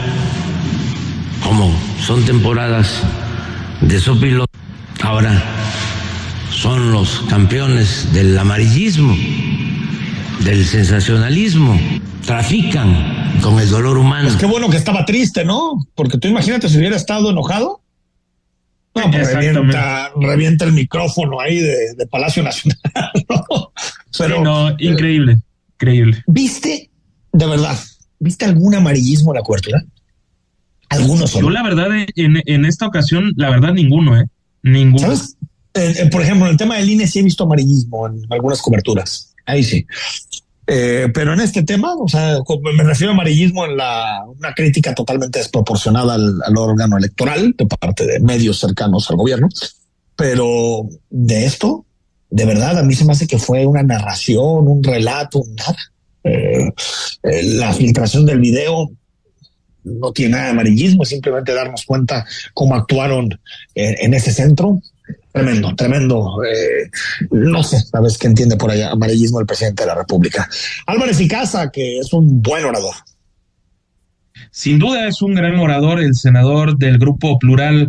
como 1.43 1.75
son 2.07 2.23
temporadas 2.27 3.03
de 3.81 4.01
sopilo, 4.01 4.47
ahora 5.03 5.43
son 6.51 6.93
los 6.93 7.21
campeones 7.29 8.13
del 8.13 8.37
amarillismo, 8.37 9.17
del 10.41 10.65
sensacionalismo, 10.67 11.79
trafican 12.25 13.41
con 13.41 13.61
el 13.61 13.71
dolor 13.71 13.99
humano. 13.99 14.29
Pues 14.29 14.41
qué 14.41 14.47
bueno 14.47 14.69
que 14.69 14.77
estaba 14.77 15.05
triste, 15.05 15.45
¿no? 15.45 15.87
Porque 15.95 16.19
tú 16.19 16.29
imagínate 16.29 16.69
si 16.69 16.79
hubiera 16.79 16.97
estado 16.97 17.31
enojado. 17.31 17.81
No, 18.95 19.11
pues 19.13 19.33
revienta, 19.33 20.11
revienta, 20.21 20.65
el 20.65 20.73
micrófono 20.73 21.41
ahí 21.41 21.61
de, 21.61 22.07
Palacio 22.11 22.43
Nacional. 22.43 22.81
¿no? 23.29 23.73
Pero, 24.17 24.43
no, 24.43 24.75
increíble, 24.79 25.39
increíble. 25.75 26.25
¿Viste, 26.27 26.91
de 27.33 27.47
verdad, 27.47 27.79
viste 28.19 28.45
algún 28.45 28.75
amarillismo 28.75 29.33
en 29.33 29.37
la 29.37 29.43
cobertura? 29.43 29.85
Algunos 30.89 31.33
Yo, 31.35 31.51
la 31.51 31.63
verdad, 31.63 31.89
en, 32.15 32.43
en, 32.47 32.65
esta 32.65 32.87
ocasión, 32.87 33.33
la 33.37 33.51
verdad, 33.51 33.73
ninguno, 33.73 34.19
¿eh? 34.19 34.25
Ninguno. 34.63 35.15
¿Sabes? 35.15 35.37
Eh, 35.75 35.95
eh, 35.99 36.07
por 36.11 36.23
ejemplo, 36.23 36.47
en 36.47 36.53
el 36.53 36.57
tema 36.57 36.77
del 36.77 36.89
INE 36.89 37.07
sí 37.07 37.19
he 37.19 37.23
visto 37.23 37.45
amarillismo 37.45 38.07
en 38.07 38.23
algunas 38.31 38.63
coberturas. 38.63 39.35
Ahí 39.45 39.63
sí. 39.63 39.87
Eh, 40.71 41.09
pero 41.15 41.33
en 41.33 41.41
este 41.41 41.63
tema, 41.63 41.95
o 41.95 42.07
sea, 42.09 42.39
me 42.75 42.85
refiero 42.85 43.13
a 43.13 43.15
amarillismo 43.15 43.65
en 43.65 43.79
la 43.79 44.23
una 44.27 44.53
crítica 44.53 44.95
totalmente 44.95 45.39
desproporcionada 45.39 46.15
al, 46.15 46.59
órgano 46.59 46.99
electoral 46.99 47.55
de 47.57 47.65
parte 47.65 48.07
de 48.07 48.21
medios 48.21 48.61
cercanos 48.61 49.11
al 49.11 49.17
gobierno. 49.17 49.49
Pero 50.15 50.87
de 51.09 51.47
esto, 51.47 51.87
de 52.29 52.45
verdad, 52.45 52.79
a 52.79 52.83
mí 52.83 52.95
se 52.95 53.07
me 53.07 53.13
hace 53.13 53.27
que 53.27 53.39
fue 53.39 53.65
una 53.65 53.83
narración, 53.83 54.69
un 54.69 54.85
relato, 54.85 55.43
nada. 55.57 55.77
eh, 56.25 56.71
eh, 57.23 57.43
la 57.55 57.73
filtración 57.73 58.27
del 58.27 58.41
video 58.41 58.91
no 60.01 60.13
tiene 60.13 60.33
nada 60.33 60.45
de 60.45 60.51
amarillismo, 60.51 61.05
simplemente 61.05 61.55
darnos 61.55 61.85
cuenta 61.85 62.25
cómo 62.55 62.75
actuaron 62.75 63.39
en, 63.75 64.15
ese 64.15 64.33
centro. 64.33 64.81
Tremendo, 65.33 65.75
tremendo. 65.75 66.43
Eh, 66.45 66.91
no 67.31 67.63
sé, 67.63 67.81
sabes 67.81 68.19
qué 68.19 68.27
entiende 68.27 68.57
por 68.57 68.71
allá 68.71 68.91
amarillismo 68.91 69.41
el 69.41 69.47
presidente 69.47 69.85
de 69.85 69.89
la 69.89 69.95
República. 69.95 70.49
Álvarez 70.87 71.21
y 71.21 71.29
Casa, 71.29 71.71
que 71.71 71.99
es 71.99 72.13
un 72.13 72.43
buen 72.43 72.65
orador. 72.65 72.95
Sin 74.51 74.79
duda 74.79 75.07
es 75.07 75.23
un 75.23 75.35
gran 75.35 75.59
orador, 75.59 76.01
el 76.01 76.15
senador 76.15 76.77
del 76.77 76.99
grupo 76.99 77.39
plural 77.39 77.89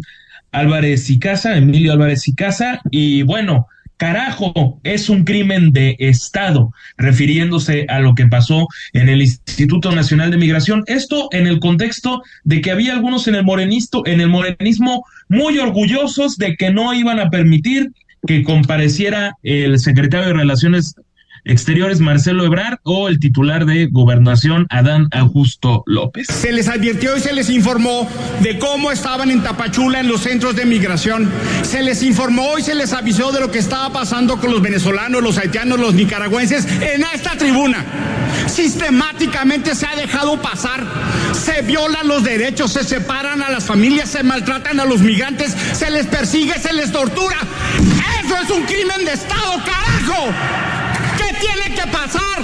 Álvarez 0.52 1.10
y 1.10 1.20
Casa, 1.20 1.58
Emilio 1.58 1.94
Álvarez 1.94 2.28
y 2.28 2.36
Casa, 2.36 2.82
y 2.92 3.24
bueno, 3.24 3.68
Carajo, 4.00 4.80
es 4.84 5.10
un 5.10 5.26
crimen 5.26 5.72
de 5.72 5.98
Estado, 6.00 6.72
refiriéndose 6.98 7.86
a 7.90 8.00
lo 8.00 8.16
que 8.16 8.28
pasó 8.28 8.70
en 8.94 9.10
el 9.10 9.22
Instituto 9.22 9.92
Nacional 9.92 10.32
de 10.32 10.38
Migración. 10.38 10.84
Esto 10.88 11.28
en 11.34 11.48
el 11.48 11.60
contexto 11.60 12.24
de 12.46 12.62
que 12.62 12.72
había 12.72 12.94
algunos 12.94 13.28
en 13.28 13.36
el 13.36 13.44
morenisto, 13.44 14.08
en 14.08 14.22
el 14.22 14.30
morenismo 14.30 15.04
muy 15.28 15.60
orgullosos 15.60 16.38
de 16.38 16.56
que 16.56 16.72
no 16.72 16.94
iban 16.94 17.20
a 17.20 17.30
permitir 17.30 17.92
que 18.26 18.42
compareciera 18.42 19.36
el 19.44 19.78
secretario 19.80 20.28
de 20.28 20.34
Relaciones 20.34 20.96
Exteriores 21.46 22.00
Marcelo 22.00 22.46
Ebrard 22.46 22.80
o 22.84 23.08
el 23.08 23.20
titular 23.20 23.66
de 23.66 23.88
Gobernación 23.88 24.68
Adán 24.70 25.08
Augusto 25.12 25.84
López. 25.86 26.28
Se 26.28 26.52
les 26.52 26.68
advirtió 26.68 27.18
y 27.18 27.20
se 27.20 27.34
les 27.34 27.50
informó 27.50 28.08
de 28.42 28.60
cómo 28.60 28.92
estaban 28.92 29.32
en 29.32 29.42
Tapachula 29.44 30.00
en 30.00 30.08
los 30.08 30.22
centros 30.22 30.56
de 30.56 30.66
migración. 30.66 31.30
Se 31.64 31.84
les 31.84 32.04
informó 32.04 32.58
y 32.58 32.62
se 32.62 32.76
les 32.76 32.94
avisó 32.94 33.32
de 33.32 33.40
lo 33.40 33.52
que 33.52 33.60
estaba 33.60 33.92
pasando 33.92 34.38
con 34.38 34.52
los 34.52 34.62
venezolanos, 34.62 35.22
los 35.22 35.38
haitianos, 35.38 35.80
los 35.80 35.94
nicaragüenses 35.94 36.66
en 36.82 37.04
esta 37.14 37.38
tribuna. 37.38 37.86
Sistemáticamente 38.48 39.76
se 39.76 39.86
ha 39.86 39.96
dejado 39.96 40.42
pasar, 40.42 40.86
se 41.34 41.62
violan 41.62 42.08
los 42.08 42.24
derechos, 42.24 42.74
se 42.74 42.84
separan 42.84 43.42
a 43.42 43.50
las 43.50 43.66
familias, 43.66 44.10
se 44.10 44.24
maltratan 44.24 44.80
a 44.80 44.86
los 44.86 45.02
migrantes, 45.02 45.56
se 45.74 45.90
les 45.90 46.08
persigue, 46.08 46.54
se 46.60 46.74
les 46.74 46.92
tortura. 46.92 47.38
Eso 48.24 48.36
es 48.44 48.50
un 48.50 48.64
crimen 48.64 49.06
de 49.06 49.14
Estado, 49.14 49.54
carajo 49.66 50.79
tiene 51.40 51.76
que 51.76 51.88
pasar 51.88 52.44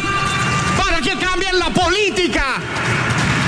para 0.78 1.02
que 1.02 1.18
cambien 1.18 1.58
la 1.60 1.70
política? 1.70 2.62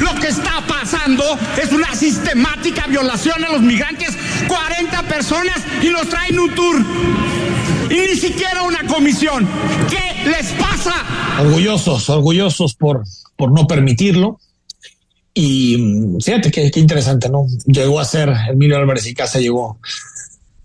Lo 0.01 0.13
que 0.19 0.27
está 0.27 0.61
pasando 0.67 1.23
es 1.61 1.71
una 1.71 1.95
sistemática 1.95 2.85
violación 2.87 3.43
a 3.43 3.51
los 3.51 3.61
migrantes. 3.61 4.15
40 4.47 5.03
personas 5.03 5.57
y 5.81 5.89
los 5.89 6.07
traen 6.07 6.39
un 6.39 6.53
tour. 6.53 6.85
Y 7.89 7.95
ni 7.95 8.15
siquiera 8.15 8.63
una 8.63 8.85
comisión. 8.85 9.47
¿Qué 9.89 10.29
les 10.29 10.51
pasa? 10.53 10.93
Orgullosos, 11.39 12.09
orgullosos 12.09 12.75
por, 12.75 13.03
por 13.35 13.51
no 13.51 13.65
permitirlo. 13.65 14.39
Y 15.33 15.77
mm, 15.77 16.19
fíjate 16.19 16.51
qué, 16.51 16.71
interesante, 16.75 17.29
¿no? 17.29 17.45
Llegó 17.65 17.99
a 17.99 18.05
ser, 18.05 18.33
Emilio 18.49 18.77
Álvarez 18.77 19.05
y 19.07 19.13
Casa 19.13 19.39
llegó, 19.39 19.79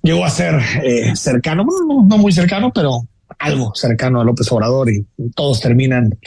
llegó 0.03 0.25
a 0.25 0.31
ser 0.31 0.61
eh, 0.83 1.15
cercano, 1.15 1.65
no 1.65 2.19
muy 2.19 2.33
cercano, 2.33 2.73
pero 2.73 3.07
algo 3.39 3.73
cercano 3.75 4.21
a 4.21 4.25
López 4.25 4.51
Obrador 4.53 4.91
y 4.91 5.05
todos 5.35 5.61
terminan, 5.61 6.19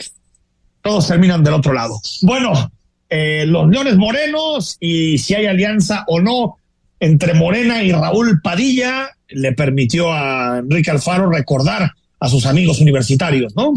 todos 0.82 1.08
terminan 1.08 1.42
del 1.42 1.54
otro 1.54 1.72
lado. 1.72 2.00
Bueno, 2.22 2.70
eh, 3.08 3.44
los 3.46 3.68
Leones 3.68 3.96
Morenos 3.96 4.76
y 4.80 5.18
si 5.18 5.34
hay 5.34 5.46
alianza 5.46 6.04
o 6.08 6.20
no 6.20 6.56
entre 7.00 7.34
Morena 7.34 7.82
y 7.82 7.92
Raúl 7.92 8.40
Padilla 8.42 9.10
le 9.28 9.52
permitió 9.52 10.12
a 10.12 10.58
Enrique 10.58 10.90
Alfaro 10.90 11.30
recordar 11.30 11.92
a 12.18 12.28
sus 12.28 12.46
amigos 12.46 12.80
universitarios, 12.80 13.54
¿no? 13.54 13.74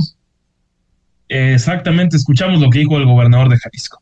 Exactamente, 1.28 2.18
escuchamos 2.18 2.60
lo 2.60 2.70
que 2.70 2.80
dijo 2.80 2.98
el 2.98 3.06
gobernador 3.06 3.50
de 3.50 3.58
Jalisco 3.58 4.00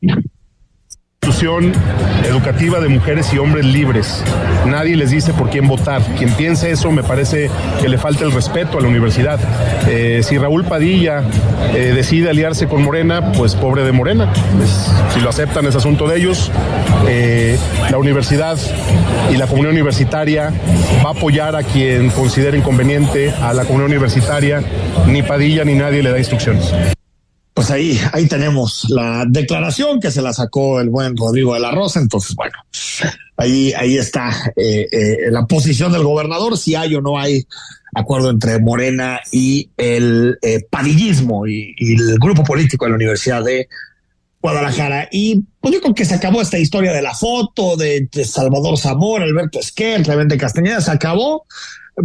educativa 2.25 2.79
de 2.79 2.88
mujeres 2.88 3.31
y 3.31 3.38
hombres 3.38 3.63
libres. 3.63 4.23
Nadie 4.65 4.95
les 4.95 5.11
dice 5.11 5.33
por 5.33 5.49
quién 5.49 5.67
votar. 5.67 6.01
Quien 6.17 6.31
piense 6.31 6.71
eso 6.71 6.91
me 6.91 7.03
parece 7.03 7.49
que 7.79 7.88
le 7.88 7.97
falta 7.97 8.23
el 8.23 8.31
respeto 8.31 8.79
a 8.79 8.81
la 8.81 8.88
universidad. 8.88 9.39
Eh, 9.88 10.21
si 10.23 10.38
Raúl 10.38 10.65
Padilla 10.65 11.23
eh, 11.75 11.93
decide 11.95 12.29
aliarse 12.31 12.67
con 12.67 12.83
Morena, 12.83 13.31
pues 13.33 13.55
pobre 13.55 13.83
de 13.83 13.91
Morena. 13.91 14.33
Pues, 14.57 14.91
si 15.13 15.19
lo 15.19 15.29
aceptan 15.29 15.65
es 15.67 15.75
asunto 15.75 16.07
de 16.07 16.17
ellos. 16.17 16.51
Eh, 17.07 17.57
la 17.91 17.97
universidad 17.97 18.57
y 19.31 19.38
la 19.38 19.45
comunidad 19.45 19.73
universitaria 19.73 20.51
va 21.05 21.09
a 21.09 21.13
apoyar 21.13 21.55
a 21.55 21.61
quien 21.61 22.09
considere 22.09 22.57
inconveniente 22.57 23.31
a 23.41 23.53
la 23.53 23.63
comunidad 23.63 23.91
universitaria. 23.91 24.63
Ni 25.05 25.21
Padilla 25.21 25.63
ni 25.63 25.75
nadie 25.75 26.01
le 26.01 26.09
da 26.09 26.17
instrucciones 26.17 26.73
pues 27.58 27.72
ahí, 27.72 27.99
ahí 28.14 28.28
tenemos 28.28 28.86
la 28.88 29.26
declaración 29.28 29.99
que 29.99 30.12
se 30.12 30.22
la 30.22 30.32
sacó 30.32 30.80
el 30.80 30.91
buen 30.91 31.18
Rodrigo 31.18 31.55
de 31.55 31.60
la 31.60 31.72
Rosa. 31.72 31.99
Entonces, 31.99 32.36
bueno, 32.36 32.55
ahí, 33.36 33.74
ahí 33.74 33.97
está 33.97 34.30
eh, 34.55 34.88
eh, 34.91 35.32
la 35.32 35.47
posición 35.47 35.91
del 35.91 36.03
gobernador, 36.03 36.55
si 36.55 36.76
hay 36.76 36.93
o 36.93 37.01
no 37.01 37.18
hay 37.18 37.47
acuerdo 37.95 38.30
entre 38.30 38.60
Morena 38.60 39.22
y 39.32 39.72
el 39.76 40.38
eh, 40.43 40.68
padillismo 40.70 41.47
y, 41.47 41.74
el 41.80 42.20
grupo 42.20 42.43
político 42.43 42.86
de 42.86 42.91
la 42.91 42.97
Universidad 42.97 43.43
de 43.43 43.68
Guadalajara. 44.39 45.10
Y 45.12 45.43
pues 45.60 45.74
yo 45.74 45.82
creo 45.82 45.95
que 45.95 46.05
se 46.05 46.14
acabó 46.14 46.43
esta 46.43 46.60
historia 46.60 46.93
de 46.93 47.01
la 47.01 47.16
foto 47.16 47.76
de, 47.76 48.08
Salvador 48.24 48.78
Zamora, 48.78 49.24
Alberto 49.24 49.60
Esquer, 49.60 50.03
Clemente 50.03 50.38
Castañeda, 50.38 50.80
se 50.80 50.91
acabó 50.91 51.47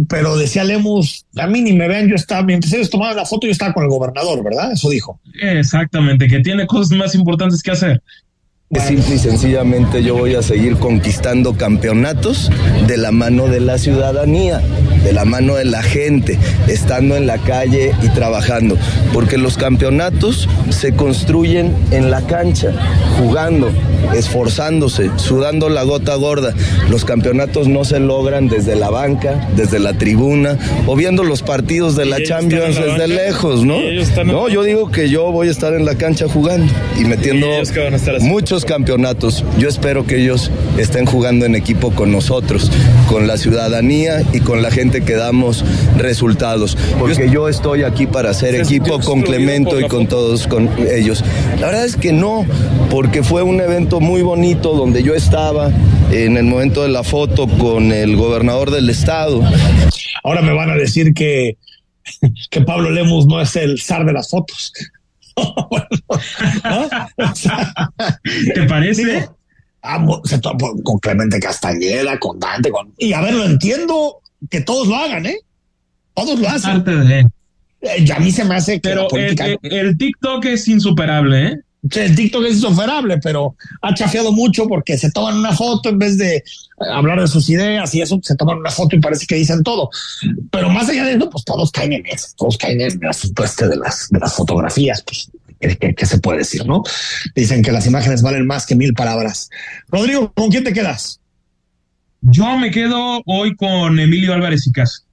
pero 0.07 0.35
decía 0.35 0.63
Lemus, 0.63 1.25
a 1.37 1.45
mí 1.45 1.61
ni 1.61 1.73
me 1.73 1.87
vean, 1.87 2.07
yo 2.07 2.15
estaba, 2.15 2.41
mientras 2.41 2.73
ellos 2.73 2.89
tomaban 2.89 3.15
la 3.15 3.25
foto, 3.25 3.45
yo 3.45 3.51
estaba 3.51 3.73
con 3.73 3.83
el 3.83 3.89
gobernador, 3.89 4.43
¿verdad? 4.43 4.71
Eso 4.71 4.89
dijo. 4.89 5.19
Exactamente, 5.39 6.27
que 6.27 6.39
tiene 6.39 6.65
cosas 6.65 6.97
más 6.97 7.13
importantes 7.13 7.61
que 7.61 7.71
hacer. 7.71 8.01
Simple 8.79 9.15
y 9.15 9.19
sencillamente 9.19 10.03
yo 10.03 10.15
voy 10.15 10.35
a 10.35 10.41
seguir 10.41 10.77
conquistando 10.77 11.53
campeonatos 11.53 12.51
de 12.87 12.97
la 12.97 13.11
mano 13.11 13.47
de 13.47 13.59
la 13.59 13.77
ciudadanía, 13.77 14.61
de 15.03 15.13
la 15.13 15.25
mano 15.25 15.55
de 15.55 15.65
la 15.65 15.83
gente, 15.83 16.39
estando 16.67 17.15
en 17.15 17.27
la 17.27 17.37
calle 17.37 17.93
y 18.01 18.09
trabajando, 18.09 18.77
porque 19.13 19.37
los 19.37 19.57
campeonatos 19.57 20.49
se 20.69 20.93
construyen 20.93 21.73
en 21.91 22.09
la 22.09 22.21
cancha, 22.21 22.73
jugando, 23.17 23.71
esforzándose, 24.15 25.11
sudando 25.17 25.69
la 25.69 25.83
gota 25.83 26.15
gorda. 26.15 26.53
Los 26.89 27.05
campeonatos 27.05 27.67
no 27.67 27.85
se 27.85 27.99
logran 27.99 28.49
desde 28.49 28.75
la 28.75 28.89
banca, 28.89 29.49
desde 29.55 29.79
la 29.79 29.93
tribuna 29.93 30.57
o 30.87 30.95
viendo 30.95 31.23
los 31.23 31.41
partidos 31.41 31.95
de 31.95 32.05
la 32.05 32.21
Champions 32.21 32.75
desde 32.75 33.07
lejos, 33.07 33.63
¿no? 33.63 33.77
No, 34.25 34.49
yo 34.49 34.63
digo 34.63 34.91
que 34.91 35.09
yo 35.09 35.31
voy 35.31 35.47
a 35.47 35.51
estar 35.51 35.73
en 35.73 35.85
la 35.85 35.95
cancha 35.95 36.27
jugando 36.27 36.71
y 36.99 37.05
metiendo 37.05 37.47
muchos 38.21 38.62
campeonatos. 38.65 39.43
Yo 39.57 39.69
espero 39.69 40.05
que 40.05 40.21
ellos 40.21 40.51
estén 40.77 41.05
jugando 41.05 41.45
en 41.45 41.55
equipo 41.55 41.91
con 41.91 42.11
nosotros, 42.11 42.71
con 43.07 43.27
la 43.27 43.37
ciudadanía 43.37 44.21
y 44.33 44.39
con 44.39 44.61
la 44.61 44.71
gente 44.71 45.03
que 45.03 45.15
damos 45.15 45.63
resultados. 45.97 46.77
Porque 46.99 47.29
yo 47.29 47.49
estoy 47.49 47.83
aquí 47.83 48.07
para 48.07 48.31
hacer 48.31 48.55
equipo 48.55 48.99
con 48.99 49.21
Clemento 49.21 49.79
y 49.79 49.87
con 49.87 50.07
todos 50.07 50.47
con 50.47 50.69
ellos. 50.91 51.23
La 51.59 51.67
verdad 51.67 51.85
es 51.85 51.95
que 51.95 52.11
no, 52.11 52.45
porque 52.89 53.23
fue 53.23 53.43
un 53.43 53.61
evento 53.61 53.99
muy 53.99 54.21
bonito 54.21 54.73
donde 54.73 55.03
yo 55.03 55.13
estaba 55.15 55.71
en 56.11 56.37
el 56.37 56.43
momento 56.45 56.83
de 56.83 56.89
la 56.89 57.03
foto 57.03 57.47
con 57.47 57.91
el 57.91 58.15
gobernador 58.15 58.71
del 58.71 58.89
estado. 58.89 59.41
Ahora 60.23 60.41
me 60.41 60.53
van 60.53 60.69
a 60.69 60.75
decir 60.75 61.13
que, 61.13 61.57
que 62.49 62.61
Pablo 62.61 62.91
Lemus 62.91 63.25
no 63.25 63.41
es 63.41 63.55
el 63.55 63.81
zar 63.81 64.05
de 64.05 64.13
las 64.13 64.29
fotos. 64.29 64.71
¿Te 68.53 68.63
parece? 68.63 69.29
con 70.83 70.99
Clemente 70.99 71.39
Castañeda, 71.39 72.17
con 72.19 72.39
Dante, 72.39 72.69
con... 72.71 72.93
y 72.97 73.13
a 73.13 73.21
ver, 73.21 73.33
lo 73.33 73.45
entiendo 73.45 74.21
que 74.49 74.61
todos 74.61 74.87
lo 74.87 74.95
hagan, 74.95 75.25
¿eh? 75.25 75.39
Todos 76.13 76.39
lo 76.39 76.47
hacen. 76.47 76.83
Eh, 77.81 78.05
ya 78.05 78.15
a 78.15 78.19
mí 78.19 78.31
se 78.31 78.45
me 78.45 78.55
hace 78.55 78.75
que 78.75 78.89
pero 78.89 79.07
el, 79.11 79.97
TikTok 79.97 80.45
es 80.45 80.67
insuperable, 80.69 81.47
¿eh? 81.47 81.59
El 81.91 82.15
TikTok 82.15 82.45
es 82.45 82.55
insuperable, 82.55 83.17
pero 83.17 83.55
ha 83.81 83.93
chafeado 83.93 84.31
mucho 84.31 84.67
porque 84.67 84.97
se 84.97 85.11
toman 85.11 85.35
una 85.37 85.51
foto 85.51 85.89
en 85.89 85.99
vez 85.99 86.17
de 86.17 86.43
hablar 86.91 87.19
de 87.19 87.27
sus 87.27 87.49
ideas 87.49 87.93
y 87.93 88.01
eso, 88.01 88.19
se 88.23 88.35
toman 88.35 88.59
una 88.59 88.71
foto 88.71 88.95
y 88.95 88.99
parece 88.99 89.25
que 89.25 89.35
dicen 89.35 89.63
todo. 89.63 89.89
Pero 90.49 90.69
más 90.69 90.87
allá 90.87 91.03
de 91.05 91.15
eso, 91.15 91.29
pues 91.29 91.43
todos 91.43 91.71
caen 91.71 91.93
en 91.93 92.05
eso, 92.05 92.27
todos 92.37 92.57
caen 92.57 92.79
en 92.79 92.99
el 93.01 93.09
asunto 93.09 93.43
este 93.43 93.67
de 93.67 93.75
las, 93.75 94.07
de 94.09 94.19
las 94.19 94.33
fotografías, 94.33 95.03
pues, 95.03 95.29
¿qué, 95.59 96.05
se 96.05 96.19
puede 96.19 96.39
decir, 96.39 96.65
no? 96.65 96.83
Dicen 97.35 97.61
que 97.61 97.71
las 97.71 97.85
imágenes 97.85 98.21
valen 98.21 98.47
más 98.47 98.65
que 98.65 98.75
mil 98.75 98.93
palabras. 98.93 99.49
Rodrigo, 99.89 100.31
¿con 100.33 100.49
quién 100.49 100.63
te 100.63 100.73
quedas? 100.73 101.19
Yo 102.21 102.57
me 102.57 102.71
quedo 102.71 103.21
hoy 103.25 103.55
con 103.55 103.99
Emilio 103.99 104.33
Álvarez 104.33 104.65
y 104.67 104.71
Casa. 104.71 105.03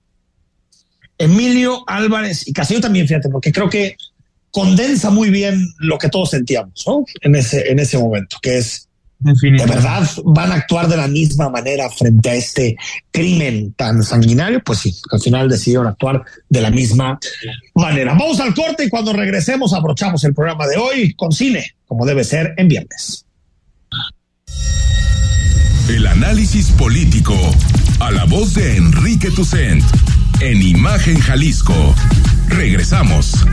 Emilio 1.18 1.82
Álvarez 1.88 2.46
y 2.46 2.52
Casa. 2.52 2.74
Yo 2.74 2.80
también, 2.80 3.08
fíjate, 3.08 3.28
porque 3.28 3.50
creo 3.50 3.68
que 3.68 3.96
condensa 4.50 5.10
muy 5.10 5.30
bien 5.30 5.66
lo 5.78 5.98
que 5.98 6.08
todos 6.08 6.30
sentíamos, 6.30 6.84
¿no? 6.86 7.04
En 7.22 7.34
ese, 7.34 7.70
en 7.70 7.78
ese 7.78 7.98
momento, 7.98 8.36
que 8.42 8.58
es 8.58 8.88
de 9.20 9.66
verdad 9.66 10.08
van 10.24 10.50
a 10.50 10.54
actuar 10.54 10.88
de 10.88 10.96
la 10.96 11.06
misma 11.06 11.50
manera 11.50 11.90
frente 11.90 12.30
a 12.30 12.34
este 12.34 12.76
crimen 13.10 13.74
tan 13.74 14.02
sanguinario, 14.02 14.62
pues 14.64 14.78
sí, 14.78 14.96
al 15.10 15.20
final 15.20 15.48
decidieron 15.48 15.86
actuar 15.86 16.24
de 16.48 16.60
la 16.60 16.70
misma 16.70 17.18
manera. 17.74 18.14
Vamos 18.14 18.40
al 18.40 18.54
corte 18.54 18.84
y 18.84 18.88
cuando 18.88 19.12
regresemos 19.12 19.74
abrochamos 19.74 20.24
el 20.24 20.34
programa 20.34 20.66
de 20.66 20.78
hoy 20.78 21.12
con 21.14 21.32
cine, 21.32 21.74
como 21.86 22.06
debe 22.06 22.24
ser 22.24 22.54
en 22.56 22.68
viernes. 22.68 23.26
El 25.88 26.06
análisis 26.06 26.70
político 26.70 27.34
a 27.98 28.10
la 28.10 28.24
voz 28.24 28.54
de 28.54 28.76
Enrique 28.76 29.30
Tucent 29.30 29.84
en 30.40 30.62
Imagen 30.62 31.18
Jalisco. 31.20 31.94
Regresamos. 32.48 33.44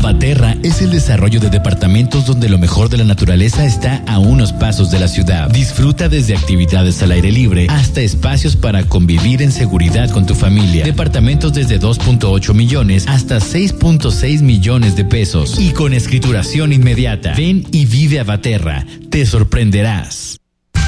Abaterra 0.00 0.56
es 0.62 0.80
el 0.80 0.90
desarrollo 0.90 1.40
de 1.40 1.50
departamentos 1.50 2.24
donde 2.24 2.48
lo 2.48 2.56
mejor 2.56 2.88
de 2.88 2.96
la 2.96 3.04
naturaleza 3.04 3.66
está 3.66 4.02
a 4.06 4.18
unos 4.18 4.50
pasos 4.50 4.90
de 4.90 4.98
la 4.98 5.08
ciudad. 5.08 5.50
Disfruta 5.50 6.08
desde 6.08 6.34
actividades 6.34 7.02
al 7.02 7.12
aire 7.12 7.30
libre 7.30 7.66
hasta 7.68 8.00
espacios 8.00 8.56
para 8.56 8.82
convivir 8.84 9.42
en 9.42 9.52
seguridad 9.52 10.08
con 10.08 10.24
tu 10.24 10.34
familia. 10.34 10.86
Departamentos 10.86 11.52
desde 11.52 11.78
2.8 11.78 12.54
millones 12.54 13.06
hasta 13.08 13.40
6.6 13.40 14.40
millones 14.40 14.96
de 14.96 15.04
pesos 15.04 15.60
y 15.60 15.72
con 15.72 15.92
escrituración 15.92 16.72
inmediata. 16.72 17.34
Ven 17.36 17.66
y 17.70 17.84
vive 17.84 18.20
Abaterra. 18.20 18.86
Te 19.10 19.26
sorprenderás. 19.26 20.39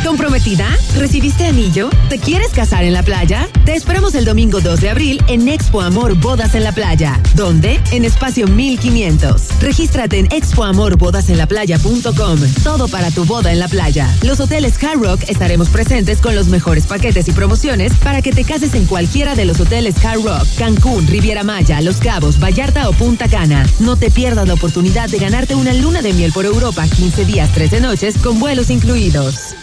¿Comprometida? 0.04 0.68
¿Recibiste 0.96 1.46
anillo? 1.46 1.88
¿Te 2.08 2.18
quieres 2.18 2.50
casar 2.50 2.82
en 2.84 2.92
la 2.92 3.04
playa? 3.04 3.48
Te 3.64 3.74
esperamos 3.74 4.16
el 4.16 4.24
domingo 4.24 4.60
2 4.60 4.80
de 4.80 4.90
abril 4.90 5.22
en 5.28 5.46
Expo 5.48 5.80
Amor 5.80 6.14
Bodas 6.14 6.56
en 6.56 6.64
la 6.64 6.72
Playa. 6.72 7.20
¿Dónde? 7.34 7.80
En 7.92 8.04
espacio 8.04 8.48
1500. 8.48 9.60
Regístrate 9.60 10.18
en 10.18 10.26
expoamorbodasenlaplaya.com. 10.32 12.40
Todo 12.64 12.88
para 12.88 13.12
tu 13.12 13.24
boda 13.24 13.52
en 13.52 13.60
la 13.60 13.68
playa. 13.68 14.12
Los 14.22 14.40
hoteles 14.40 14.82
Hard 14.82 14.98
Rock 15.00 15.20
estaremos 15.28 15.68
presentes 15.68 16.20
con 16.20 16.34
los 16.34 16.48
mejores 16.48 16.86
paquetes 16.86 17.28
y 17.28 17.32
promociones 17.32 17.92
para 17.94 18.22
que 18.22 18.32
te 18.32 18.42
cases 18.44 18.74
en 18.74 18.86
cualquiera 18.86 19.36
de 19.36 19.44
los 19.44 19.60
hoteles 19.60 20.04
Hard 20.04 20.24
Rock, 20.24 20.48
Cancún, 20.58 21.06
Riviera 21.06 21.44
Maya, 21.44 21.80
Los 21.80 21.98
Cabos, 21.98 22.42
Vallarta 22.42 22.88
o 22.88 22.92
Punta 22.92 23.28
Cana. 23.28 23.64
No 23.78 23.94
te 23.96 24.10
pierdas 24.10 24.48
la 24.48 24.54
oportunidad 24.54 25.08
de 25.08 25.18
ganarte 25.18 25.54
una 25.54 25.72
luna 25.72 26.02
de 26.02 26.12
miel 26.12 26.32
por 26.32 26.44
Europa 26.44 26.88
15 26.88 27.24
días, 27.24 27.52
13 27.52 27.80
noches 27.80 28.18
con 28.18 28.40
vuelos 28.40 28.68
incluidos. 28.68 29.54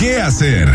¿Qué 0.00 0.16
hacer? 0.16 0.66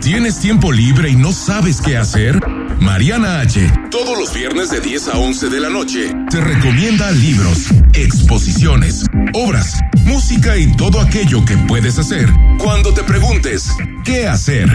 ¿Tienes 0.00 0.38
tiempo 0.38 0.70
libre 0.70 1.10
y 1.10 1.16
no 1.16 1.32
sabes 1.32 1.80
qué 1.80 1.96
hacer? 1.96 2.38
Mariana 2.78 3.40
H. 3.40 3.72
Todos 3.90 4.16
los 4.16 4.32
viernes 4.32 4.70
de 4.70 4.80
10 4.80 5.08
a 5.08 5.18
11 5.18 5.48
de 5.48 5.58
la 5.58 5.68
noche 5.68 6.14
te 6.30 6.40
recomienda 6.40 7.10
libros, 7.10 7.72
exposiciones, 7.92 9.04
obras, 9.32 9.80
música 10.04 10.56
y 10.56 10.76
todo 10.76 11.00
aquello 11.00 11.44
que 11.44 11.56
puedes 11.66 11.98
hacer 11.98 12.28
cuando 12.58 12.94
te 12.94 13.02
preguntes 13.02 13.68
¿qué 14.04 14.28
hacer? 14.28 14.68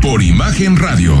Por 0.00 0.22
Imagen 0.22 0.76
Radio. 0.76 1.20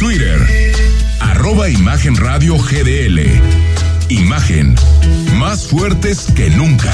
Twitter, 0.00 0.40
arroba 1.20 1.68
GDL. 1.68 3.20
Imagen, 4.08 4.74
más 5.34 5.66
fuertes 5.66 6.26
que 6.34 6.48
nunca. 6.48 6.90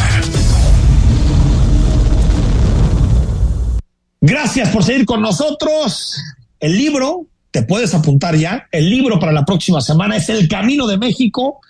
Gracias 4.20 4.70
por 4.70 4.82
seguir 4.82 5.06
con 5.06 5.22
nosotros. 5.22 6.20
El 6.58 6.76
libro, 6.76 7.28
te 7.52 7.62
puedes 7.62 7.94
apuntar 7.94 8.34
ya, 8.34 8.66
el 8.72 8.90
libro 8.90 9.20
para 9.20 9.30
la 9.30 9.44
próxima 9.44 9.80
semana 9.80 10.16
es 10.16 10.28
El 10.28 10.48
Camino 10.48 10.88
de 10.88 10.98
México, 10.98 11.60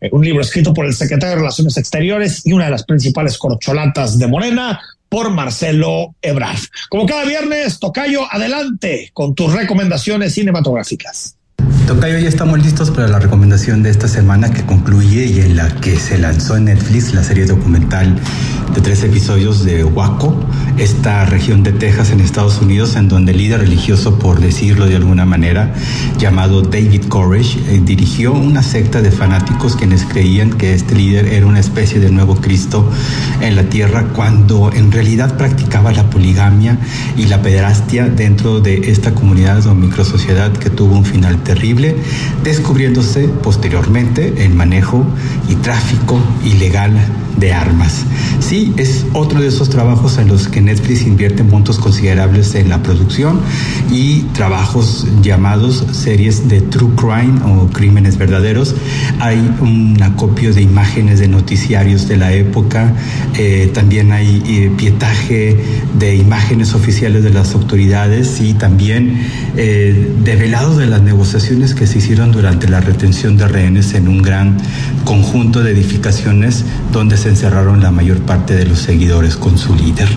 eh, 0.00 0.08
un 0.12 0.24
libro 0.24 0.40
escrito 0.40 0.72
por 0.72 0.86
el 0.86 0.94
secretario 0.94 1.34
de 1.34 1.42
Relaciones 1.42 1.76
Exteriores 1.76 2.40
y 2.46 2.54
una 2.54 2.64
de 2.64 2.70
las 2.70 2.84
principales 2.84 3.36
corcholatas 3.36 4.18
de 4.18 4.26
Morena, 4.28 4.80
por 5.10 5.30
Marcelo 5.30 6.14
Ebrard. 6.22 6.60
Como 6.88 7.04
cada 7.04 7.24
viernes, 7.24 7.78
Tocayo, 7.78 8.22
adelante 8.30 9.10
con 9.12 9.34
tus 9.34 9.52
recomendaciones 9.52 10.32
cinematográficas. 10.32 11.36
Tocayo, 11.86 12.18
ya 12.18 12.28
estamos 12.28 12.62
listos 12.62 12.90
para 12.92 13.08
la 13.08 13.18
recomendación 13.18 13.82
de 13.82 13.90
esta 13.90 14.06
semana 14.06 14.52
que 14.52 14.64
concluye 14.64 15.26
y 15.26 15.40
en 15.40 15.56
la 15.56 15.68
que 15.80 15.96
se 15.96 16.16
lanzó 16.18 16.56
en 16.56 16.66
Netflix 16.66 17.12
la 17.12 17.24
serie 17.24 17.46
documental 17.46 18.16
de 18.72 18.80
tres 18.80 19.02
episodios 19.02 19.64
de 19.64 19.82
Waco, 19.82 20.40
esta 20.80 21.26
región 21.26 21.62
de 21.62 21.72
Texas 21.72 22.10
en 22.10 22.20
Estados 22.20 22.62
Unidos, 22.62 22.96
en 22.96 23.06
donde 23.08 23.32
el 23.32 23.38
líder 23.38 23.60
religioso, 23.60 24.18
por 24.18 24.40
decirlo 24.40 24.86
de 24.86 24.96
alguna 24.96 25.26
manera, 25.26 25.74
llamado 26.18 26.62
David 26.62 27.04
Koresh, 27.04 27.58
eh, 27.68 27.82
dirigió 27.84 28.32
una 28.32 28.62
secta 28.62 29.02
de 29.02 29.10
fanáticos 29.10 29.76
quienes 29.76 30.04
creían 30.04 30.48
que 30.50 30.72
este 30.72 30.94
líder 30.94 31.26
era 31.26 31.44
una 31.44 31.60
especie 31.60 32.00
de 32.00 32.10
nuevo 32.10 32.36
Cristo 32.36 32.90
en 33.42 33.56
la 33.56 33.64
tierra, 33.64 34.06
cuando 34.14 34.72
en 34.72 34.90
realidad 34.90 35.36
practicaba 35.36 35.92
la 35.92 36.08
poligamia 36.08 36.78
y 37.14 37.26
la 37.26 37.42
pederastia 37.42 38.06
dentro 38.06 38.60
de 38.60 38.90
esta 38.90 39.14
comunidad 39.14 39.66
o 39.66 39.74
microsociedad 39.74 40.50
que 40.52 40.70
tuvo 40.70 40.96
un 40.96 41.04
final 41.04 41.42
terrible, 41.42 41.94
descubriéndose 42.42 43.28
posteriormente 43.28 44.46
el 44.46 44.54
manejo 44.54 45.04
y 45.46 45.56
tráfico 45.56 46.18
ilegal 46.42 46.98
de 47.36 47.52
armas. 47.52 48.04
Sí, 48.40 48.72
es 48.76 49.06
otro 49.14 49.40
de 49.40 49.48
esos 49.48 49.70
trabajos 49.70 50.18
en 50.18 50.28
los 50.28 50.48
que 50.48 50.60
Netflix 50.70 51.02
invierte 51.02 51.42
montos 51.42 51.80
considerables 51.80 52.54
en 52.54 52.68
la 52.68 52.80
producción 52.80 53.40
y 53.90 54.20
trabajos 54.34 55.04
llamados 55.20 55.84
series 55.90 56.48
de 56.48 56.60
true 56.60 56.92
crime 56.94 57.40
o 57.44 57.66
crímenes 57.68 58.16
verdaderos. 58.16 58.76
Hay 59.18 59.38
un 59.60 60.00
acopio 60.00 60.54
de 60.54 60.62
imágenes 60.62 61.18
de 61.18 61.26
noticiarios 61.26 62.06
de 62.06 62.16
la 62.16 62.32
época, 62.32 62.94
eh, 63.36 63.68
también 63.74 64.12
hay 64.12 64.42
eh, 64.46 64.70
pietaje 64.76 65.56
de 65.98 66.14
imágenes 66.14 66.74
oficiales 66.74 67.24
de 67.24 67.30
las 67.30 67.54
autoridades 67.54 68.40
y 68.40 68.54
también 68.54 69.26
eh, 69.56 70.12
develado 70.22 70.76
de 70.76 70.86
las 70.86 71.02
negociaciones 71.02 71.74
que 71.74 71.88
se 71.88 71.98
hicieron 71.98 72.30
durante 72.30 72.68
la 72.68 72.80
retención 72.80 73.36
de 73.36 73.48
rehenes 73.48 73.94
en 73.94 74.06
un 74.06 74.22
gran 74.22 74.56
conjunto 75.04 75.64
de 75.64 75.72
edificaciones 75.72 76.64
donde 76.92 77.16
se 77.16 77.30
encerraron 77.30 77.82
la 77.82 77.90
mayor 77.90 78.20
parte 78.20 78.54
de 78.54 78.66
los 78.66 78.78
seguidores 78.78 79.36
con 79.36 79.58
su 79.58 79.74
líder. 79.74 80.08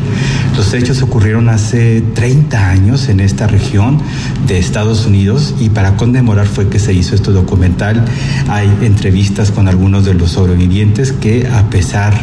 Los 0.56 0.74
hechos 0.74 1.02
ocurrieron 1.02 1.50
hace 1.50 2.02
30 2.02 2.70
años 2.70 3.10
en 3.10 3.20
esta 3.20 3.48
región 3.48 4.00
de 4.48 4.60
Estados 4.60 5.06
Unidos 5.06 5.56
y 5.60 5.70
para 5.70 5.96
conmemorar 5.98 6.46
fue 6.46 6.70
que 6.70 6.80
se 6.80 6.94
hizo 6.94 7.16
este 7.16 7.32
documental. 7.32 8.06
Hay 8.50 8.72
entrevistas 8.82 9.52
con 9.52 9.68
algunos 9.68 10.06
de 10.06 10.14
los 10.14 10.32
sobrevivientes 10.32 11.12
que 11.12 11.48
a 11.48 11.70
pesar 11.70 12.14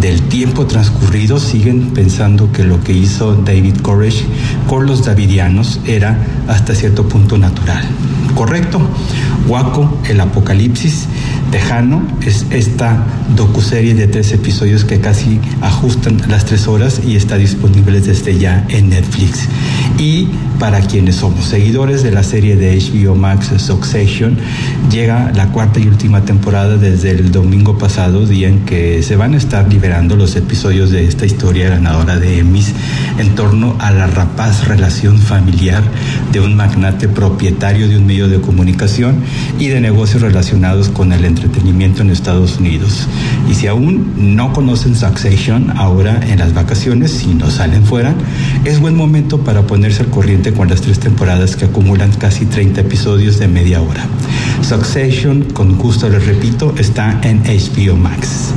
del 0.00 0.20
tiempo 0.22 0.66
transcurrido 0.66 1.40
siguen 1.40 1.90
pensando 1.90 2.52
que 2.52 2.64
lo 2.64 2.82
que 2.82 2.92
hizo 2.92 3.34
David 3.34 3.78
Koresh 3.82 4.24
con 4.68 4.86
los 4.86 5.04
davidianos 5.04 5.80
era 5.86 6.16
hasta 6.48 6.74
cierto 6.74 7.08
punto 7.08 7.38
natural. 7.38 7.84
¿Correcto? 8.34 8.80
Waco, 9.48 9.98
el 10.08 10.20
apocalipsis 10.20 11.06
tejano, 11.50 12.02
es 12.24 12.46
esta 12.50 13.04
docuserie 13.36 13.94
de 13.94 14.06
tres 14.06 14.32
episodios 14.32 14.84
que 14.84 15.00
casi 15.00 15.40
ajustan 15.60 16.20
las 16.28 16.44
tres 16.44 16.66
horas 16.68 17.00
y 17.06 17.16
está 17.16 17.36
disponible 17.36 18.00
desde 18.00 18.38
ya 18.38 18.64
en 18.68 18.90
Netflix. 18.90 19.48
Y 19.98 20.28
para 20.58 20.80
quienes 20.80 21.16
somos 21.16 21.46
seguidores 21.46 22.02
de 22.02 22.10
la 22.10 22.22
serie 22.22 22.56
de 22.56 22.78
HBO 22.78 23.14
Max 23.14 23.50
Succession, 23.58 24.36
llega 24.90 25.32
la 25.34 25.48
cuarta 25.52 25.80
y 25.80 25.86
última 25.86 26.24
temporada 26.24 26.76
desde 26.76 27.10
el 27.12 27.32
domingo 27.32 27.78
pasado, 27.78 28.26
día 28.26 28.48
en 28.48 28.60
que 28.64 29.02
se 29.02 29.16
van 29.16 29.34
a 29.34 29.36
estar 29.36 29.68
liberando 29.68 30.16
los 30.16 30.36
episodios 30.36 30.90
de 30.90 31.06
esta 31.06 31.26
historia 31.26 31.70
ganadora 31.70 32.18
de 32.18 32.38
Emmys 32.38 32.72
en 33.18 33.34
torno 33.34 33.74
a 33.78 33.90
la 33.90 34.06
rapaz 34.06 34.68
relación 34.68 35.18
familiar 35.18 35.82
de 36.32 36.40
un 36.40 36.54
magnate 36.54 37.08
propietario 37.08 37.88
de 37.88 37.96
un 37.96 38.06
medio 38.06 38.28
de 38.28 38.40
comunicación 38.40 39.16
y 39.58 39.68
de 39.68 39.80
negocios 39.80 40.22
relacionados 40.22 40.88
con 40.88 41.12
el 41.12 41.24
entretenimiento 41.24 41.39
en 42.00 42.10
Estados 42.10 42.58
Unidos. 42.58 43.06
Y 43.50 43.54
si 43.54 43.66
aún 43.66 44.34
no 44.36 44.52
conocen 44.52 44.94
Succession 44.94 45.72
ahora 45.76 46.20
en 46.28 46.38
las 46.38 46.54
vacaciones, 46.54 47.10
si 47.10 47.34
no 47.34 47.50
salen 47.50 47.84
fuera, 47.84 48.14
es 48.64 48.80
buen 48.80 48.96
momento 48.96 49.40
para 49.40 49.62
poner 49.62 49.80
ponerse 49.80 50.02
al 50.02 50.10
corriente 50.10 50.52
con 50.52 50.68
las 50.68 50.82
tres 50.82 50.98
temporadas 50.98 51.56
que 51.56 51.64
acumulan 51.64 52.12
casi 52.12 52.44
30 52.44 52.82
episodios 52.82 53.38
de 53.38 53.48
media 53.48 53.80
hora. 53.80 54.04
Succession, 54.60 55.42
con 55.54 55.78
gusto 55.78 56.06
les 56.10 56.26
repito, 56.26 56.74
está 56.76 57.18
en 57.22 57.42
HBO 57.44 57.96
Max. 57.96 58.52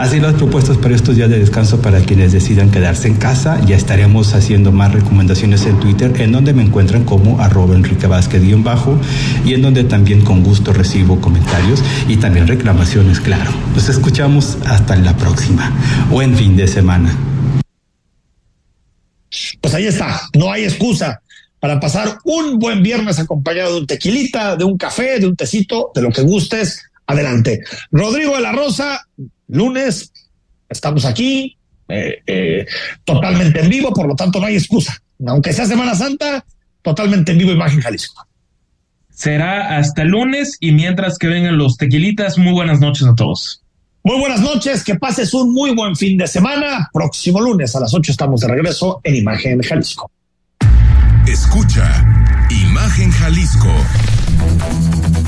Así 0.00 0.18
las 0.18 0.32
propuestas 0.32 0.78
para 0.78 0.94
estos 0.94 1.14
días 1.14 1.28
de 1.28 1.38
descanso 1.38 1.82
para 1.82 2.00
quienes 2.00 2.32
decidan 2.32 2.70
quedarse 2.70 3.06
en 3.06 3.16
casa. 3.16 3.60
Ya 3.66 3.76
estaremos 3.76 4.32
haciendo 4.32 4.72
más 4.72 4.94
recomendaciones 4.94 5.66
en 5.66 5.78
Twitter, 5.78 6.22
en 6.22 6.32
donde 6.32 6.54
me 6.54 6.62
encuentran 6.62 7.04
como 7.04 7.38
arroba 7.38 7.74
Enrique 7.74 8.06
Vázquez 8.06 8.40
bajo 8.64 8.98
y 9.44 9.52
en 9.52 9.60
donde 9.60 9.84
también 9.84 10.22
con 10.24 10.42
gusto 10.42 10.72
recibo 10.72 11.20
comentarios 11.20 11.84
y 12.08 12.16
también 12.16 12.48
reclamaciones, 12.48 13.20
claro. 13.20 13.50
Nos 13.74 13.90
escuchamos 13.90 14.56
hasta 14.64 14.96
la 14.96 15.14
próxima. 15.18 15.70
Buen 16.08 16.34
fin 16.34 16.56
de 16.56 16.66
semana. 16.66 17.14
Pues 19.60 19.74
ahí 19.74 19.84
está, 19.84 20.18
no 20.34 20.50
hay 20.50 20.64
excusa 20.64 21.20
para 21.58 21.78
pasar 21.78 22.16
un 22.24 22.58
buen 22.58 22.82
viernes 22.82 23.18
acompañado 23.18 23.74
de 23.74 23.80
un 23.80 23.86
tequilita, 23.86 24.56
de 24.56 24.64
un 24.64 24.78
café, 24.78 25.20
de 25.20 25.26
un 25.26 25.36
tecito, 25.36 25.90
de 25.94 26.00
lo 26.00 26.10
que 26.10 26.22
gustes. 26.22 26.86
Adelante. 27.06 27.60
Rodrigo 27.90 28.36
de 28.36 28.40
la 28.40 28.52
Rosa, 28.52 29.04
lunes, 29.50 30.12
estamos 30.68 31.04
aquí, 31.04 31.56
eh, 31.88 32.22
eh, 32.26 32.66
totalmente 33.04 33.60
en 33.60 33.68
vivo, 33.68 33.92
por 33.92 34.06
lo 34.06 34.14
tanto 34.14 34.40
no 34.40 34.46
hay 34.46 34.56
excusa. 34.56 35.02
Aunque 35.26 35.52
sea 35.52 35.66
Semana 35.66 35.94
Santa, 35.94 36.44
totalmente 36.82 37.32
en 37.32 37.38
vivo 37.38 37.50
Imagen 37.50 37.80
Jalisco. 37.80 38.26
Será 39.10 39.76
hasta 39.76 40.02
el 40.02 40.08
lunes 40.08 40.56
y 40.60 40.72
mientras 40.72 41.18
que 41.18 41.26
vengan 41.26 41.58
los 41.58 41.76
tequilitas, 41.76 42.38
muy 42.38 42.52
buenas 42.52 42.80
noches 42.80 43.06
a 43.06 43.14
todos. 43.14 43.62
Muy 44.02 44.18
buenas 44.18 44.40
noches, 44.40 44.82
que 44.82 44.94
pases 44.94 45.34
un 45.34 45.52
muy 45.52 45.74
buen 45.74 45.94
fin 45.94 46.16
de 46.16 46.26
semana. 46.26 46.88
Próximo 46.90 47.38
lunes 47.40 47.76
a 47.76 47.80
las 47.80 47.92
8 47.92 48.12
estamos 48.12 48.40
de 48.40 48.48
regreso 48.48 49.00
en 49.04 49.16
Imagen 49.16 49.60
Jalisco. 49.60 50.10
Escucha 51.26 52.46
Imagen 52.48 53.10
Jalisco 53.10 53.68